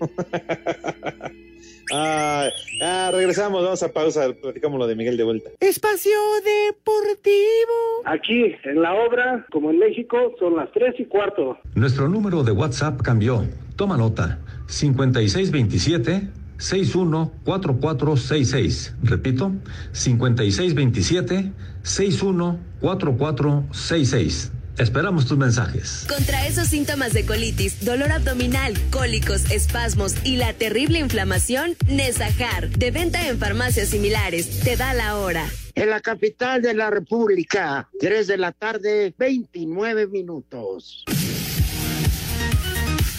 Ah, 1.92 2.48
ah, 2.80 3.10
regresamos, 3.12 3.62
vamos 3.62 3.82
a 3.82 3.92
pausa, 3.92 4.32
platicamos 4.40 4.78
lo 4.78 4.86
de 4.86 4.96
Miguel 4.96 5.16
de 5.16 5.24
vuelta. 5.24 5.50
Espacio 5.60 6.12
Deportivo. 6.42 8.02
Aquí, 8.06 8.54
en 8.64 8.80
la 8.80 8.94
obra, 8.94 9.46
como 9.50 9.70
en 9.70 9.78
México, 9.78 10.34
son 10.38 10.56
las 10.56 10.70
tres 10.72 10.94
y 10.98 11.04
cuarto. 11.04 11.58
Nuestro 11.74 12.08
número 12.08 12.42
de 12.42 12.52
WhatsApp 12.52 13.00
cambió. 13.02 13.44
Toma 13.76 13.96
nota. 13.96 14.38
5627 14.66 16.28
614466. 16.58 18.94
Repito, 19.02 19.52
5627 19.92 21.52
614466. 21.82 24.52
Esperamos 24.78 25.26
tus 25.26 25.38
mensajes. 25.38 26.04
Contra 26.08 26.46
esos 26.46 26.68
síntomas 26.68 27.12
de 27.12 27.24
colitis, 27.24 27.84
dolor 27.84 28.10
abdominal, 28.10 28.74
cólicos, 28.90 29.50
espasmos 29.50 30.14
y 30.24 30.36
la 30.36 30.52
terrible 30.52 30.98
inflamación, 30.98 31.76
Nesajar, 31.86 32.70
de 32.70 32.90
venta 32.90 33.28
en 33.28 33.38
farmacias 33.38 33.88
similares, 33.88 34.60
te 34.60 34.76
da 34.76 34.92
la 34.94 35.16
hora. 35.16 35.46
En 35.76 35.90
la 35.90 36.00
capital 36.00 36.62
de 36.62 36.74
la 36.74 36.90
República, 36.90 37.88
3 37.98 38.26
de 38.26 38.38
la 38.38 38.52
tarde, 38.52 39.14
29 39.18 40.06
minutos. 40.06 41.04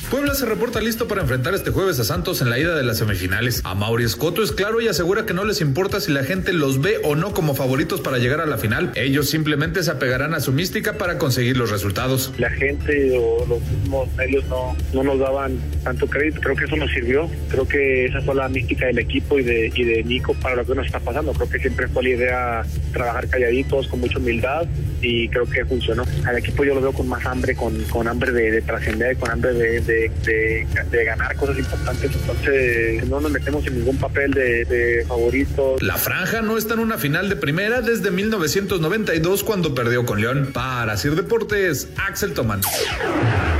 Puebla 0.09 0.35
se 0.35 0.45
reporta 0.45 0.81
listo 0.81 1.07
para 1.07 1.21
enfrentar 1.21 1.55
este 1.55 1.71
jueves 1.71 1.99
a 1.99 2.03
Santos 2.03 2.41
en 2.41 2.51
la 2.51 2.59
ida 2.59 2.75
de 2.75 2.83
las 2.83 2.99
semifinales. 2.99 3.61
A 3.63 3.73
Mauri 3.73 4.03
Escoto 4.03 4.43
es 4.43 4.51
claro 4.51 4.79
y 4.79 4.87
asegura 4.87 5.25
que 5.25 5.33
no 5.33 5.43
les 5.45 5.61
importa 5.61 5.99
si 5.99 6.11
la 6.11 6.23
gente 6.23 6.53
los 6.53 6.79
ve 6.79 6.99
o 7.03 7.15
no 7.15 7.33
como 7.33 7.55
favoritos 7.55 8.01
para 8.01 8.19
llegar 8.19 8.39
a 8.39 8.45
la 8.45 8.59
final. 8.59 8.91
Ellos 8.95 9.29
simplemente 9.29 9.81
se 9.81 9.89
apegarán 9.89 10.35
a 10.35 10.41
su 10.41 10.51
mística 10.51 10.93
para 10.93 11.17
conseguir 11.17 11.57
los 11.57 11.71
resultados. 11.71 12.31
La 12.37 12.51
gente 12.51 13.17
o 13.17 13.47
los 13.47 13.61
mismos 13.61 14.13
medios 14.15 14.45
no, 14.45 14.77
no 14.93 15.03
nos 15.03 15.19
daban 15.19 15.57
tanto 15.83 16.05
crédito. 16.05 16.39
Creo 16.39 16.55
que 16.55 16.65
eso 16.65 16.75
nos 16.75 16.91
sirvió. 16.91 17.27
Creo 17.49 17.67
que 17.67 18.05
esa 18.05 18.21
fue 18.21 18.35
la 18.35 18.47
mística 18.47 18.85
del 18.85 18.99
equipo 18.99 19.39
y 19.39 19.43
de, 19.43 19.71
y 19.73 19.83
de 19.85 20.03
Nico 20.03 20.35
para 20.35 20.55
lo 20.55 20.65
que 20.65 20.75
nos 20.75 20.85
está 20.85 20.99
pasando. 20.99 21.33
Creo 21.33 21.49
que 21.49 21.57
siempre 21.57 21.87
fue 21.87 22.03
la 22.03 22.09
idea 22.09 22.65
trabajar 22.93 23.27
calladitos, 23.27 23.87
con 23.87 24.01
mucha 24.01 24.19
humildad 24.19 24.67
y 25.01 25.29
creo 25.29 25.45
que 25.45 25.65
funcionó. 25.65 26.03
Al 26.25 26.37
equipo 26.37 26.63
yo 26.63 26.75
lo 26.75 26.81
veo 26.81 26.93
con 26.93 27.07
más 27.07 27.25
hambre, 27.25 27.55
con, 27.55 27.83
con 27.85 28.07
hambre 28.07 28.31
de, 28.31 28.51
de 28.51 28.61
trascender, 28.61 29.17
con 29.17 29.29
hambre 29.29 29.53
de, 29.53 29.81
de, 29.81 29.94
de- 30.25 30.65
de 30.91 31.05
ganar 31.05 31.35
cosas 31.35 31.57
importantes. 31.57 32.11
Entonces 32.13 33.07
no 33.07 33.19
nos 33.21 33.31
metemos 33.31 33.65
en 33.67 33.77
ningún 33.79 33.97
papel 33.97 34.31
de, 34.31 34.65
de 34.65 35.05
favoritos. 35.07 35.81
La 35.81 35.95
franja 35.97 36.41
no 36.41 36.57
está 36.57 36.73
en 36.75 36.81
una 36.81 36.97
final 36.97 37.29
de 37.29 37.35
primera 37.35 37.81
desde 37.81 38.11
1992 38.11 39.43
cuando 39.43 39.73
perdió 39.75 40.05
con 40.05 40.21
León. 40.21 40.49
Para 40.53 40.97
Sir 40.97 41.15
Deportes, 41.15 41.89
Axel 41.97 42.33
Tomán. 42.33 42.61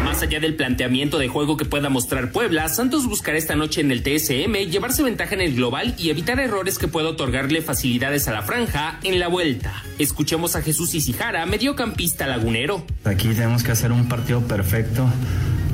Más 0.04 0.22
allá 0.22 0.40
del 0.40 0.56
planteamiento 0.56 1.18
de 1.20 1.28
juego 1.28 1.58
que 1.58 1.66
pueda 1.66 1.90
mostrar 1.90 2.32
Puebla, 2.32 2.70
Santos 2.70 3.06
buscará 3.08 3.38
esta 3.38 3.56
noche 3.56 3.82
en 3.82 3.92
el 3.92 4.02
TSM 4.04 4.70
llevarse 4.70 5.04
ventaja 5.04 5.34
en 5.36 5.42
el 5.42 5.56
global 5.56 5.96
y 5.98 6.10
evitar 6.10 6.40
errores 6.40 6.78
que 6.78 6.88
pueda 6.88 7.10
otorgarle 7.10 7.62
facilidades 7.62 8.28
a 8.28 8.32
la 8.32 8.42
franja 8.44 9.00
en 9.04 9.20
la 9.20 9.28
vuelta. 9.28 9.84
Escuchemos 10.00 10.56
a 10.56 10.62
Jesús 10.62 10.94
Isijara, 10.96 11.46
mediocampista 11.46 12.28
lagunero. 12.28 12.86
Aquí 13.04 13.30
tenemos 13.30 13.64
que 13.64 13.72
hacer 13.72 13.92
un 13.92 14.08
partido 14.08 14.42
perfecto 14.42 15.08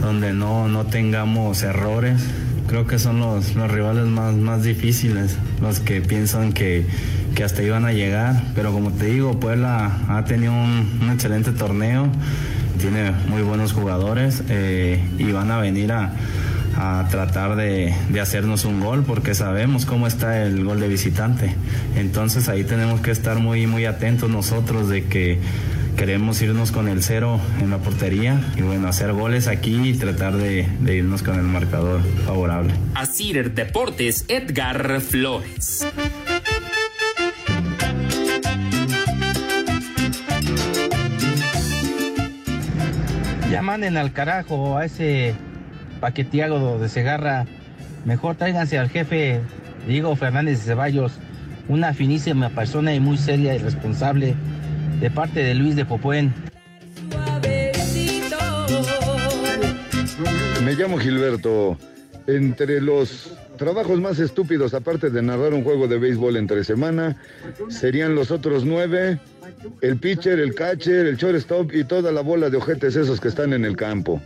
donde 0.01 0.33
no, 0.33 0.67
no 0.67 0.85
tengamos 0.85 1.63
errores. 1.63 2.21
Creo 2.67 2.87
que 2.87 2.99
son 2.99 3.19
los, 3.19 3.55
los 3.55 3.69
rivales 3.69 4.05
más, 4.05 4.33
más 4.35 4.63
difíciles, 4.63 5.37
los 5.61 5.79
que 5.79 6.01
piensan 6.01 6.53
que, 6.53 6.85
que 7.35 7.43
hasta 7.43 7.63
iban 7.63 7.85
a 7.85 7.93
llegar. 7.93 8.43
Pero 8.55 8.71
como 8.71 8.91
te 8.91 9.05
digo, 9.07 9.39
Puebla 9.39 9.91
ha 10.07 10.23
tenido 10.25 10.53
un, 10.53 10.99
un 11.01 11.09
excelente 11.11 11.51
torneo, 11.51 12.07
tiene 12.79 13.11
muy 13.27 13.41
buenos 13.41 13.73
jugadores 13.73 14.43
eh, 14.49 15.03
y 15.17 15.31
van 15.31 15.51
a 15.51 15.59
venir 15.59 15.91
a, 15.91 16.13
a 16.77 17.07
tratar 17.09 17.55
de, 17.55 17.93
de 18.09 18.21
hacernos 18.21 18.65
un 18.65 18.79
gol 18.79 19.03
porque 19.03 19.35
sabemos 19.35 19.85
cómo 19.85 20.07
está 20.07 20.43
el 20.43 20.63
gol 20.63 20.79
de 20.79 20.87
visitante. 20.87 21.53
Entonces 21.95 22.47
ahí 22.49 22.63
tenemos 22.63 23.01
que 23.01 23.11
estar 23.11 23.39
muy, 23.39 23.67
muy 23.67 23.85
atentos 23.85 24.29
nosotros 24.29 24.89
de 24.89 25.03
que 25.05 25.39
queremos 25.95 26.41
irnos 26.41 26.71
con 26.71 26.87
el 26.87 27.03
cero 27.03 27.39
en 27.59 27.69
la 27.69 27.77
portería 27.77 28.39
y 28.55 28.61
bueno, 28.61 28.87
hacer 28.87 29.13
goles 29.13 29.47
aquí 29.47 29.89
y 29.89 29.93
tratar 29.93 30.35
de, 30.35 30.67
de 30.79 30.95
irnos 30.95 31.23
con 31.23 31.35
el 31.35 31.43
marcador 31.43 32.01
favorable. 32.25 32.73
A 32.95 33.05
Sir 33.05 33.53
Deportes, 33.53 34.25
Edgar 34.27 35.01
Flores. 35.01 35.87
Ya 43.51 43.61
manden 43.61 43.97
al 43.97 44.13
carajo 44.13 44.77
a 44.77 44.85
ese 44.85 45.35
paquetiago 45.99 46.79
de 46.79 46.89
Segarra. 46.89 47.45
Mejor 48.05 48.35
tráiganse 48.35 48.79
al 48.79 48.89
jefe 48.89 49.41
Diego 49.87 50.15
Fernández 50.15 50.59
de 50.59 50.65
Ceballos, 50.65 51.19
una 51.67 51.93
finísima 51.93 52.49
persona 52.49 52.93
y 52.93 52.99
muy 52.99 53.17
seria 53.17 53.53
y 53.53 53.57
responsable 53.57 54.35
de 55.01 55.09
parte 55.09 55.43
de 55.43 55.55
Luis 55.55 55.75
de 55.75 55.83
Popuen. 55.83 56.31
Me 60.63 60.75
llamo 60.75 60.97
Gilberto. 60.99 61.77
Entre 62.27 62.79
los 62.79 63.35
trabajos 63.57 63.99
más 63.99 64.19
estúpidos, 64.19 64.75
aparte 64.75 65.09
de 65.09 65.23
narrar 65.23 65.55
un 65.55 65.63
juego 65.63 65.87
de 65.87 65.97
béisbol 65.97 66.37
entre 66.37 66.63
semana, 66.63 67.17
serían 67.67 68.13
los 68.13 68.29
otros 68.29 68.63
nueve, 68.63 69.19
el 69.81 69.97
pitcher, 69.97 70.39
el 70.39 70.53
catcher, 70.53 71.07
el 71.07 71.17
shortstop 71.17 71.73
y 71.73 71.83
toda 71.83 72.11
la 72.11 72.21
bola 72.21 72.51
de 72.51 72.57
ojetes 72.57 72.95
esos 72.95 73.19
que 73.19 73.29
están 73.29 73.53
en 73.53 73.65
el 73.65 73.75
campo. 73.75 74.21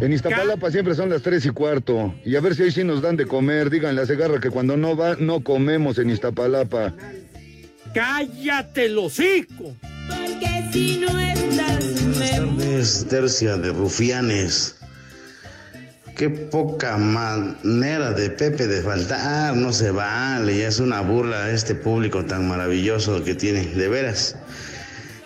En 0.00 0.12
Iztapalapa 0.12 0.72
siempre 0.72 0.96
son 0.96 1.08
las 1.08 1.22
tres 1.22 1.46
y 1.46 1.50
cuarto. 1.50 2.12
Y 2.24 2.34
a 2.34 2.40
ver 2.40 2.56
si 2.56 2.64
hoy 2.64 2.72
sí 2.72 2.82
nos 2.82 3.00
dan 3.00 3.16
de 3.16 3.26
comer. 3.26 3.70
Díganle 3.70 4.02
a 4.02 4.06
Segarra 4.06 4.40
que 4.40 4.50
cuando 4.50 4.76
no 4.76 4.96
va, 4.96 5.14
no 5.20 5.44
comemos 5.44 5.98
en 5.98 6.10
Iztapalapa. 6.10 6.92
¡Cállate 7.94 8.86
el 8.86 8.96
hocico! 8.96 9.76
Porque 10.08 10.70
si 10.72 10.98
no 10.98 11.20
estás, 11.20 12.02
me 12.56 12.78
Es 12.78 13.06
tercia 13.06 13.56
de 13.58 13.70
rufianes. 13.70 14.76
Qué 16.16 16.30
poca 16.30 16.96
manera 16.96 18.12
de 18.12 18.30
Pepe 18.30 18.66
de 18.66 18.82
faltar, 18.82 19.56
no 19.56 19.72
se 19.72 19.90
vale, 19.90 20.58
ya 20.58 20.68
es 20.68 20.78
una 20.78 21.00
burla 21.00 21.50
este 21.50 21.74
público 21.74 22.24
tan 22.24 22.48
maravilloso 22.48 23.24
que 23.24 23.34
tiene, 23.34 23.66
de 23.66 23.88
veras. 23.88 24.36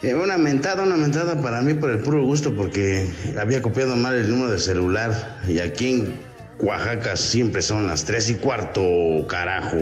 Eh, 0.03 0.15
una 0.15 0.37
mentada, 0.37 0.83
una 0.83 0.97
mentada 0.97 1.41
para 1.41 1.63
mí 1.63 1.75
por 1.75 1.91
el 1.91 1.99
puro 1.99 2.25
gusto, 2.25 2.55
porque 2.55 3.09
había 3.39 3.63
copiado 3.63 3.95
mal 3.95 4.15
el 4.15 4.29
número 4.29 4.51
de 4.51 4.59
celular 4.59 5.41
y 5.49 5.59
aquí 5.61 5.93
en 5.93 6.15
Oaxaca 6.59 7.17
siempre 7.17 7.63
son 7.63 7.87
las 7.87 8.05
tres 8.05 8.31
y 8.31 8.35
cuarto, 8.35 8.83
carajo. 9.29 9.77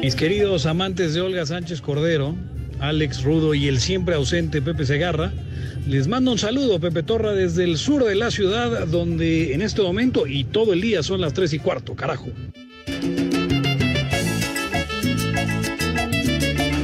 Mis 0.00 0.14
queridos 0.14 0.64
amantes 0.64 1.12
de 1.12 1.20
Olga 1.20 1.44
Sánchez 1.44 1.82
Cordero, 1.82 2.34
Alex 2.80 3.22
Rudo 3.22 3.54
y 3.54 3.68
el 3.68 3.80
siempre 3.80 4.14
ausente 4.14 4.62
Pepe 4.62 4.86
Segarra, 4.86 5.30
les 5.86 6.08
mando 6.08 6.32
un 6.32 6.38
saludo, 6.38 6.80
Pepe 6.80 7.02
Torra, 7.02 7.32
desde 7.32 7.64
el 7.64 7.76
sur 7.76 8.04
de 8.04 8.14
la 8.14 8.30
ciudad, 8.30 8.86
donde 8.86 9.52
en 9.52 9.60
este 9.60 9.82
momento 9.82 10.26
y 10.26 10.44
todo 10.44 10.72
el 10.72 10.80
día 10.80 11.02
son 11.02 11.20
las 11.20 11.34
tres 11.34 11.52
y 11.52 11.58
cuarto, 11.58 11.94
carajo. 11.94 12.28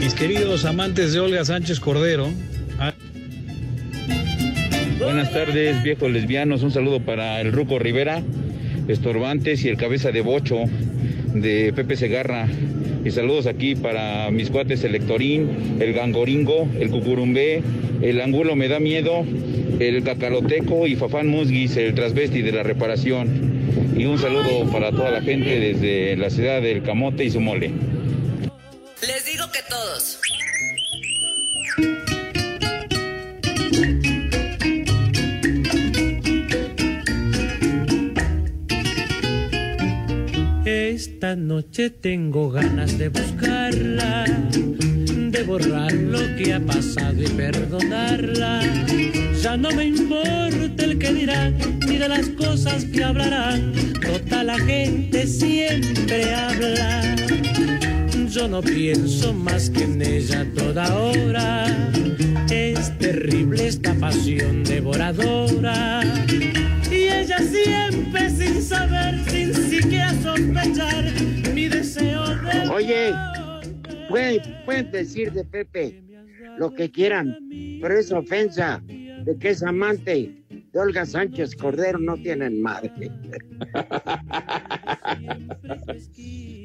Mis 0.01 0.15
queridos 0.15 0.67
amantes 0.67 1.15
de 1.15 1.21
Olga 1.21 1.45
Sánchez 1.45 1.81
Cordero, 1.81 2.31
Buenas 4.99 5.31
tardes, 5.31 5.83
viejos 5.83 6.11
lesbianos. 6.11 6.63
Un 6.63 6.73
saludo 6.73 7.01
para 7.01 7.41
el 7.41 7.53
Ruco 7.53 7.79
Rivera, 7.79 8.23
Estorbantes 8.89 9.65
y 9.65 9.69
el 9.69 9.77
Cabeza 9.77 10.11
de 10.11 10.21
Bocho 10.21 10.65
de 11.33 11.73
Pepe 11.77 11.97
Segarra. 11.97 12.49
Y 13.07 13.13
saludos 13.13 13.47
aquí 13.47 13.77
para 13.77 14.33
mis 14.33 14.51
cuates 14.51 14.83
el 14.83 14.91
Lectorín, 14.91 15.77
el 15.79 15.93
Gangoringo, 15.93 16.69
el 16.81 16.91
Cucurumbé, 16.91 17.63
el 18.03 18.21
Angulo 18.21 18.57
Me 18.57 18.67
Da 18.67 18.81
Miedo, 18.81 19.25
el 19.79 20.03
Cacaloteco 20.03 20.89
y 20.89 20.97
Fafán 20.97 21.29
Musguis, 21.29 21.77
el 21.77 21.95
Transvesti 21.95 22.43
de 22.43 22.51
la 22.51 22.65
Reparación. 22.65 23.29
Y 23.97 24.07
un 24.07 24.19
saludo 24.19 24.69
para 24.73 24.91
toda 24.91 25.13
la 25.13 25.23
gente 25.23 25.61
desde 25.61 26.17
la 26.17 26.31
ciudad 26.31 26.61
del 26.61 26.83
Camote 26.83 27.25
y 27.25 27.31
su 27.31 27.41
mole. 27.41 27.71
Esta 40.67 41.37
noche 41.37 41.91
tengo 41.91 42.51
ganas 42.51 42.99
de 42.99 43.09
buscarla, 43.09 44.25
de 44.25 45.43
borrar 45.45 45.93
lo 45.93 46.19
que 46.35 46.55
ha 46.55 46.59
pasado 46.59 47.23
y 47.23 47.29
perdonarla. 47.29 48.63
Ya 49.41 49.57
no 49.57 49.71
me 49.71 49.85
importa 49.85 50.85
el 50.85 50.99
que 50.99 51.13
dirán, 51.13 51.55
ni 51.87 51.99
de 51.99 52.09
las 52.09 52.29
cosas 52.31 52.85
que 52.85 53.05
hablarán. 53.05 53.75
Toda 54.03 54.43
la 54.43 54.59
gente 54.59 55.29
siempre 55.29 56.35
habla. 56.35 57.15
Yo 58.29 58.49
no 58.49 58.61
pienso 58.61 59.33
más 59.33 59.71
que 59.71 59.85
en 59.85 60.03
ella 60.03 60.45
toda 60.53 60.93
hora. 60.97 61.67
Es 62.51 62.99
terrible 62.99 63.69
esta 63.69 63.95
pasión 63.95 64.65
devoradora. 64.65 66.03
Y 66.91 67.05
ella 67.05 67.39
siempre 67.39 68.31
sin 68.31 68.61
saber, 68.61 69.21
Oye, 72.73 73.13
pueden, 74.09 74.41
pueden 74.65 74.91
decir 74.91 75.33
de 75.33 75.45
Pepe 75.45 76.03
lo 76.59 76.73
que 76.73 76.91
quieran, 76.91 77.39
pero 77.81 77.99
es 77.99 78.13
ofensa 78.13 78.83
de 78.87 79.37
que 79.39 79.51
es 79.51 79.63
amante 79.63 80.45
de 80.73 80.79
Olga 80.79 81.07
Sánchez 81.07 81.57
Cordero, 81.57 81.99
no 81.99 82.17
tienen 82.17 82.61
madre. 82.61 82.93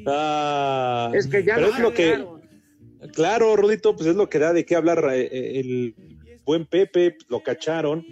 Ah, 0.04 1.12
Es 1.14 1.28
que 1.28 1.44
ya 1.44 1.54
pero 1.54 1.68
lo 1.68 1.74
es 1.74 1.80
lo 1.80 1.94
que. 1.94 2.26
Claro, 3.12 3.54
Rudito, 3.54 3.94
pues 3.94 4.08
es 4.08 4.16
lo 4.16 4.28
que 4.28 4.40
da 4.40 4.52
de 4.52 4.64
qué 4.64 4.74
hablar 4.74 5.04
eh, 5.12 5.60
el 5.60 5.94
buen 6.44 6.66
Pepe, 6.66 7.16
lo 7.28 7.40
cacharon 7.40 8.04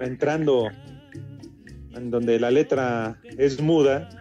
entrando 0.00 0.70
en 1.94 2.10
donde 2.10 2.38
la 2.38 2.50
letra 2.50 3.18
es 3.38 3.60
muda. 3.60 4.19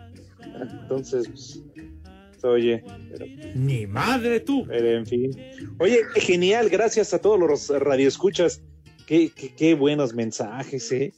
Entonces, 0.81 1.27
pues, 1.27 2.43
oye, 2.43 2.83
pero, 3.11 3.25
Ni 3.55 3.87
madre 3.87 4.39
tú. 4.39 4.65
pero 4.67 4.89
en 4.97 5.05
fin. 5.05 5.31
Oye, 5.79 6.01
genial, 6.15 6.69
gracias 6.69 7.13
a 7.13 7.19
todos 7.19 7.39
los 7.39 7.69
radioescuchas. 7.69 8.61
Qué, 9.05 9.31
qué, 9.35 9.53
qué 9.55 9.73
buenos 9.73 10.13
mensajes, 10.13 10.91
eh. 10.91 11.13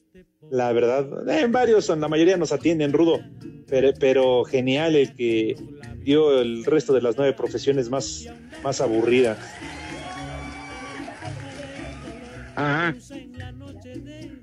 La 0.49 0.73
verdad, 0.73 1.29
en 1.29 1.51
varios, 1.51 1.89
en 1.89 2.01
la 2.01 2.07
mayoría 2.07 2.35
nos 2.35 2.51
atienden, 2.51 2.93
Rudo, 2.93 3.19
pero, 3.67 3.91
pero 3.99 4.43
genial 4.43 4.95
el 4.95 5.13
que 5.15 5.55
dio 5.99 6.41
el 6.41 6.65
resto 6.65 6.93
de 6.93 7.01
las 7.01 7.15
nueve 7.15 7.33
profesiones 7.33 7.89
más, 7.89 8.27
más 8.63 8.81
aburridas. 8.81 9.37
Ajá. 12.55 12.95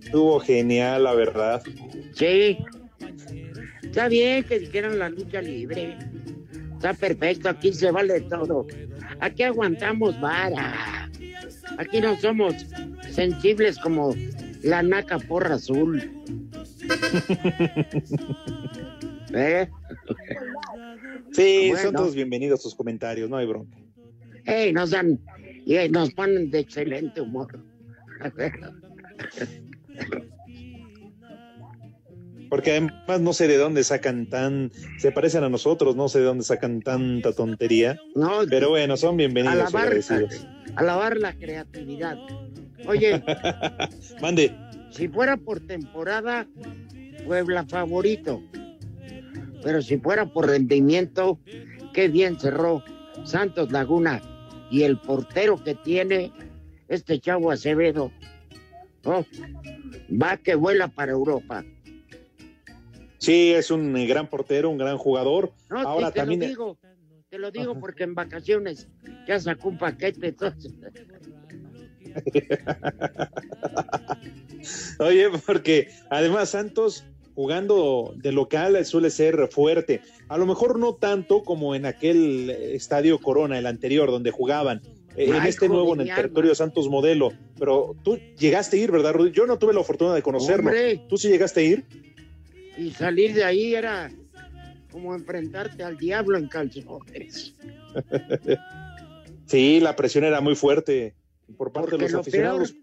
Estuvo 0.03 0.41
genial, 0.41 1.05
la 1.05 1.15
verdad. 1.15 1.63
Sí. 2.15 2.59
Está 3.89 4.09
bien 4.09 4.45
que 4.45 4.59
dijeran 4.61 4.99
la 4.99 5.09
lucha 5.09 5.41
libre. 5.41 5.97
Está 6.75 6.93
perfecto, 6.95 7.49
aquí 7.49 7.73
se 7.73 7.91
vale 7.91 8.21
todo. 8.21 8.67
Aquí 9.21 9.43
aguantamos 9.43 10.21
vara. 10.21 11.11
Aquí 11.79 12.01
no 12.01 12.17
somos 12.21 12.55
sensibles 13.11 13.79
como 13.79 14.15
la 14.63 14.83
naca 14.83 15.19
porra 15.19 15.55
azul. 15.55 16.13
¿Eh? 19.35 19.69
Sí, 21.33 21.69
Bueno. 21.71 21.83
son 21.83 21.95
todos 21.95 22.15
bienvenidos 22.15 22.63
tus 22.63 22.75
comentarios, 22.75 23.29
no 23.31 23.39
hay 23.39 23.47
bronca. 23.47 23.77
Ey, 24.45 24.73
nos 24.73 24.91
dan 24.91 25.19
nos 25.91 26.13
ponen 26.13 26.51
de 26.51 26.59
excelente 26.61 27.21
humor. 27.23 27.59
Porque 32.49 32.73
además 32.73 33.21
no 33.21 33.33
sé 33.33 33.47
de 33.49 33.57
dónde 33.57 33.85
sacan 33.85 34.27
tan, 34.27 34.71
se 34.99 35.13
parecen 35.13 35.45
a 35.45 35.49
nosotros, 35.49 35.97
no 35.97 36.09
sé 36.09 36.21
de 36.21 36.27
dónde 36.27 36.45
sacan 36.45 36.81
tanta 36.81 37.33
tontería. 37.33 37.99
No, 38.15 38.41
pero 38.49 38.71
bueno, 38.71 38.97
son 38.97 39.17
bienvenidos 39.17 39.55
alabar, 39.55 39.83
agradecidos. 39.83 40.47
alabar 40.77 41.17
la 41.17 41.33
creatividad. 41.35 42.17
Oye, 42.87 43.23
Mande. 44.23 44.55
si 44.91 45.09
fuera 45.09 45.37
por 45.37 45.61
temporada, 45.61 46.47
Puebla 47.27 47.67
favorito. 47.67 48.43
Pero 49.63 49.83
si 49.83 49.99
fuera 49.99 50.27
por 50.27 50.47
rendimiento, 50.47 51.39
qué 51.93 52.09
bien 52.09 52.39
cerró 52.39 52.83
Santos 53.25 53.71
Laguna. 53.73 54.23
Y 54.71 54.83
el 54.83 54.99
portero 54.99 55.63
que 55.63 55.75
tiene, 55.75 56.33
este 56.89 57.19
chavo 57.21 57.51
Acevedo, 57.51 58.13
oh, 59.05 59.25
va 60.11 60.37
que 60.37 60.55
vuela 60.55 60.89
para 60.89 61.13
Europa. 61.13 61.65
Sí, 63.19 63.53
es 63.53 63.71
un 63.71 63.97
eh, 63.97 64.07
gran 64.07 64.29
portero, 64.29 64.71
un 64.71 64.79
gran 64.79 64.97
jugador. 64.97 65.53
No, 65.69 65.81
Ahora 65.81 66.09
sí, 66.09 66.15
te 66.15 66.21
también. 66.21 66.41
lo 66.41 66.47
digo, 66.47 66.79
te 67.29 67.39
lo 67.39 67.51
digo 67.51 67.79
porque 67.79 68.05
en 68.05 68.15
vacaciones 68.15 68.89
ya 69.27 69.39
sacó 69.39 69.69
un 69.69 69.79
paquete. 69.79 70.29
Entonces, 70.29 70.73
Oye, 74.99 75.29
porque 75.47 75.89
además 76.11 76.51
Santos 76.51 77.05
jugando 77.35 78.15
de 78.17 78.33
local 78.33 78.85
suele 78.85 79.11
ser 79.11 79.49
fuerte. 79.49 80.01
A 80.29 80.39
lo 80.39 80.47
mejor 80.47 80.79
no 80.79 80.95
tanto 80.95 81.45
como 81.45 81.75
en 81.75 81.87
aquel 81.87 82.51
estadio 82.51 83.21
Corona, 83.21 83.59
el 83.59 83.67
anterior, 83.67 84.11
donde 84.11 84.31
jugaban. 84.31 84.83
Eh, 85.17 85.37
en 85.37 85.47
este 85.47 85.69
nuevo, 85.69 85.95
en 85.95 86.03
el 86.03 86.15
territorio 86.15 86.55
Santos 86.55 86.89
Modelo. 86.89 87.33
Pero 87.59 87.97
tú 88.03 88.19
llegaste 88.39 88.77
a 88.77 88.81
ir, 88.81 88.91
¿verdad, 88.91 89.13
Rudy? 89.13 89.33
Yo 89.33 89.47
no 89.47 89.59
tuve 89.59 89.73
la 89.73 89.83
fortuna 89.83 90.15
de 90.15 90.23
conocerlo. 90.23 90.71
Hombre. 90.71 91.05
¿Tú 91.09 91.17
sí 91.17 91.29
llegaste 91.29 91.61
a 91.61 91.65
ir? 91.65 91.85
Y 92.79 92.91
salir 92.93 93.35
de 93.35 93.45
ahí 93.45 93.75
era 93.75 94.11
como 94.91 95.15
enfrentarte 95.15 95.83
al 95.83 95.97
diablo 95.97 96.39
en 96.39 96.49
calzones. 96.49 97.55
Sí, 99.47 99.81
la 99.81 99.97
presión 99.97 100.25
era 100.25 100.43
muy 100.43 100.55
fuerte 100.55 101.15
por 101.57 101.73
parte 101.73 101.93
Porque 101.93 101.97
de 101.97 102.03
los 102.03 102.13
lo 102.13 102.21
aficionados. 102.21 102.77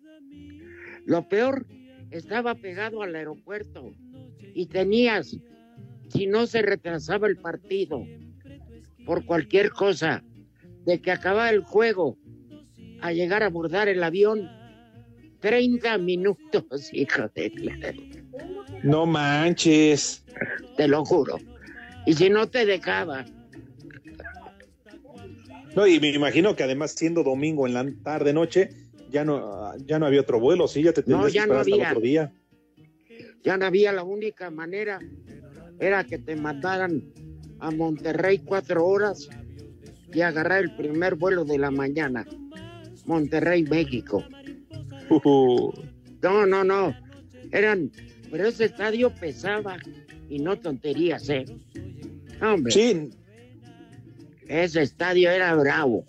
Lo 1.06 1.30
peor, 1.30 1.68
estaba 2.10 2.56
pegado 2.56 3.04
al 3.04 3.14
aeropuerto 3.16 3.94
y 4.56 4.66
tenías, 4.66 5.38
si 6.10 6.26
no 6.26 6.48
se 6.48 6.64
retrasaba 6.64 7.28
el 7.28 7.38
partido 7.38 8.04
por 9.06 9.26
cualquier 9.26 9.70
cosa, 9.70 10.24
de 10.86 11.00
que 11.00 11.12
acababa 11.12 11.52
el 11.52 11.62
juego 11.62 12.18
a 13.02 13.12
llegar 13.12 13.44
a 13.44 13.48
abordar 13.48 13.88
el 13.88 14.02
avión, 14.02 14.50
30 15.42 16.00
minutos, 16.00 16.90
hijo 16.94 17.30
de 17.36 17.52
la- 17.58 17.94
No 18.86 19.06
manches. 19.06 20.24
Te 20.78 20.88
lo 20.88 21.04
juro. 21.04 21.38
Y 22.06 22.14
si 22.14 22.30
no 22.30 22.48
te 22.48 22.66
dejaba, 22.66 23.26
No, 25.76 25.86
y 25.88 26.00
me 26.00 26.10
imagino 26.14 26.56
que 26.56 26.64
además 26.64 26.92
siendo 26.92 27.24
domingo 27.24 27.68
en 27.68 27.74
la 27.74 27.86
tarde 28.04 28.32
noche, 28.32 28.70
ya 29.10 29.26
no, 29.26 29.76
ya 29.86 30.00
no 30.00 30.06
había 30.06 30.22
otro 30.22 30.40
vuelo, 30.40 30.68
sí, 30.70 30.82
ya 30.84 30.94
te 30.94 31.02
No, 31.02 31.08
tendrías 31.28 31.34
que 31.34 31.38
ya 31.40 31.48
no 31.48 31.60
esperar 31.60 31.62
hasta 31.62 31.70
el 31.70 31.74
había. 31.82 31.90
otro 31.90 32.02
día. 32.02 32.34
ya 33.44 33.58
no 33.58 33.66
había 33.66 33.92
la 33.92 34.04
única 34.04 34.50
manera, 34.50 35.00
era 35.80 36.04
que 36.06 36.18
te 36.18 36.36
mandaran 36.38 37.04
a 37.60 37.72
Monterrey 37.72 38.38
cuatro 38.40 38.86
horas 38.86 39.28
y 40.14 40.22
agarrar 40.22 40.64
el 40.64 40.76
primer 40.78 41.16
vuelo 41.16 41.44
de 41.44 41.58
la 41.58 41.72
mañana. 41.72 42.26
Monterrey, 43.06 43.64
México. 43.64 44.24
Uh, 45.10 45.72
No, 46.22 46.46
no, 46.46 46.64
no. 46.64 46.96
Eran, 47.52 47.92
pero 48.36 48.50
ese 48.50 48.66
estadio 48.66 49.16
pesaba 49.16 49.78
y 50.30 50.40
no 50.40 50.60
tonterías, 50.60 51.30
¿eh? 51.30 51.46
Hombre. 52.42 52.74
Sí. 52.74 53.10
Ese 54.50 54.82
estadio 54.82 55.32
era 55.32 55.56
bravo. 55.56 56.04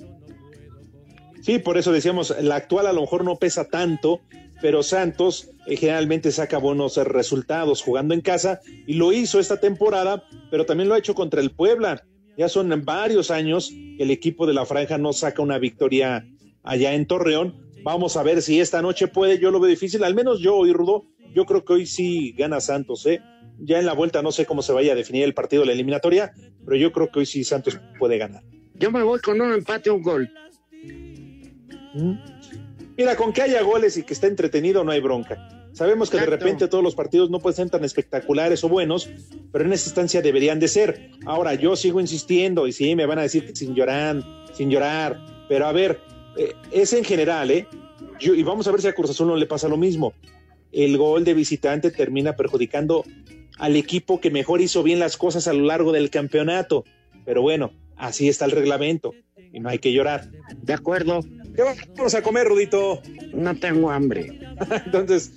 Sí, 1.41 1.61
por 1.61 1.79
eso 1.79 1.93
decíamos, 1.93 2.35
la 2.43 2.57
actual 2.57 2.89
a 2.89 2.93
lo 2.93 3.03
mejor 3.03 3.23
no 3.23 3.37
pesa 3.37 3.69
tanto, 3.69 4.23
pero 4.61 4.83
Santos 4.83 5.51
eh, 5.69 5.77
generalmente 5.77 6.33
saca 6.33 6.59
buenos 6.59 6.97
resultados 6.97 7.81
jugando 7.81 8.13
en 8.13 8.23
casa 8.23 8.61
y 8.89 8.95
lo 8.95 9.13
hizo 9.13 9.39
esta 9.39 9.61
temporada, 9.61 10.25
pero 10.51 10.67
también 10.67 10.89
lo 10.89 10.97
ha 10.97 10.99
hecho 10.99 11.15
contra 11.15 11.41
el 11.41 11.53
Puebla. 11.53 12.03
Ya 12.37 12.49
son 12.49 12.85
varios 12.85 13.31
años 13.31 13.71
que 13.71 14.03
el 14.03 14.11
equipo 14.11 14.49
de 14.49 14.55
la 14.55 14.67
franja 14.67 14.99
no 14.99 15.13
saca 15.13 15.43
una 15.43 15.59
victoria 15.59 16.27
allá 16.65 16.93
en 16.93 17.07
Torreón. 17.07 17.66
Vamos 17.87 18.17
a 18.17 18.25
ver 18.25 18.43
si 18.43 18.59
esta 18.59 18.83
noche 18.83 19.07
puede, 19.07 19.39
yo 19.39 19.53
lo 19.53 19.61
veo 19.61 19.71
difícil, 19.71 20.03
al 20.03 20.13
menos 20.13 20.41
yo 20.41 20.57
hoy, 20.57 20.73
Rudo, 20.73 21.05
yo 21.33 21.47
creo 21.47 21.65
que 21.65 21.73
hoy 21.73 21.87
sí 21.87 22.33
gana 22.33 22.61
Santos, 22.61 23.07
¿eh? 23.07 23.21
Ya 23.61 23.79
en 23.79 23.87
la 23.87 23.93
vuelta 23.93 24.23
no 24.23 24.33
sé 24.33 24.45
cómo 24.45 24.61
se 24.61 24.73
vaya 24.73 24.91
a 24.91 24.97
definir 24.97 25.23
el 25.23 25.35
partido 25.35 25.63
de 25.63 25.67
la 25.67 25.73
eliminatoria, 25.73 26.33
pero 26.65 26.77
yo 26.77 26.91
creo 26.91 27.13
que 27.13 27.21
hoy 27.21 27.27
sí 27.27 27.45
Santos 27.45 27.79
puede 28.01 28.19
ganar. 28.19 28.43
Yo 28.75 28.91
me 28.91 29.05
voy 29.05 29.21
con 29.21 29.41
un 29.41 29.53
empate, 29.53 29.89
un 29.89 30.03
gol. 30.03 30.29
Mira, 32.97 33.15
con 33.15 33.33
que 33.33 33.43
haya 33.43 33.63
goles 33.63 33.97
y 33.97 34.03
que 34.03 34.15
esté 34.15 34.27
entretenido 34.27 34.83
no 34.83 34.91
hay 34.91 35.01
bronca. 35.01 35.69
Sabemos 35.73 36.11
que 36.11 36.19
de 36.19 36.27
repente 36.27 36.67
todos 36.67 36.83
los 36.83 36.97
partidos 36.97 37.31
no 37.31 37.39
pueden 37.39 37.55
ser 37.55 37.71
tan 37.71 37.85
espectaculares 37.85 38.65
o 38.65 38.69
buenos, 38.69 39.09
pero 39.53 39.65
en 39.65 39.73
esta 39.73 39.91
instancia 39.91 40.23
deberían 40.23 40.59
de 40.59 40.67
ser. 40.67 41.13
Ahora, 41.25 41.55
yo 41.55 41.77
sigo 41.77 42.01
insistiendo 42.01 42.67
y 42.67 42.73
sí, 42.73 42.97
me 42.97 43.07
van 43.07 43.21
a 43.21 43.23
decir 43.23 43.47
que 43.47 43.55
sin 43.55 43.77
llorar, 43.77 44.25
sin 44.55 44.71
llorar, 44.71 45.21
pero 45.49 45.67
a 45.67 45.73
ver, 45.73 46.01
eh, 46.37 46.53
es 46.73 46.93
en 46.93 47.05
general, 47.05 47.51
¿eh? 47.51 47.67
Yo- 48.21 48.35
y 48.35 48.43
vamos 48.43 48.67
a 48.67 48.73
ver 48.73 48.81
si 48.81 48.89
a 48.89 48.93
Cruz 48.95 49.11
Azul 49.11 49.29
no 49.29 49.37
le 49.37 49.47
pasa 49.47 49.69
lo 49.69 49.77
mismo. 49.77 50.13
El 50.73 50.97
gol 50.99 51.25
de 51.25 51.35
visitante 51.35 51.91
termina 51.91 52.37
perjudicando 52.37 53.05
al 53.59 53.77
equipo 53.77 54.21
que 54.21 54.31
mejor 54.31 54.61
hizo 54.61 54.83
bien 54.83 54.99
las 54.99 55.17
cosas 55.17 55.49
a 55.49 55.53
lo 55.53 55.65
largo 55.65 55.93
del 55.93 56.11
campeonato. 56.11 56.85
Pero 57.25 57.43
bueno, 57.43 57.73
así 57.97 58.29
está 58.29 58.45
el 58.45 58.51
reglamento 58.51 59.13
y 59.53 59.61
no 59.61 59.69
hay 59.69 59.79
que 59.79 59.93
llorar. 59.93 60.29
De 60.63 60.73
acuerdo. 60.75 61.21
¿Qué 61.55 61.63
vamos 61.97 62.15
a 62.15 62.23
comer, 62.23 62.47
Rudito? 62.47 63.01
No 63.33 63.57
tengo 63.59 63.91
hambre. 63.91 64.39
Entonces, 64.85 65.33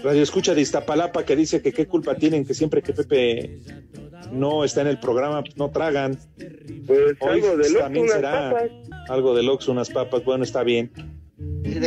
Radio 0.00 0.22
Escucha 0.22 0.54
de 0.54 0.60
Iztapalapa 0.60 1.24
que 1.24 1.34
dice 1.34 1.62
que 1.62 1.72
qué 1.72 1.86
culpa 1.86 2.14
tienen 2.14 2.44
que 2.44 2.52
siempre 2.52 2.82
que 2.82 2.92
Pepe 2.92 3.58
no 4.30 4.64
está 4.64 4.82
en 4.82 4.88
el 4.88 5.00
programa, 5.00 5.42
pues 5.42 5.56
no 5.56 5.70
tragan. 5.70 6.18
Pues 6.86 7.16
Hoy 7.20 7.40
algo 7.40 7.56
de 7.56 7.72
también 7.72 8.08
será 8.08 8.50
papas. 8.50 8.70
Algo 9.08 9.34
de 9.34 9.42
Lox, 9.42 9.68
unas 9.68 9.90
papas, 9.90 10.24
bueno, 10.24 10.44
está 10.44 10.62
bien. 10.62 10.90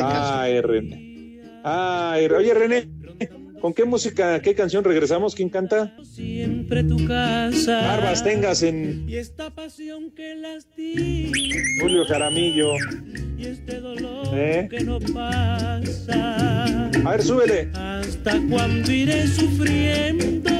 Ay, 0.03 0.61
René. 0.61 1.41
Ay, 1.63 2.26
oye, 2.28 2.53
René, 2.53 2.89
¿con 3.59 3.74
qué 3.74 3.86
música, 3.86 4.39
qué 4.41 4.53
canción 4.53 4.84
regresamos? 4.84 5.34
¿Quién 5.34 5.49
canta? 5.49 5.95
Siempre 6.03 6.84
tu 6.84 7.03
casa. 7.07 7.82
Barbas 7.82 8.24
tengas 8.24 8.61
en 8.63 9.05
Y 9.09 9.16
esta 9.18 9.49
pasión 9.49 10.11
que 10.11 10.36
lastima. 10.36 11.32
Julio 11.82 12.05
Jaramillo. 12.05 12.74
Y 13.38 13.47
este 13.47 13.80
dolor 13.80 14.28
¿Eh? 14.34 14.68
que 14.70 14.82
no 14.82 14.99
pasa. 14.99 16.89
A 17.03 17.11
ver, 17.11 17.22
súbele. 17.22 17.70
¿Hasta 17.74 18.39
cuándo 18.49 18.91
iré 18.91 19.28
sufriendo 19.28 20.51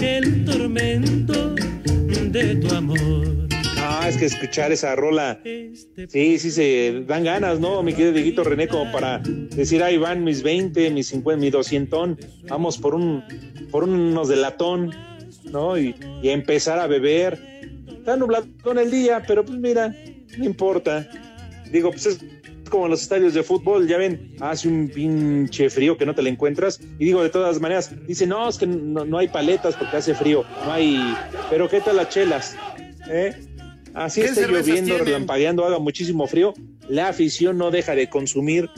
el 0.00 0.44
tormento 0.44 1.54
de 1.54 2.54
tu 2.56 2.74
amor? 2.74 3.49
Ay, 3.92 4.10
es 4.10 4.16
que 4.16 4.26
escuchar 4.26 4.70
esa 4.70 4.94
rola, 4.94 5.40
sí, 5.42 6.38
sí 6.38 6.50
se 6.52 7.02
dan 7.08 7.24
ganas, 7.24 7.58
¿no? 7.58 7.82
Mi 7.82 7.92
querido 7.92 8.12
Dieguito 8.12 8.44
René, 8.44 8.68
como 8.68 8.92
para 8.92 9.18
decir, 9.18 9.82
ahí 9.82 9.98
van 9.98 10.22
mis 10.22 10.44
20, 10.44 10.90
mis 10.92 11.08
50, 11.08 11.40
mi 11.40 11.50
200, 11.50 12.10
vamos 12.48 12.78
por 12.78 12.94
un, 12.94 13.24
por 13.72 13.82
unos 13.82 14.28
de 14.28 14.36
latón, 14.36 14.94
¿no? 15.50 15.76
Y, 15.76 15.96
y 16.22 16.28
empezar 16.28 16.78
a 16.78 16.86
beber. 16.86 17.40
Está 17.88 18.16
nublado 18.16 18.46
en 18.66 18.78
el 18.78 18.92
día, 18.92 19.24
pero 19.26 19.44
pues 19.44 19.58
mira, 19.58 19.92
no 20.38 20.44
importa. 20.44 21.08
Digo, 21.72 21.90
pues 21.90 22.06
es 22.06 22.20
como 22.70 22.86
los 22.86 23.02
estadios 23.02 23.34
de 23.34 23.42
fútbol, 23.42 23.88
ya 23.88 23.98
ven, 23.98 24.36
hace 24.38 24.68
un 24.68 24.88
pinche 24.88 25.68
frío 25.68 25.98
que 25.98 26.06
no 26.06 26.14
te 26.14 26.22
lo 26.22 26.28
encuentras. 26.28 26.80
Y 27.00 27.06
digo, 27.06 27.24
de 27.24 27.30
todas 27.30 27.60
maneras, 27.60 27.92
dice, 28.06 28.24
no, 28.24 28.48
es 28.48 28.56
que 28.56 28.68
no, 28.68 29.04
no 29.04 29.18
hay 29.18 29.26
paletas 29.26 29.74
porque 29.74 29.96
hace 29.96 30.14
frío, 30.14 30.44
no 30.64 30.72
hay. 30.72 31.02
Pero 31.50 31.68
¿qué 31.68 31.80
tal 31.80 31.96
las 31.96 32.08
chelas? 32.08 32.56
¿Eh? 33.08 33.34
Así 33.94 34.20
¿Qué 34.20 34.28
está 34.28 34.42
cervezas 34.42 34.66
lloviendo, 34.68 34.88
tienen? 34.94 35.06
relampagueando, 35.06 35.64
haga 35.64 35.78
muchísimo 35.78 36.26
frío. 36.26 36.54
La 36.88 37.08
afición 37.08 37.58
no 37.58 37.70
deja 37.70 37.94
de 37.94 38.08
consumir 38.08 38.68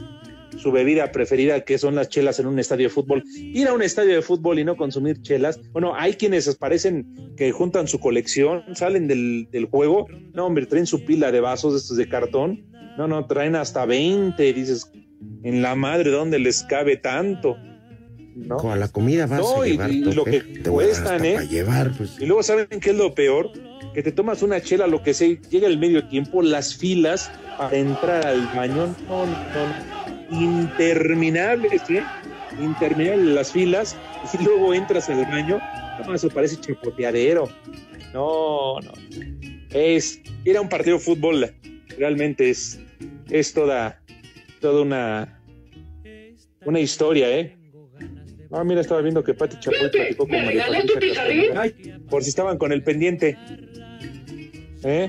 su 0.59 0.71
bebida 0.71 1.13
preferida, 1.13 1.63
que 1.63 1.79
son 1.79 1.95
las 1.95 2.09
chelas 2.09 2.39
en 2.39 2.47
un 2.47 2.59
estadio 2.59 2.89
de 2.89 2.95
fútbol. 2.95 3.25
Ir 3.37 3.69
a 3.69 3.73
un 3.73 3.83
estadio 3.83 4.15
de 4.15 4.23
fútbol 4.23 4.59
y 4.59 4.65
no 4.65 4.77
consumir 4.77 5.21
chelas. 5.23 5.61
Bueno, 5.73 5.95
hay 5.95 6.15
quienes 6.15 6.55
parecen 6.57 7.33
que 7.37 7.53
juntan 7.53 7.89
su 7.89 7.99
colección, 8.01 8.63
salen 8.75 9.09
del, 9.09 9.49
del 9.51 9.65
juego. 9.67 10.07
No, 10.35 10.47
hombre, 10.47 10.67
traen 10.67 10.87
su 10.87 11.05
pila 11.05 11.33
de 11.33 11.41
vasos 11.41 11.75
estos 11.75 11.97
de 11.97 12.09
cartón. 12.09 12.65
No, 12.99 13.09
no, 13.09 13.27
traen 13.27 13.57
hasta 13.57 13.87
20. 13.87 14.53
Dices, 14.53 14.91
en 15.43 15.63
la 15.63 15.75
madre, 15.75 16.11
¿dónde 16.11 16.39
les 16.39 16.63
cabe 16.65 16.97
tanto? 16.99 17.57
¿No? 18.35 18.57
Con 18.59 18.79
la 18.79 18.89
comida 18.89 19.27
vas 19.27 19.41
No, 19.41 19.63
a 19.63 19.67
llevar 19.67 19.91
y 19.91 20.01
lo 20.01 20.25
que 20.25 20.41
te 20.41 20.71
cuestan, 20.71 21.25
¿eh? 21.25 21.35
para 21.35 21.45
llevar, 21.47 21.93
pues. 21.97 22.17
Y 22.19 22.27
luego, 22.27 22.43
¿saben 22.43 22.67
qué 22.81 22.91
es 22.91 22.97
lo 22.97 23.15
peor? 23.15 23.51
Que 23.95 24.03
te 24.03 24.13
tomas 24.13 24.43
una 24.43 24.61
chela, 24.61 24.87
lo 24.87 25.03
que 25.03 25.13
sea, 25.13 25.37
llega 25.51 25.67
el 25.67 25.79
medio 25.79 26.07
tiempo, 26.09 26.43
las 26.43 26.75
filas 26.75 27.31
para 27.59 27.77
entrar 27.77 28.27
al 28.27 28.47
baño, 28.55 28.95
no, 29.09 29.27
no, 29.27 29.37
no, 30.31 30.41
interminables, 30.41 31.83
¿eh? 31.91 32.03
Interminables 32.61 33.35
las 33.35 33.53
filas, 33.53 33.97
y 34.33 34.43
luego 34.43 34.73
entras 34.73 35.11
al 35.11 35.25
baño, 35.27 35.61
no, 36.07 36.15
eso 36.15 36.29
parece 36.31 36.57
chapoteadero. 36.61 37.49
No, 38.15 38.81
no. 38.81 38.93
Es 39.71 40.21
ir 40.45 40.57
a 40.57 40.61
un 40.61 40.69
partido 40.69 40.97
de 40.97 41.03
fútbol, 41.03 41.55
realmente 41.99 42.51
es, 42.51 42.81
es 43.31 43.53
toda, 43.53 44.01
toda 44.61 44.83
una, 44.83 45.43
una 46.65 46.81
historia, 46.81 47.31
¿eh? 47.31 47.57
Ah, 48.55 48.65
mira, 48.65 48.83
estaba 48.83 49.01
viendo 49.01 49.25
que 49.25 49.33
Pati 49.33 49.59
Chapoy 49.59 49.91
platicó 49.91 50.29
con 50.29 50.45
María. 50.45 50.67
Ay, 51.57 51.75
por 52.11 52.23
si 52.23 52.29
estaban 52.29 52.59
con 52.59 52.71
el 52.71 52.83
pendiente. 52.83 53.39
¿Eh? 54.85 55.09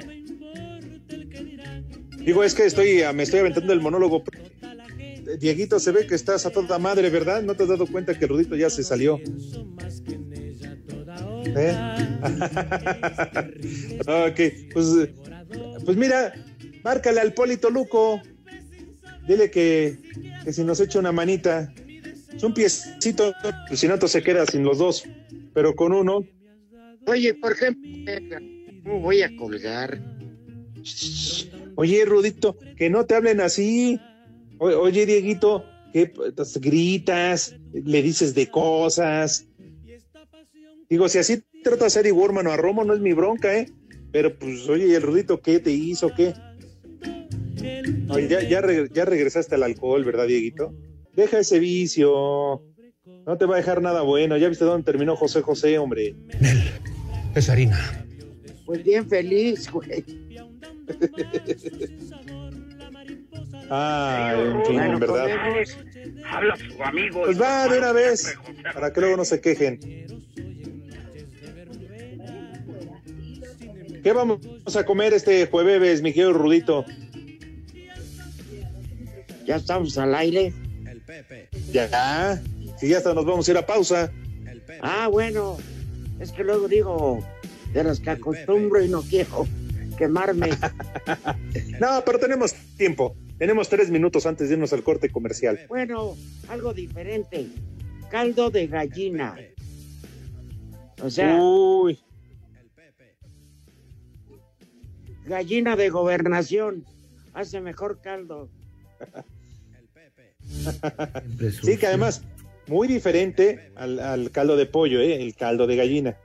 Digo, 2.20 2.44
es 2.44 2.54
que 2.54 2.66
estoy, 2.66 3.02
ah, 3.02 3.14
me 3.14 3.24
estoy 3.24 3.40
aventando 3.40 3.74
el 3.74 3.82
monólogo. 3.82 4.24
Dieguito, 5.40 5.80
se 5.80 5.92
ve 5.92 6.06
que 6.08 6.16
estás 6.16 6.46
a 6.46 6.52
toda 6.52 6.80
madre, 6.80 7.10
¿verdad? 7.10 7.42
¿No 7.42 7.56
te 7.56 7.64
has 7.64 7.70
dado 7.70 7.88
cuenta 7.88 8.18
que 8.18 8.26
el 8.26 8.30
Rudito 8.30 8.56
ya 8.56 8.70
se 8.70 8.84
salió? 8.84 9.20
¿Eh? 11.46 11.76
ok, 14.08 14.40
pues, 14.74 15.10
pues 15.86 15.98
mira, 15.98 16.34
márcale 16.84 17.20
al 17.22 17.34
Polito 17.34 17.70
Luco. 17.70 18.22
Dile 19.28 19.50
que, 19.50 19.98
que 20.44 20.54
si 20.54 20.64
nos 20.64 20.80
echa 20.80 21.00
una 21.00 21.12
manita, 21.12 21.74
es 22.36 22.44
un 22.44 22.54
piecito, 22.54 23.34
si 23.74 23.88
no, 23.88 24.08
se 24.08 24.22
queda 24.22 24.46
sin 24.46 24.64
los 24.64 24.78
dos, 24.78 25.04
pero 25.54 25.76
con 25.76 25.94
uno. 25.94 26.26
Oye, 27.06 27.34
por 27.34 27.52
ejemplo, 27.52 27.90
¿cómo 28.84 29.00
voy 29.00 29.22
a 29.22 29.36
colgar? 29.36 30.00
Oye, 31.76 32.06
Rudito, 32.06 32.58
que 32.78 32.90
no 32.90 33.06
te 33.06 33.16
hablen 33.16 33.42
así. 33.42 34.00
O- 34.60 34.68
oye, 34.68 35.06
Dieguito, 35.06 35.66
que 35.92 36.08
pues, 36.08 36.60
gritas, 36.60 37.56
le 37.74 38.02
dices 38.02 38.36
de 38.36 38.50
cosas. 38.50 39.48
Digo, 40.90 41.10
si 41.10 41.18
así 41.18 41.42
tratas 41.64 41.98
a 41.98 42.02
Eddie 42.02 42.12
Warman 42.12 42.48
o 42.48 42.52
a 42.52 42.58
Romo, 42.58 42.84
no 42.84 42.94
es 42.94 43.00
mi 43.00 43.14
bronca, 43.14 43.58
¿eh? 43.58 43.70
Pero 44.12 44.38
pues, 44.38 44.68
oye, 44.70 44.88
¿y 44.88 44.94
el 44.94 45.02
Rudito 45.02 45.40
qué 45.42 45.60
te 45.60 45.72
hizo? 45.72 46.14
¿Qué? 46.14 46.34
Oye, 48.10 48.28
ya, 48.28 48.48
ya, 48.48 48.62
reg- 48.62 48.92
ya 48.94 49.06
regresaste 49.06 49.56
al 49.56 49.64
alcohol, 49.64 50.04
¿verdad, 50.04 50.28
Dieguito? 50.28 50.74
Deja 51.16 51.40
ese 51.40 51.60
vicio. 51.60 52.62
No 53.26 53.38
te 53.38 53.46
va 53.46 53.56
a 53.56 53.58
dejar 53.58 53.82
nada 53.82 54.02
bueno. 54.02 54.38
¿Ya 54.38 54.50
viste 54.50 54.66
dónde 54.66 54.84
terminó 54.86 55.16
José 55.16 55.42
José, 55.42 55.78
hombre? 55.80 56.16
Es 57.34 57.50
harina. 57.50 58.03
Pues 58.66 58.84
bien 58.84 59.08
feliz, 59.08 59.70
güey. 59.72 60.04
Ah, 63.70 64.34
en 64.38 64.66
fin, 64.66 64.76
Bueno, 64.76 64.94
en 64.94 65.00
verdad. 65.00 65.24
comemos. 65.24 65.78
Habla 66.30 66.56
su 66.58 66.84
amigo. 66.84 67.22
Pues 67.26 67.42
va 67.42 67.68
de 67.68 67.78
una 67.80 67.92
vez, 67.92 68.38
para 68.74 68.92
que 68.92 69.00
luego 69.02 69.18
no 69.18 69.26
se 69.26 69.42
quejen. 69.42 69.80
¿Qué 74.04 74.12
vamos 74.12 74.40
a 74.76 74.84
comer 74.86 75.14
este 75.14 75.48
jueves, 75.48 76.02
mi 76.02 76.12
querido 76.12 76.34
Rudito? 76.34 76.86
Ya 79.46 79.56
estamos 79.58 79.98
al 79.98 80.14
aire. 80.16 80.54
Ya, 81.72 82.42
si 82.78 82.90
ya 82.90 82.98
hasta 82.98 83.14
nos 83.14 83.26
vamos 83.26 83.48
a 83.48 83.52
ir 83.52 83.58
a 83.58 83.66
pausa. 83.66 84.12
Ah, 84.82 85.08
bueno. 85.08 85.58
Es 86.20 86.32
que 86.32 86.44
luego 86.44 86.68
digo 86.68 87.24
de 87.74 87.84
las 87.84 88.00
que 88.00 88.12
acostumbro 88.12 88.84
y 88.84 88.90
no 88.90 89.02
quiero 89.02 89.48
quemarme. 89.98 90.50
No, 91.80 92.04
pero 92.06 92.20
tenemos 92.20 92.54
tiempo. 92.78 93.16
Tenemos 93.38 93.68
tres 93.68 93.90
minutos 93.90 94.26
antes 94.26 94.48
de 94.48 94.56
irnos 94.56 94.74
al 94.74 94.84
corte 94.84 95.10
comercial. 95.10 95.60
Bueno, 95.68 96.16
algo 96.48 96.74
diferente. 96.74 97.48
Caldo 98.10 98.50
de 98.50 98.68
gallina. 98.68 99.36
O 101.02 101.10
sea, 101.10 101.38
Uy, 101.42 102.00
gallina 105.26 105.76
de 105.76 105.90
gobernación. 105.90 106.86
Hace 107.34 107.60
mejor 107.60 108.00
caldo. 108.02 108.50
sí, 111.64 111.78
que 111.78 111.88
además, 111.88 112.24
muy 112.68 112.88
diferente 112.88 113.72
al, 113.76 114.00
al 114.00 114.32
caldo 114.32 114.56
de 114.56 114.66
pollo, 114.66 115.02
¿eh? 115.02 115.22
el 115.22 115.36
caldo 115.36 115.68
de 115.68 115.76
gallina. 115.76 116.18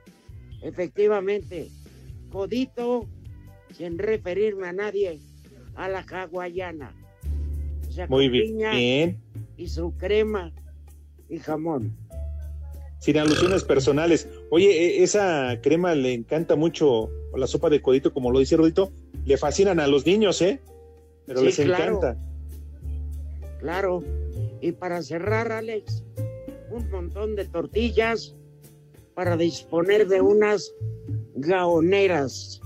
Efectivamente. 0.61 1.69
Codito, 2.31 3.07
sin 3.75 3.97
referirme 3.97 4.67
a 4.67 4.73
nadie, 4.73 5.19
a 5.75 5.87
la 5.89 6.01
hawaiana. 6.09 6.93
O 7.87 7.91
sea, 7.91 8.07
Muy 8.07 8.25
con 8.25 8.31
bien. 8.31 8.57
bien. 8.71 9.21
Y 9.57 9.67
su 9.67 9.95
crema 9.97 10.53
y 11.27 11.37
jamón. 11.39 11.95
Sin 12.99 13.17
alusiones 13.17 13.63
personales. 13.63 14.27
Oye, 14.51 14.69
e- 14.99 15.03
esa 15.03 15.59
crema 15.61 15.95
le 15.95 16.13
encanta 16.13 16.55
mucho, 16.55 16.89
o 17.31 17.37
la 17.37 17.47
sopa 17.47 17.69
de 17.69 17.81
codito, 17.81 18.13
como 18.13 18.31
lo 18.31 18.39
dice 18.39 18.57
Rudito, 18.57 18.91
le 19.25 19.37
fascinan 19.37 19.79
a 19.79 19.87
los 19.87 20.05
niños, 20.05 20.41
¿eh? 20.41 20.59
Pero 21.25 21.39
Sí, 21.39 21.45
les 21.45 21.55
claro. 21.61 21.97
encanta. 21.97 22.17
Claro. 23.59 24.03
Y 24.61 24.73
para 24.73 25.01
cerrar, 25.01 25.51
Alex, 25.51 26.03
un 26.71 26.89
montón 26.91 27.35
de 27.35 27.45
tortillas 27.45 28.35
para 29.19 29.35
disponer 29.35 30.07
de 30.07 30.21
unas 30.21 30.73
gaoneras. 31.35 32.61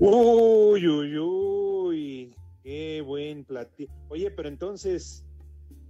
Uy, 0.00 0.88
uy, 0.88 1.18
uy. 1.18 2.36
Qué 2.64 3.00
buen 3.06 3.44
platillo. 3.44 3.92
Oye, 4.08 4.32
pero 4.32 4.48
entonces, 4.48 5.24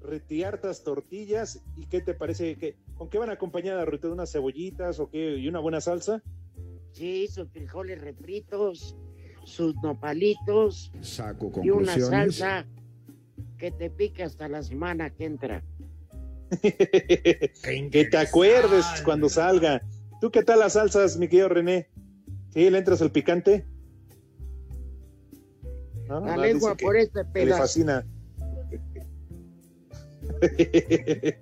retiartas 0.02 0.84
tortillas, 0.84 1.62
¿y 1.74 1.86
qué 1.86 2.02
te 2.02 2.12
parece? 2.12 2.56
que 2.56 2.76
¿Con 2.98 3.08
qué 3.08 3.16
van 3.16 3.30
acompañadas? 3.30 3.88
¿De 3.98 4.08
unas 4.08 4.30
cebollitas 4.30 5.00
o 5.00 5.08
qué? 5.08 5.38
¿Y 5.38 5.48
una 5.48 5.60
buena 5.60 5.80
salsa? 5.80 6.22
Sí, 6.90 7.28
sus 7.28 7.48
frijoles 7.48 7.98
refritos, 7.98 8.94
sus 9.44 9.74
nopalitos 9.76 10.92
Saco 11.00 11.50
y 11.62 11.70
una 11.70 11.98
salsa 11.98 12.66
que 13.56 13.70
te 13.70 13.88
pique 13.88 14.22
hasta 14.22 14.48
la 14.48 14.62
semana 14.62 15.08
que 15.08 15.24
entra. 15.24 15.64
que 17.90 18.08
te 18.10 18.16
acuerdes 18.16 18.84
cuando 19.04 19.28
salga. 19.28 19.82
¿Tú 20.20 20.30
qué 20.30 20.42
tal 20.42 20.60
las 20.60 20.74
salsas, 20.74 21.16
mi 21.16 21.28
querido 21.28 21.48
René? 21.48 21.88
¿Sí 22.50 22.68
le 22.68 22.78
entras 22.78 23.00
el 23.00 23.10
picante? 23.10 23.66
¿No? 26.08 26.24
La 26.24 26.36
lengua 26.36 26.76
por 26.76 26.96
este 26.96 27.20
que 27.20 27.40
le 27.40 27.46
pedazo. 27.46 27.62
fascina. 27.62 28.06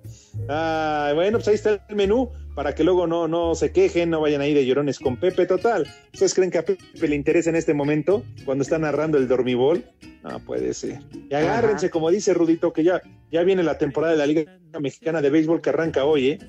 Ah, 0.47 1.11
bueno, 1.13 1.37
pues 1.37 1.47
ahí 1.49 1.55
está 1.55 1.85
el 1.87 1.95
menú 1.95 2.31
para 2.55 2.75
que 2.75 2.83
luego 2.83 3.07
no, 3.07 3.27
no 3.27 3.55
se 3.55 3.71
quejen, 3.71 4.09
no 4.09 4.21
vayan 4.21 4.41
ahí 4.41 4.53
de 4.53 4.65
llorones 4.65 4.99
con 4.99 5.17
Pepe. 5.17 5.45
Total, 5.45 5.87
¿ustedes 6.13 6.33
creen 6.33 6.51
que 6.51 6.57
a 6.57 6.65
Pepe 6.65 7.07
le 7.07 7.15
interesa 7.15 7.49
en 7.49 7.55
este 7.55 7.73
momento 7.73 8.23
cuando 8.45 8.63
está 8.63 8.77
narrando 8.77 9.17
el 9.17 9.27
dormibol? 9.27 9.83
No 10.23 10.39
puede 10.39 10.73
ser. 10.73 10.99
Y 11.29 11.33
agárrense, 11.33 11.89
como 11.89 12.11
dice 12.11 12.33
Rudito, 12.33 12.73
que 12.73 12.83
ya, 12.83 13.01
ya 13.31 13.43
viene 13.43 13.63
la 13.63 13.77
temporada 13.77 14.13
de 14.13 14.19
la 14.19 14.27
Liga 14.27 14.59
Mexicana 14.79 15.21
de 15.21 15.29
Béisbol 15.29 15.61
que 15.61 15.69
arranca 15.69 16.05
hoy, 16.05 16.29
¿eh? 16.29 16.39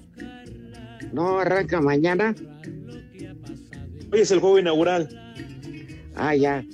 No 1.12 1.38
arranca 1.38 1.80
mañana. 1.80 2.34
Hoy 4.12 4.20
es 4.20 4.30
el 4.30 4.40
juego 4.40 4.58
inaugural. 4.58 5.08
Ah, 6.16 6.34
ya. 6.34 6.64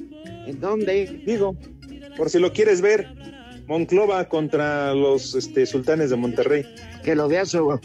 ¿En 0.46 0.60
dónde? 0.60 1.22
Digo, 1.26 1.56
por 2.16 2.30
si 2.30 2.38
lo 2.38 2.52
quieres 2.52 2.80
ver, 2.80 3.06
Monclova 3.66 4.28
contra 4.28 4.94
los 4.94 5.34
este, 5.34 5.66
sultanes 5.66 6.10
de 6.10 6.16
Monterrey. 6.16 6.64
Que 7.04 7.14
lo 7.14 7.28
veas 7.28 7.50
su 7.50 7.78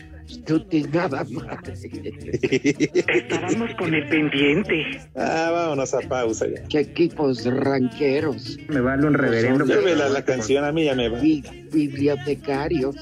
tutis 0.45 0.89
nada 0.93 1.24
más. 1.32 1.84
Estábamos 1.84 3.71
con 3.78 3.93
el 3.93 4.07
pendiente. 4.07 5.01
Ah, 5.15 5.49
vámonos 5.51 5.93
a 5.93 6.01
pausa 6.01 6.45
ya. 6.47 6.63
Qué 6.69 6.80
equipos 6.80 7.45
ranqueros. 7.45 8.57
Me 8.69 8.82
vale 8.82 9.05
un 9.07 9.13
reverendo. 9.13 9.65
La 9.65 10.24
canción, 10.26 10.63
a 10.65 10.71
mí 10.71 10.86
ya 10.86 10.95
me 10.95 11.09
va. 11.09 11.19
Bi- 11.19 11.43
bibliotecarios. 11.71 12.95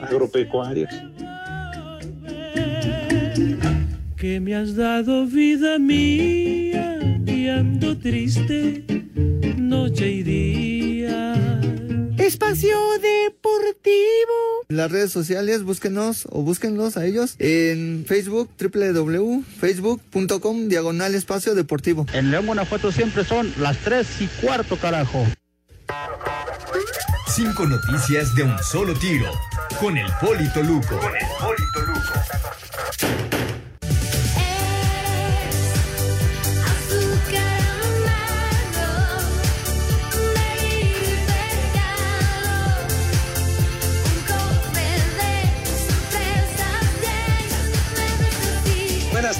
Agropecuarios. 0.00 0.90
que 4.16 4.40
me 4.40 4.54
has 4.54 4.74
dado 4.74 5.26
vida 5.26 5.78
mía 5.78 6.98
y 7.26 7.48
ando 7.48 7.96
triste 7.98 8.84
noche 9.58 10.10
y 10.10 10.22
día. 10.22 10.33
Espacio 12.54 12.78
Deportivo. 13.00 14.64
Las 14.68 14.92
redes 14.92 15.10
sociales, 15.10 15.64
búsquenos 15.64 16.28
o 16.30 16.42
búsquenlos 16.42 16.96
a 16.96 17.04
ellos 17.04 17.34
en 17.40 18.04
Facebook, 18.06 18.48
www.facebook.com, 18.60 20.68
diagonal 20.68 21.16
espacio 21.16 21.56
deportivo. 21.56 22.06
En 22.12 22.30
León, 22.30 22.46
Guanajuato 22.46 22.92
siempre 22.92 23.24
son 23.24 23.52
las 23.58 23.76
3 23.78 24.06
y 24.20 24.28
cuarto, 24.40 24.76
carajo. 24.76 25.26
Cinco 27.26 27.66
noticias 27.66 28.32
de 28.36 28.44
un 28.44 28.56
solo 28.62 28.94
tiro. 28.94 29.32
Con 29.80 29.98
el 29.98 30.06
Polito 30.20 30.62
Luco. 30.62 30.96
Con 30.96 31.16
el 31.16 31.26
Polito 31.40 31.80
Luco. 31.80 32.12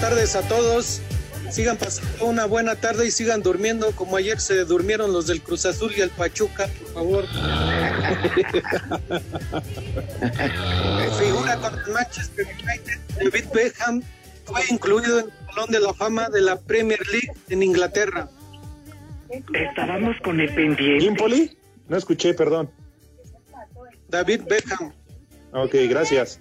Tardes 0.05 0.37
a 0.37 0.47
todos. 0.49 1.01
Sigan 1.51 1.79
pasando 1.79 2.27
una 2.27 2.45
buena 2.45 2.77
tarde 2.77 3.07
y 3.07 3.11
sigan 3.11 3.43
durmiendo 3.43 3.91
como 3.93 4.19
ayer 4.19 4.39
se 4.39 4.67
durmieron 4.67 5.15
los 5.15 5.27
del 5.27 5.41
Cruz 5.41 5.65
Azul 5.65 5.95
y 5.97 6.03
el 6.03 6.11
Pachuca, 6.11 6.69
por 6.69 6.93
favor. 6.93 7.25
Figura 11.19 11.57
con 11.57 11.79
el 11.79 11.87
Manchester 11.91 12.47
United, 12.47 12.99
David 13.17 13.45
Beckham 13.55 14.03
fue 14.45 14.61
incluido 14.69 15.21
en 15.21 15.25
el 15.27 15.33
Salón 15.47 15.71
de 15.71 15.81
la 15.81 15.95
Fama 15.95 16.29
de 16.29 16.43
la 16.43 16.61
Premier 16.61 17.01
League 17.11 17.33
en 17.49 17.63
Inglaterra. 17.63 18.29
Estábamos 19.55 20.21
con 20.23 20.39
el 20.39 20.55
pendiente. 20.55 21.07
¿Impoli? 21.07 21.57
No 21.89 21.97
escuché, 21.97 22.35
perdón. 22.35 22.71
David 24.09 24.43
Beckham, 24.47 24.93
Ok, 25.53 25.75
gracias. 25.89 26.41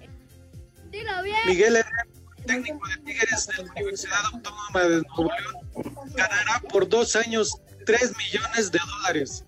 Miguel 1.46 1.76
Herrera, 1.76 2.06
técnico 2.46 2.86
de 2.88 2.96
Tigres 3.04 3.46
de 3.46 3.64
la 3.64 3.72
Universidad 3.72 4.18
Autónoma 4.32 4.82
de 4.82 5.02
Nuevo 5.02 5.30
León, 5.38 5.94
ganará 6.14 6.60
por 6.70 6.88
dos 6.88 7.16
años 7.16 7.60
3 7.84 8.12
millones 8.16 8.72
de 8.72 8.78
dólares. 8.78 9.44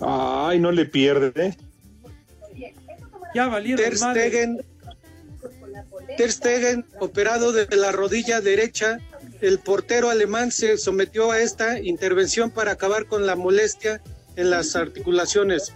Ay, 0.00 0.58
no 0.58 0.72
le 0.72 0.84
pierde. 0.86 1.32
¿eh? 1.36 1.56
Ya 3.34 3.50
Ter 3.76 3.96
Stegen, 3.96 4.64
Ter 6.16 6.32
Stegen, 6.32 6.86
operado 7.00 7.52
de 7.52 7.66
la 7.76 7.90
rodilla 7.90 8.40
derecha, 8.40 8.98
el 9.40 9.58
portero 9.58 10.10
alemán 10.10 10.52
se 10.52 10.78
sometió 10.78 11.32
a 11.32 11.40
esta 11.40 11.80
intervención 11.80 12.50
para 12.50 12.72
acabar 12.72 13.06
con 13.06 13.26
la 13.26 13.34
molestia 13.34 14.00
en 14.36 14.50
las 14.50 14.76
articulaciones. 14.76 15.74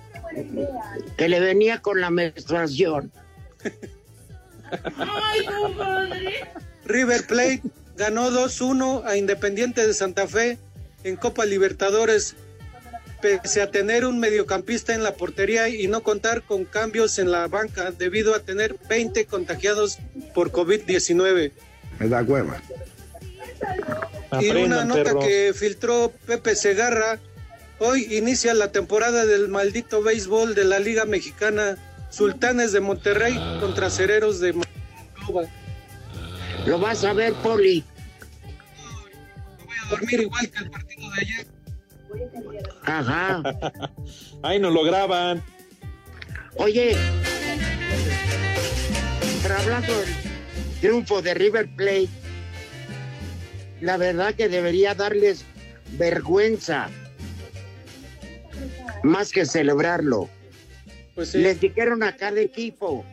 Que 1.17 1.29
le 1.29 1.41
venía 1.41 1.81
con 1.81 2.01
la 2.01 2.11
menstruación. 2.11 3.11
River 6.85 7.27
Plate 7.27 7.63
ganó 7.97 8.31
2-1 8.31 9.05
a 9.05 9.17
Independiente 9.17 9.87
de 9.87 9.93
Santa 9.95 10.27
Fe 10.27 10.59
en 11.05 11.17
Copa 11.17 11.45
Libertadores, 11.45 12.35
pese 13.21 13.63
a 13.63 13.71
tener 13.71 14.05
un 14.05 14.19
mediocampista 14.21 14.95
en 14.95 15.03
la 15.03 15.15
portería 15.15 15.69
y 15.69 15.89
no 15.89 16.03
contar 16.03 16.43
con 16.43 16.65
cambios 16.65 17.19
en 17.19 17.31
la 17.31 17.47
banca 17.49 17.91
debido 17.91 18.35
a 18.35 18.41
tener 18.41 18.77
20 18.89 19.27
contagiados 19.27 19.99
por 20.35 20.53
COVID-19. 20.53 21.53
Me 21.99 22.09
da 22.09 22.23
hueva. 22.23 22.63
Y 24.41 24.51
una 24.51 24.85
nota 24.85 25.19
que 25.19 25.53
filtró 25.55 26.13
Pepe 26.27 26.55
Segarra, 26.55 27.19
hoy 27.79 28.07
inicia 28.17 28.55
la 28.55 28.71
temporada 28.71 29.27
del 29.27 29.49
maldito 29.49 30.03
béisbol 30.03 30.55
de 30.55 30.65
la 30.65 30.79
Liga 30.79 31.05
Mexicana, 31.07 31.77
Sultanes 32.11 32.73
de 32.73 32.81
Monterrey 32.81 33.39
contra 33.61 33.91
Cereros 33.91 34.41
de 34.41 34.55
Monclova. 34.55 35.49
Lo 36.67 36.79
vas 36.79 37.05
a 37.05 37.13
ver, 37.13 37.33
Poli. 37.35 37.85
Voy 39.65 39.77
a 39.85 39.89
dormir 39.91 40.21
igual 40.21 40.51
que 40.51 40.59
el 40.59 40.71
partido 40.71 41.11
de 41.11 41.21
ayer. 41.21 41.47
Ajá. 42.85 43.43
Ay, 44.43 44.59
no 44.59 44.71
lo 44.71 44.83
graban. 44.83 45.43
Oye, 46.57 46.97
pero 49.43 49.57
hablando 49.57 49.93
del 50.01 50.09
triunfo 50.81 51.23
de 51.23 51.35
River 51.35 51.69
Plate, 51.77 52.09
la 53.81 53.97
verdad 53.97 54.35
que 54.35 54.49
debería 54.49 54.95
darles 54.95 55.45
vergüenza 55.93 56.89
más 59.03 59.31
que 59.31 59.47
celebrarlo. 59.47 60.29
Pues. 61.19 61.35
Les 61.35 61.61
dijeron 61.61 62.05
a 62.05 62.15
cada 62.15 62.41
equipo, 62.41 63.05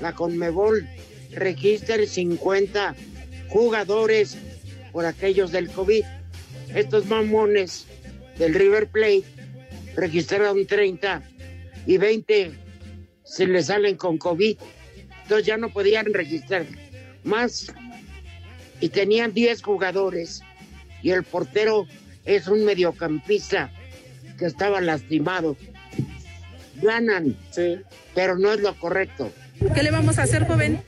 la 0.00 0.14
Conmebol 0.14 0.88
registra 1.32 2.06
50 2.06 2.94
jugadores 3.48 4.38
por 4.92 5.04
aquellos 5.04 5.50
del 5.50 5.68
COVID. 5.68 6.04
Estos 6.72 7.06
mamones 7.06 7.86
del 8.38 8.54
River 8.54 8.86
Plate 8.86 9.24
registraron 9.96 10.68
30 10.68 11.20
y 11.84 11.96
20 11.98 12.52
se 13.24 13.46
les 13.48 13.66
salen 13.66 13.96
con 13.96 14.18
COVID. 14.18 14.56
Entonces 15.22 15.44
ya 15.44 15.56
no 15.56 15.70
podían 15.70 16.14
registrar 16.14 16.64
más. 17.24 17.72
Y 18.80 18.90
tenían 18.90 19.34
10 19.34 19.62
jugadores. 19.62 20.42
Y 21.02 21.10
el 21.10 21.24
portero 21.24 21.88
es 22.24 22.46
un 22.46 22.64
mediocampista 22.64 23.72
que 24.38 24.46
estaba 24.46 24.80
lastimado. 24.80 25.56
Ganan, 26.82 27.36
pero 28.14 28.36
no 28.38 28.52
es 28.52 28.60
lo 28.60 28.74
correcto. 28.78 29.32
¿Qué 29.74 29.82
le 29.82 29.90
vamos 29.90 30.18
a 30.18 30.22
hacer, 30.22 30.46
joven? 30.46 30.80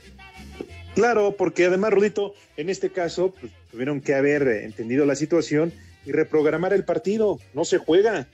Claro, 0.95 1.35
porque 1.37 1.65
además, 1.65 1.91
Rudito, 1.91 2.33
en 2.57 2.69
este 2.69 2.89
caso, 2.91 3.33
pues, 3.33 3.51
tuvieron 3.71 4.01
que 4.01 4.13
haber 4.13 4.47
entendido 4.47 5.05
la 5.05 5.15
situación 5.15 5.73
y 6.05 6.11
reprogramar 6.11 6.73
el 6.73 6.83
partido. 6.83 7.39
No 7.53 7.63
se 7.65 7.77
juega. 7.77 8.27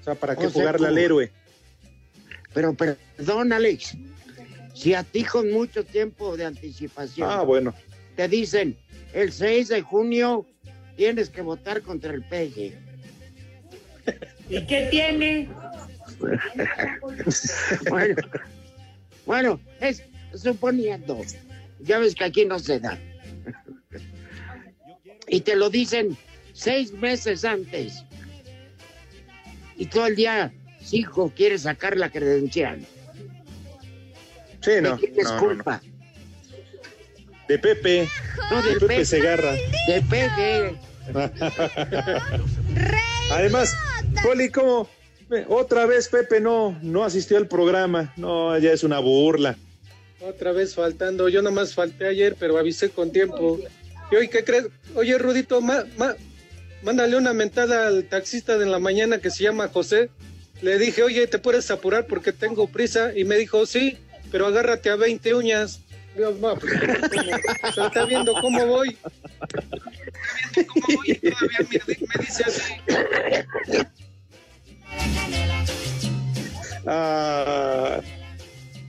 O 0.00 0.04
sea, 0.04 0.14
¿para 0.14 0.36
qué 0.36 0.46
O 0.46 0.50
sea, 0.50 0.60
jugarle 0.62 0.88
al 0.88 0.98
héroe? 0.98 1.32
Pero 2.52 2.74
perdón, 2.74 3.52
Alex, 3.52 3.96
si 4.74 4.94
a 4.94 5.02
ti 5.02 5.24
con 5.24 5.50
mucho 5.50 5.84
tiempo 5.84 6.36
de 6.36 6.44
anticipación 6.44 7.28
Ah, 7.28 7.42
bueno. 7.42 7.74
te 8.16 8.28
dicen 8.28 8.76
el 9.12 9.32
6 9.32 9.68
de 9.68 9.82
junio 9.82 10.46
tienes 10.96 11.30
que 11.30 11.42
votar 11.42 11.82
contra 11.82 12.12
el 12.12 12.22
peje. 12.22 12.78
¿Y 14.48 14.66
qué 14.66 14.88
tiene? 14.90 15.48
bueno, 17.90 18.16
bueno, 19.26 19.60
es 19.80 20.02
suponiendo. 20.34 21.20
Ya 21.80 21.98
ves 21.98 22.14
que 22.14 22.24
aquí 22.24 22.44
no 22.44 22.58
se 22.58 22.80
da. 22.80 22.98
y 25.28 25.40
te 25.40 25.56
lo 25.56 25.70
dicen 25.70 26.16
seis 26.52 26.92
meses 26.92 27.44
antes. 27.44 28.04
Y 29.76 29.86
todo 29.86 30.06
el 30.06 30.16
día, 30.16 30.52
hijo, 30.92 31.32
quiere 31.34 31.58
sacar 31.58 31.96
la 31.96 32.10
credencial. 32.10 32.86
Sí, 34.60 34.72
no. 34.80 34.96
¿De 34.96 35.00
quién 35.00 35.14
es 35.18 35.24
no, 35.24 35.34
no, 35.34 35.40
culpa? 35.40 35.80
no. 35.84 35.94
De 37.48 37.58
Pepe. 37.58 38.08
No, 38.50 38.62
de 38.62 38.70
del 38.70 38.78
Pepe 38.78 38.94
Pepe. 38.94 39.04
Segarra. 39.04 39.52
De 39.52 40.02
peje. 40.08 40.76
Además, 43.30 43.76
Poli, 44.22 44.48
¿cómo? 44.50 44.88
Ve, 45.28 45.44
Otra 45.48 45.86
vez 45.86 46.08
Pepe 46.08 46.40
no, 46.40 46.78
no 46.82 47.04
asistió 47.04 47.36
al 47.36 47.48
programa. 47.48 48.12
No, 48.16 48.56
ya 48.58 48.72
es 48.72 48.82
una 48.84 48.98
burla. 48.98 49.56
Otra 50.20 50.52
vez 50.52 50.74
faltando. 50.74 51.28
Yo 51.28 51.42
nomás 51.42 51.74
falté 51.74 52.06
ayer, 52.06 52.36
pero 52.38 52.58
avisé 52.58 52.90
con 52.90 53.10
tiempo. 53.10 53.58
¿Y 54.10 54.16
hoy 54.16 54.28
qué 54.28 54.44
crees? 54.44 54.66
Oye, 54.94 55.16
Rudito, 55.18 55.60
ma- 55.60 55.84
ma- 55.96 56.16
mándale 56.82 57.16
una 57.16 57.32
mentada 57.32 57.86
al 57.88 58.04
taxista 58.04 58.58
de 58.58 58.66
la 58.66 58.78
mañana 58.78 59.18
que 59.18 59.30
se 59.30 59.44
llama 59.44 59.68
José. 59.68 60.10
Le 60.62 60.78
dije, 60.78 61.02
oye, 61.02 61.26
¿te 61.26 61.38
puedes 61.38 61.70
apurar 61.70 62.06
porque 62.06 62.32
tengo 62.32 62.68
prisa? 62.68 63.12
Y 63.16 63.24
me 63.24 63.36
dijo, 63.36 63.66
sí, 63.66 63.98
pero 64.30 64.46
agárrate 64.46 64.88
a 64.90 64.96
20 64.96 65.34
uñas. 65.34 65.80
Dios 66.16 66.38
mío, 66.38 66.56
pues, 66.60 66.72
se 67.74 67.80
está 67.86 68.04
viendo 68.04 68.32
cómo 68.40 68.64
voy. 68.66 68.96
Está 69.40 69.66
viendo 70.54 70.72
cómo 70.72 70.86
voy 70.96 71.10
y 71.10 71.14
todavía 71.30 71.58
me 71.88 72.24
dice 72.24 72.44
así. 72.46 72.72
Ah, 76.86 78.00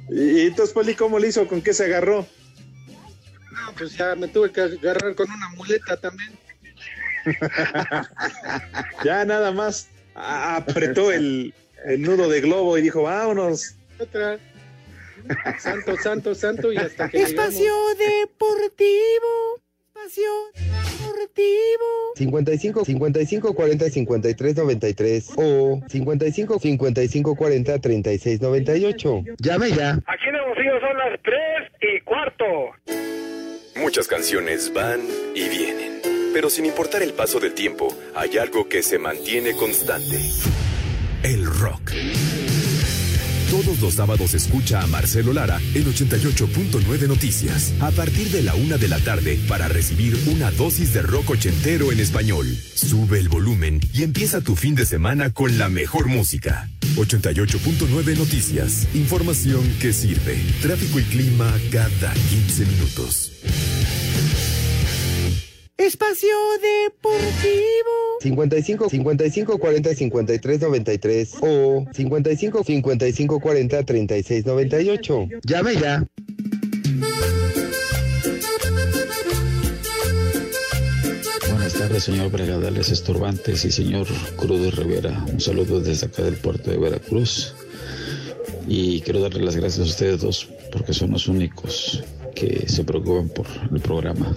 y 0.09 0.41
entonces, 0.47 0.73
Poli, 0.73 0.95
¿cómo 0.95 1.17
le 1.17 1.29
hizo? 1.29 1.47
¿Con 1.47 1.61
qué 1.61 1.73
se 1.73 1.85
agarró? 1.85 2.27
No, 3.51 3.73
pues 3.77 3.97
ya 3.97 4.15
me 4.15 4.27
tuve 4.27 4.51
que 4.51 4.61
agarrar 4.61 5.15
con 5.15 5.29
una 5.29 5.49
muleta 5.49 5.97
también. 5.97 6.37
ya 9.03 9.25
nada 9.25 9.51
más 9.51 9.87
apretó 10.13 11.11
el, 11.11 11.53
el 11.85 12.01
nudo 12.01 12.29
de 12.29 12.41
globo 12.41 12.77
y 12.77 12.81
dijo, 12.81 13.03
vámonos. 13.03 13.75
Otra. 13.99 14.37
Santo, 15.57 15.97
santo, 15.97 16.35
santo 16.35 16.71
y 16.71 16.77
hasta 16.77 17.09
que 17.09 17.23
Espacio 17.23 17.73
Deportivo. 17.97 19.61
Espacio 19.87 20.84
Deportivo. 21.26 22.13
55 22.15 22.86
55 22.86 23.53
40 23.53 23.89
53 23.89 24.55
93 24.55 25.32
o 25.38 25.82
55 25.88 26.59
55 26.59 27.36
40 27.36 27.80
36 27.80 28.41
98. 28.41 29.23
Llame 29.39 29.71
ya. 29.71 29.91
Aquí 30.05 30.30
en 30.30 30.36
Hermosillo 30.36 30.80
son 30.80 30.97
las 30.97 31.19
3 31.23 31.38
y 31.82 32.01
cuarto. 32.01 32.45
Muchas 33.76 34.07
canciones 34.07 34.71
van 34.73 35.01
y 35.36 35.49
vienen, 35.49 36.01
pero 36.34 36.49
sin 36.49 36.65
importar 36.65 37.03
el 37.03 37.13
paso 37.13 37.39
del 37.39 37.53
tiempo, 37.53 37.93
hay 38.15 38.38
algo 38.38 38.69
que 38.69 38.82
se 38.82 38.97
mantiene 38.99 39.53
constante. 39.53 40.17
El 41.23 41.45
rock. 41.45 41.91
Todos 43.63 43.79
los 43.79 43.93
sábados 43.93 44.33
escucha 44.33 44.81
a 44.81 44.87
Marcelo 44.87 45.31
Lara 45.31 45.61
en 45.73 45.85
88.9 45.85 47.07
Noticias, 47.07 47.73
a 47.79 47.89
partir 47.89 48.27
de 48.29 48.43
la 48.43 48.53
una 48.53 48.75
de 48.75 48.89
la 48.89 48.99
tarde, 48.99 49.39
para 49.47 49.69
recibir 49.69 50.13
una 50.27 50.51
dosis 50.51 50.93
de 50.93 51.01
rock 51.01 51.29
ochentero 51.29 51.93
en 51.93 52.01
español. 52.01 52.45
Sube 52.73 53.17
el 53.17 53.29
volumen 53.29 53.79
y 53.93 54.03
empieza 54.03 54.41
tu 54.41 54.57
fin 54.57 54.75
de 54.75 54.85
semana 54.85 55.31
con 55.31 55.57
la 55.57 55.69
mejor 55.69 56.07
música. 56.07 56.67
88.9 56.97 58.17
Noticias, 58.17 58.89
información 58.93 59.63
que 59.79 59.93
sirve. 59.93 60.37
Tráfico 60.61 60.99
y 60.99 61.03
clima 61.03 61.49
cada 61.71 62.13
15 62.13 62.65
minutos. 62.65 63.31
Espacio 65.78 66.30
Deportivo. 66.61 68.19
55 68.21 68.89
55 68.89 69.57
40 69.57 69.95
53 69.95 70.61
93 70.61 71.34
o 71.41 71.86
55 71.91 72.63
55 72.63 73.39
40 73.41 73.84
36 73.84 74.45
98. 74.45 75.28
Llame 75.43 75.76
ya. 75.76 76.07
Buenas 81.49 81.73
tardes, 81.73 82.03
señor 82.05 82.32
Bregadales 82.32 82.89
Estorbantes 82.89 83.65
y 83.65 83.71
señor 83.71 84.07
Cruz 84.38 84.61
de 84.61 84.71
Rivera. 84.71 85.26
Un 85.30 85.41
saludo 85.41 85.82
desde 85.82 86.07
acá 86.07 86.23
del 86.23 86.38
puerto 86.38 86.71
de 86.71 86.78
Veracruz. 86.78 87.53
Y 88.65 89.01
quiero 89.01 89.19
darle 89.19 89.43
las 89.43 89.57
gracias 89.57 89.86
a 89.86 89.89
ustedes 89.89 90.21
dos 90.21 90.47
porque 90.71 90.93
son 90.93 91.11
los 91.11 91.28
únicos 91.28 92.01
que 92.34 92.67
se 92.69 92.86
preocupan 92.86 93.28
por 93.28 93.45
el 93.73 93.82
programa 93.82 94.36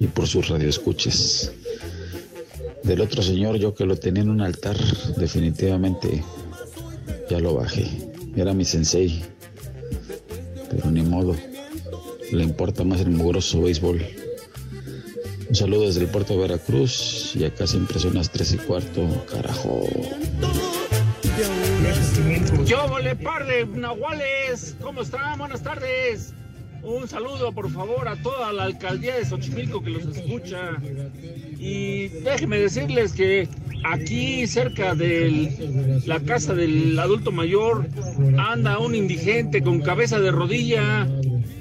y 0.00 0.06
por 0.06 0.26
sus 0.26 0.48
radioescuches. 0.48 1.52
Del 2.82 3.00
otro 3.00 3.22
señor, 3.22 3.56
yo 3.56 3.74
que 3.74 3.84
lo 3.84 3.96
tenía 3.96 4.22
en 4.22 4.30
un 4.30 4.40
altar, 4.40 4.76
definitivamente 5.16 6.22
ya 7.28 7.40
lo 7.40 7.54
bajé. 7.54 7.86
Era 8.36 8.54
mi 8.54 8.64
sensei. 8.64 9.22
Pero 10.70 10.90
ni 10.90 11.02
modo. 11.02 11.34
Le 12.30 12.42
importa 12.44 12.84
más 12.84 13.00
el 13.00 13.10
mugroso 13.10 13.62
béisbol. 13.62 14.02
Un 15.48 15.54
saludo 15.54 15.86
desde 15.86 16.02
el 16.02 16.08
puerto 16.08 16.34
de 16.34 16.40
Veracruz 16.40 17.34
y 17.34 17.44
acá 17.44 17.66
siempre 17.66 17.98
son 17.98 18.14
las 18.14 18.30
tres 18.30 18.52
y 18.52 18.58
cuarto, 18.58 19.06
carajo. 19.30 19.82
Yo, 22.64 22.86
vole, 22.88 23.16
par 23.16 23.46
de 23.46 23.66
nahuales. 23.66 24.76
¿Cómo 24.82 25.02
están? 25.02 25.38
Buenas 25.38 25.62
tardes. 25.62 26.34
Un 26.82 27.08
saludo, 27.08 27.52
por 27.52 27.70
favor, 27.70 28.08
a 28.08 28.16
toda 28.22 28.52
la 28.52 28.64
alcaldía 28.64 29.16
de 29.16 29.24
Xochimilco 29.24 29.82
que 29.82 29.90
los 29.90 30.06
escucha. 30.06 30.76
Y 31.58 32.08
déjenme 32.08 32.58
decirles 32.58 33.12
que 33.12 33.48
aquí, 33.84 34.46
cerca 34.46 34.94
de 34.94 36.02
la 36.06 36.20
casa 36.20 36.54
del 36.54 36.98
adulto 36.98 37.32
mayor, 37.32 37.86
anda 38.38 38.78
un 38.78 38.94
indigente 38.94 39.62
con 39.62 39.80
cabeza 39.80 40.20
de 40.20 40.30
rodilla 40.30 41.06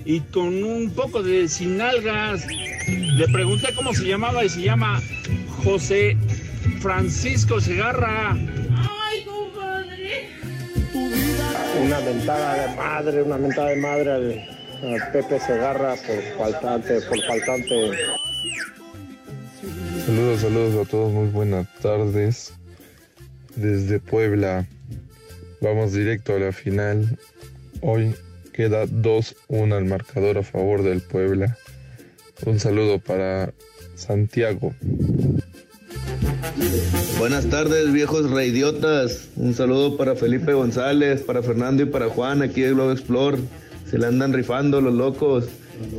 y 0.05 0.20
con 0.22 0.63
un 0.63 0.91
poco 0.91 1.24
de 1.24 1.47
sin 1.47 1.82
algas. 1.82 2.45
Le 2.88 3.28
pregunté 3.28 3.74
cómo 3.76 3.93
se 3.93 4.05
llamaba 4.05 4.45
y 4.45 4.49
se 4.49 4.61
llama 4.61 5.01
José 5.63 6.15
Francisco 6.80 7.59
Segarra. 7.59 8.32
Ay, 8.32 9.26
compadre. 9.26 10.30
Una 11.84 11.99
mentada 11.99 12.68
de 12.68 12.76
madre, 12.76 13.24
una 13.24 13.38
mentada 13.38 13.70
de 13.70 13.76
madre 13.78 14.11
al 14.11 14.57
Pepe 15.11 15.39
Segarra 15.39 15.95
por 15.95 16.38
faltante, 16.38 17.01
por 17.01 17.19
faltante. 17.23 17.91
Saludos, 20.05 20.41
saludos 20.41 20.88
a 20.88 20.89
todos, 20.89 21.11
muy 21.11 21.28
buenas 21.30 21.67
tardes. 21.82 22.53
Desde 23.55 23.99
Puebla, 23.99 24.67
vamos 25.61 25.93
directo 25.93 26.36
a 26.36 26.39
la 26.39 26.51
final. 26.51 27.17
Hoy 27.82 28.15
queda 28.53 28.86
2-1 28.86 29.75
al 29.75 29.86
marcador 29.86 30.38
a 30.38 30.43
favor 30.43 30.84
del 30.84 31.01
Puebla. 31.01 31.57
Un 32.45 32.59
saludo 32.59 32.99
para 32.99 33.53
Santiago. 33.95 34.75
Buenas 37.17 37.47
tardes, 37.49 37.91
viejos 37.91 38.30
reidiotas. 38.30 39.30
Un 39.38 39.55
saludo 39.55 39.97
para 39.97 40.15
Felipe 40.15 40.53
González, 40.53 41.21
para 41.21 41.41
Fernando 41.41 41.82
y 41.82 41.88
para 41.88 42.09
Juan, 42.09 42.43
aquí 42.43 42.61
de 42.61 42.73
Globo 42.73 42.91
Explore. 42.91 43.39
Se 43.90 43.98
le 43.98 44.08
andan 44.08 44.34
rifando 44.34 44.82
los 44.82 44.94
locos. 44.94 45.46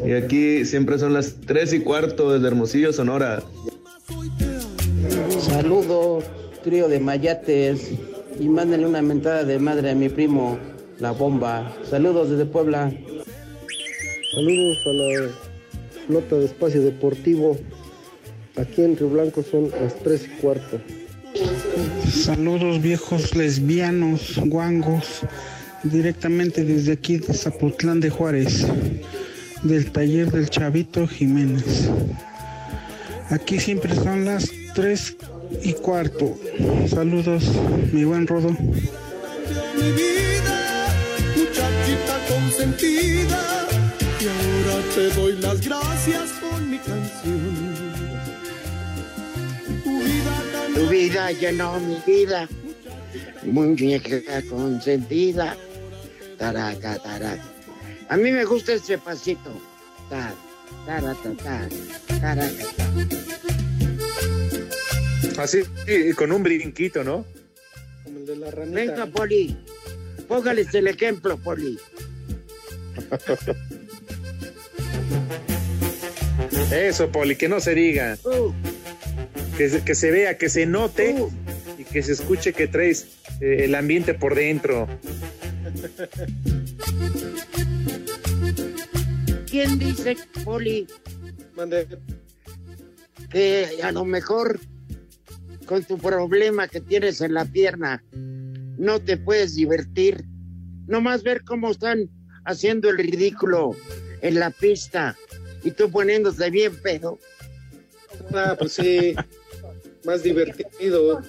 Y 0.04 0.12
aquí 0.12 0.64
siempre 0.64 0.98
son 0.98 1.12
las 1.12 1.36
3 1.46 1.74
y 1.74 1.80
cuarto 1.80 2.32
desde 2.32 2.48
Hermosillo, 2.48 2.92
Sonora. 2.92 3.42
Saludos, 5.40 6.24
trío 6.64 6.88
de 6.88 7.00
mayates. 7.00 7.92
Y 8.38 8.48
mándenle 8.48 8.86
una 8.86 9.02
mentada 9.02 9.44
de 9.44 9.58
madre 9.58 9.90
a 9.90 9.94
mi 9.94 10.08
primo, 10.08 10.58
la 10.98 11.12
bomba. 11.12 11.74
Saludos 11.88 12.30
desde 12.30 12.44
Puebla. 12.44 12.92
Saludos 14.34 14.78
a 14.86 14.92
la 14.92 15.30
flota 16.06 16.36
de 16.36 16.44
espacio 16.44 16.82
deportivo. 16.82 17.56
Aquí 18.56 18.82
en 18.82 18.96
Río 18.96 19.08
Blanco 19.08 19.42
son 19.42 19.70
las 19.70 19.96
3 20.02 20.26
y 20.26 20.40
cuarto. 20.40 20.80
Saludos 22.10 22.80
viejos 22.82 23.34
lesbianos, 23.36 24.38
guangos, 24.44 25.20
directamente 25.84 26.64
desde 26.64 26.92
aquí 26.92 27.18
de 27.18 27.34
Zapotlán 27.34 28.00
de 28.00 28.10
Juárez, 28.10 28.66
del 29.62 29.90
taller 29.90 30.30
del 30.30 30.48
Chavito 30.50 31.06
Jiménez. 31.06 31.88
Aquí 33.30 33.60
siempre 33.60 33.94
son 33.94 34.24
las 34.24 34.50
3 34.74 35.16
y 35.62 35.72
cuarto. 35.74 36.36
Saludos, 36.88 37.44
mi 37.92 38.04
buen 38.04 38.26
Rodo. 38.26 38.50
mi 38.50 39.92
vida, 39.92 40.88
muchachita 41.36 42.18
consentida. 42.28 43.66
Y 44.20 44.24
ahora 44.26 44.82
te 44.94 45.10
doy 45.10 45.36
las 45.40 45.60
gracias 45.60 46.30
por 46.40 46.60
mi 46.62 46.78
canción. 46.78 47.74
Tu 49.84 49.98
vida 49.98 50.42
tan 50.52 50.74
Tu 50.74 50.88
vida 50.88 51.32
llenó 51.32 51.80
mi 51.80 51.98
vida, 52.06 52.48
muñeca 53.44 54.42
consentida. 54.48 55.56
Taraca, 56.38 56.98
taraca. 56.98 57.42
A 58.08 58.16
mí 58.16 58.30
me 58.30 58.44
gusta 58.44 58.74
ese 58.74 58.98
pasito. 58.98 59.50
Ta, 60.08 60.32
taraca, 60.86 61.30
ta, 61.42 61.68
taraca, 62.20 62.64
ta. 62.76 62.84
Así, 65.42 65.62
y 65.86 66.12
con 66.14 66.32
un 66.32 66.42
brinquito, 66.42 67.04
¿no? 67.04 67.24
Como 68.04 68.18
el 68.20 68.26
de 68.26 68.36
la 68.36 68.50
ranita. 68.50 68.74
Venga, 68.80 69.06
Poli. 69.06 69.56
Póngales 70.26 70.74
el 70.74 70.88
ejemplo, 70.88 71.36
Poli. 71.38 71.78
Eso, 76.72 77.10
Poli, 77.10 77.36
que 77.36 77.48
no 77.48 77.60
se 77.60 77.74
diga. 77.74 78.18
Que, 79.56 79.68
se- 79.68 79.82
que 79.84 79.94
se 79.94 80.10
vea, 80.10 80.38
que 80.38 80.48
se 80.48 80.66
note 80.66 81.14
y 81.78 81.84
que 81.84 82.02
se 82.02 82.12
escuche 82.12 82.52
que 82.52 82.66
traes 82.68 83.06
eh, 83.40 83.62
el 83.64 83.74
ambiente 83.74 84.14
por 84.14 84.34
dentro. 84.34 84.86
¿Quién 89.50 89.78
dice, 89.78 90.16
Poli, 90.44 90.86
Mande. 91.54 91.86
que 93.30 93.68
a 93.82 93.92
lo 93.92 94.04
mejor 94.04 94.60
con 95.66 95.84
tu 95.84 95.98
problema 95.98 96.68
que 96.68 96.80
tienes 96.80 97.20
en 97.20 97.34
la 97.34 97.44
pierna 97.44 98.02
no 98.12 99.00
te 99.00 99.16
puedes 99.16 99.54
divertir? 99.54 100.24
Nomás 100.86 101.22
ver 101.22 101.44
cómo 101.44 101.70
están 101.70 102.08
haciendo 102.44 102.90
el 102.90 102.98
ridículo 102.98 103.76
en 104.22 104.38
la 104.40 104.50
pista 104.50 105.16
y 105.64 105.70
tú 105.70 105.90
poniéndose 105.90 106.50
bien 106.50 106.76
pedo. 106.82 107.18
Ah, 108.32 108.56
pues 108.58 108.72
sí, 108.72 109.14
más 110.04 110.22
divertido. 110.22 111.22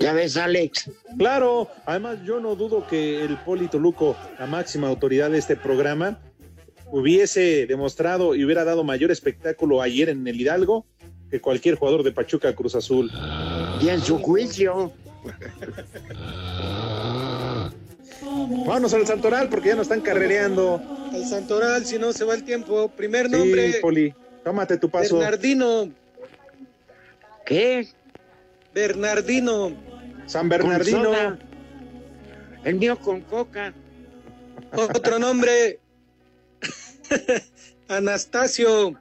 Ya 0.00 0.12
ves, 0.12 0.36
Alex. 0.36 0.90
Claro, 1.18 1.68
además 1.86 2.18
yo 2.24 2.40
no 2.40 2.54
dudo 2.56 2.86
que 2.86 3.22
el 3.24 3.36
Polito 3.38 3.78
Luco, 3.78 4.16
la 4.38 4.46
máxima 4.46 4.88
autoridad 4.88 5.30
de 5.30 5.38
este 5.38 5.56
programa, 5.56 6.20
hubiese 6.90 7.66
demostrado 7.66 8.34
y 8.34 8.44
hubiera 8.44 8.64
dado 8.64 8.84
mayor 8.84 9.10
espectáculo 9.10 9.82
ayer 9.82 10.08
en 10.08 10.26
el 10.26 10.40
Hidalgo 10.40 10.86
que 11.30 11.40
cualquier 11.40 11.74
jugador 11.76 12.02
de 12.02 12.12
Pachuca 12.12 12.54
Cruz 12.54 12.74
Azul. 12.74 13.10
Y 13.80 13.88
en 13.88 14.00
su 14.00 14.18
juicio. 14.18 14.92
Vámonos 18.66 18.94
al 18.94 19.06
Santoral 19.06 19.48
porque 19.48 19.70
ya 19.70 19.74
nos 19.74 19.86
están 19.86 20.00
carrereando. 20.00 20.80
Al 21.12 21.24
Santoral, 21.24 21.84
si 21.84 21.98
no 21.98 22.12
se 22.12 22.24
va 22.24 22.34
el 22.34 22.44
tiempo. 22.44 22.88
Primer 22.88 23.26
Sí, 23.26 23.32
nombre, 23.32 23.74
Poli, 23.80 24.14
tómate 24.44 24.76
tu 24.78 24.88
paso. 24.88 25.16
Bernardino. 25.16 25.90
¿Qué? 27.44 27.88
Bernardino. 28.74 29.72
San 30.26 30.42
Con 30.42 30.48
Bernardino. 30.50 31.04
soda. 31.04 31.38
El 32.64 32.76
mío 32.76 32.98
con 32.98 33.20
coca. 33.20 33.72
Otro 34.72 35.18
nombre, 35.18 35.78
Anastasio. 37.88 38.98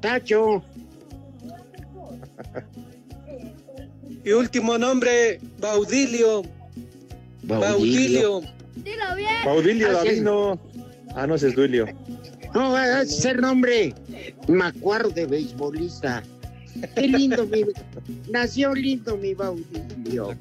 Tacho. 0.00 0.62
Y 4.24 4.30
último 4.32 4.78
nombre, 4.78 5.40
Baudilio. 5.58 6.42
Baudilio. 7.42 7.60
Baudilio. 7.60 8.40
Dilo 8.76 9.16
bien. 9.16 9.44
Baudilio. 9.44 9.92
Davino. 9.92 10.60
Ah, 11.14 11.26
no, 11.26 11.34
ese 11.34 11.48
es 11.48 11.54
Duilio. 11.56 11.86
No, 12.54 12.72
va 12.72 13.00
a 13.00 13.04
ser 13.04 13.40
nombre. 13.40 13.94
Macuaro 14.48 15.10
de 15.10 15.26
beisbolista. 15.26 16.22
Qué 16.94 17.08
lindo 17.08 17.46
mi. 17.46 17.64
Nació 18.30 18.74
lindo 18.74 19.16
mi 19.16 19.34
Baudilio. 19.34 20.36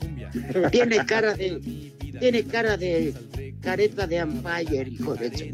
Tiene 0.72 1.06
cara 1.06 1.34
de. 1.34 1.92
Tiene 2.20 2.44
cara 2.44 2.78
de. 2.78 3.14
Careta 3.62 4.08
de 4.08 4.18
Empire, 4.18 4.90
hijo 4.90 5.14
de 5.16 5.38
su. 5.38 5.46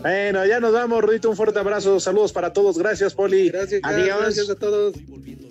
Bueno, 0.00 0.44
ya 0.46 0.58
nos 0.58 0.72
vamos, 0.72 1.00
Rudito. 1.00 1.30
Un 1.30 1.36
fuerte 1.36 1.60
abrazo. 1.60 2.00
Saludos 2.00 2.32
para 2.32 2.52
todos. 2.52 2.76
Gracias, 2.76 3.14
Poli. 3.14 3.50
Gracias, 3.50 3.80
Adiós. 3.84 4.18
gracias 4.20 4.50
a 4.50 4.56
todos. 4.56 4.96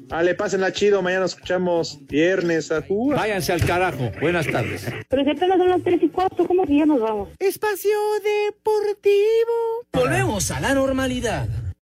Ale, 0.09 0.35
pásenla 0.35 0.73
chido. 0.73 1.01
Mañana 1.01 1.21
nos 1.21 1.35
escuchamos 1.35 1.99
viernes. 2.07 2.69
Ajú. 2.69 3.11
Váyanse 3.11 3.53
al 3.53 3.65
carajo. 3.65 4.11
Buenas 4.19 4.45
tardes. 4.45 4.85
Pero 5.07 5.23
si 5.23 5.29
apenas 5.29 5.57
son 5.57 5.69
las 5.69 5.81
3 5.83 6.03
y 6.03 6.09
4, 6.09 6.47
¿cómo 6.47 6.65
que 6.65 6.75
ya 6.75 6.85
nos 6.85 6.99
vamos? 6.99 7.29
Espacio 7.39 7.97
Deportivo. 8.21 9.85
Volvemos 9.93 10.51
a 10.51 10.59
la 10.59 10.73
normalidad. 10.73 11.47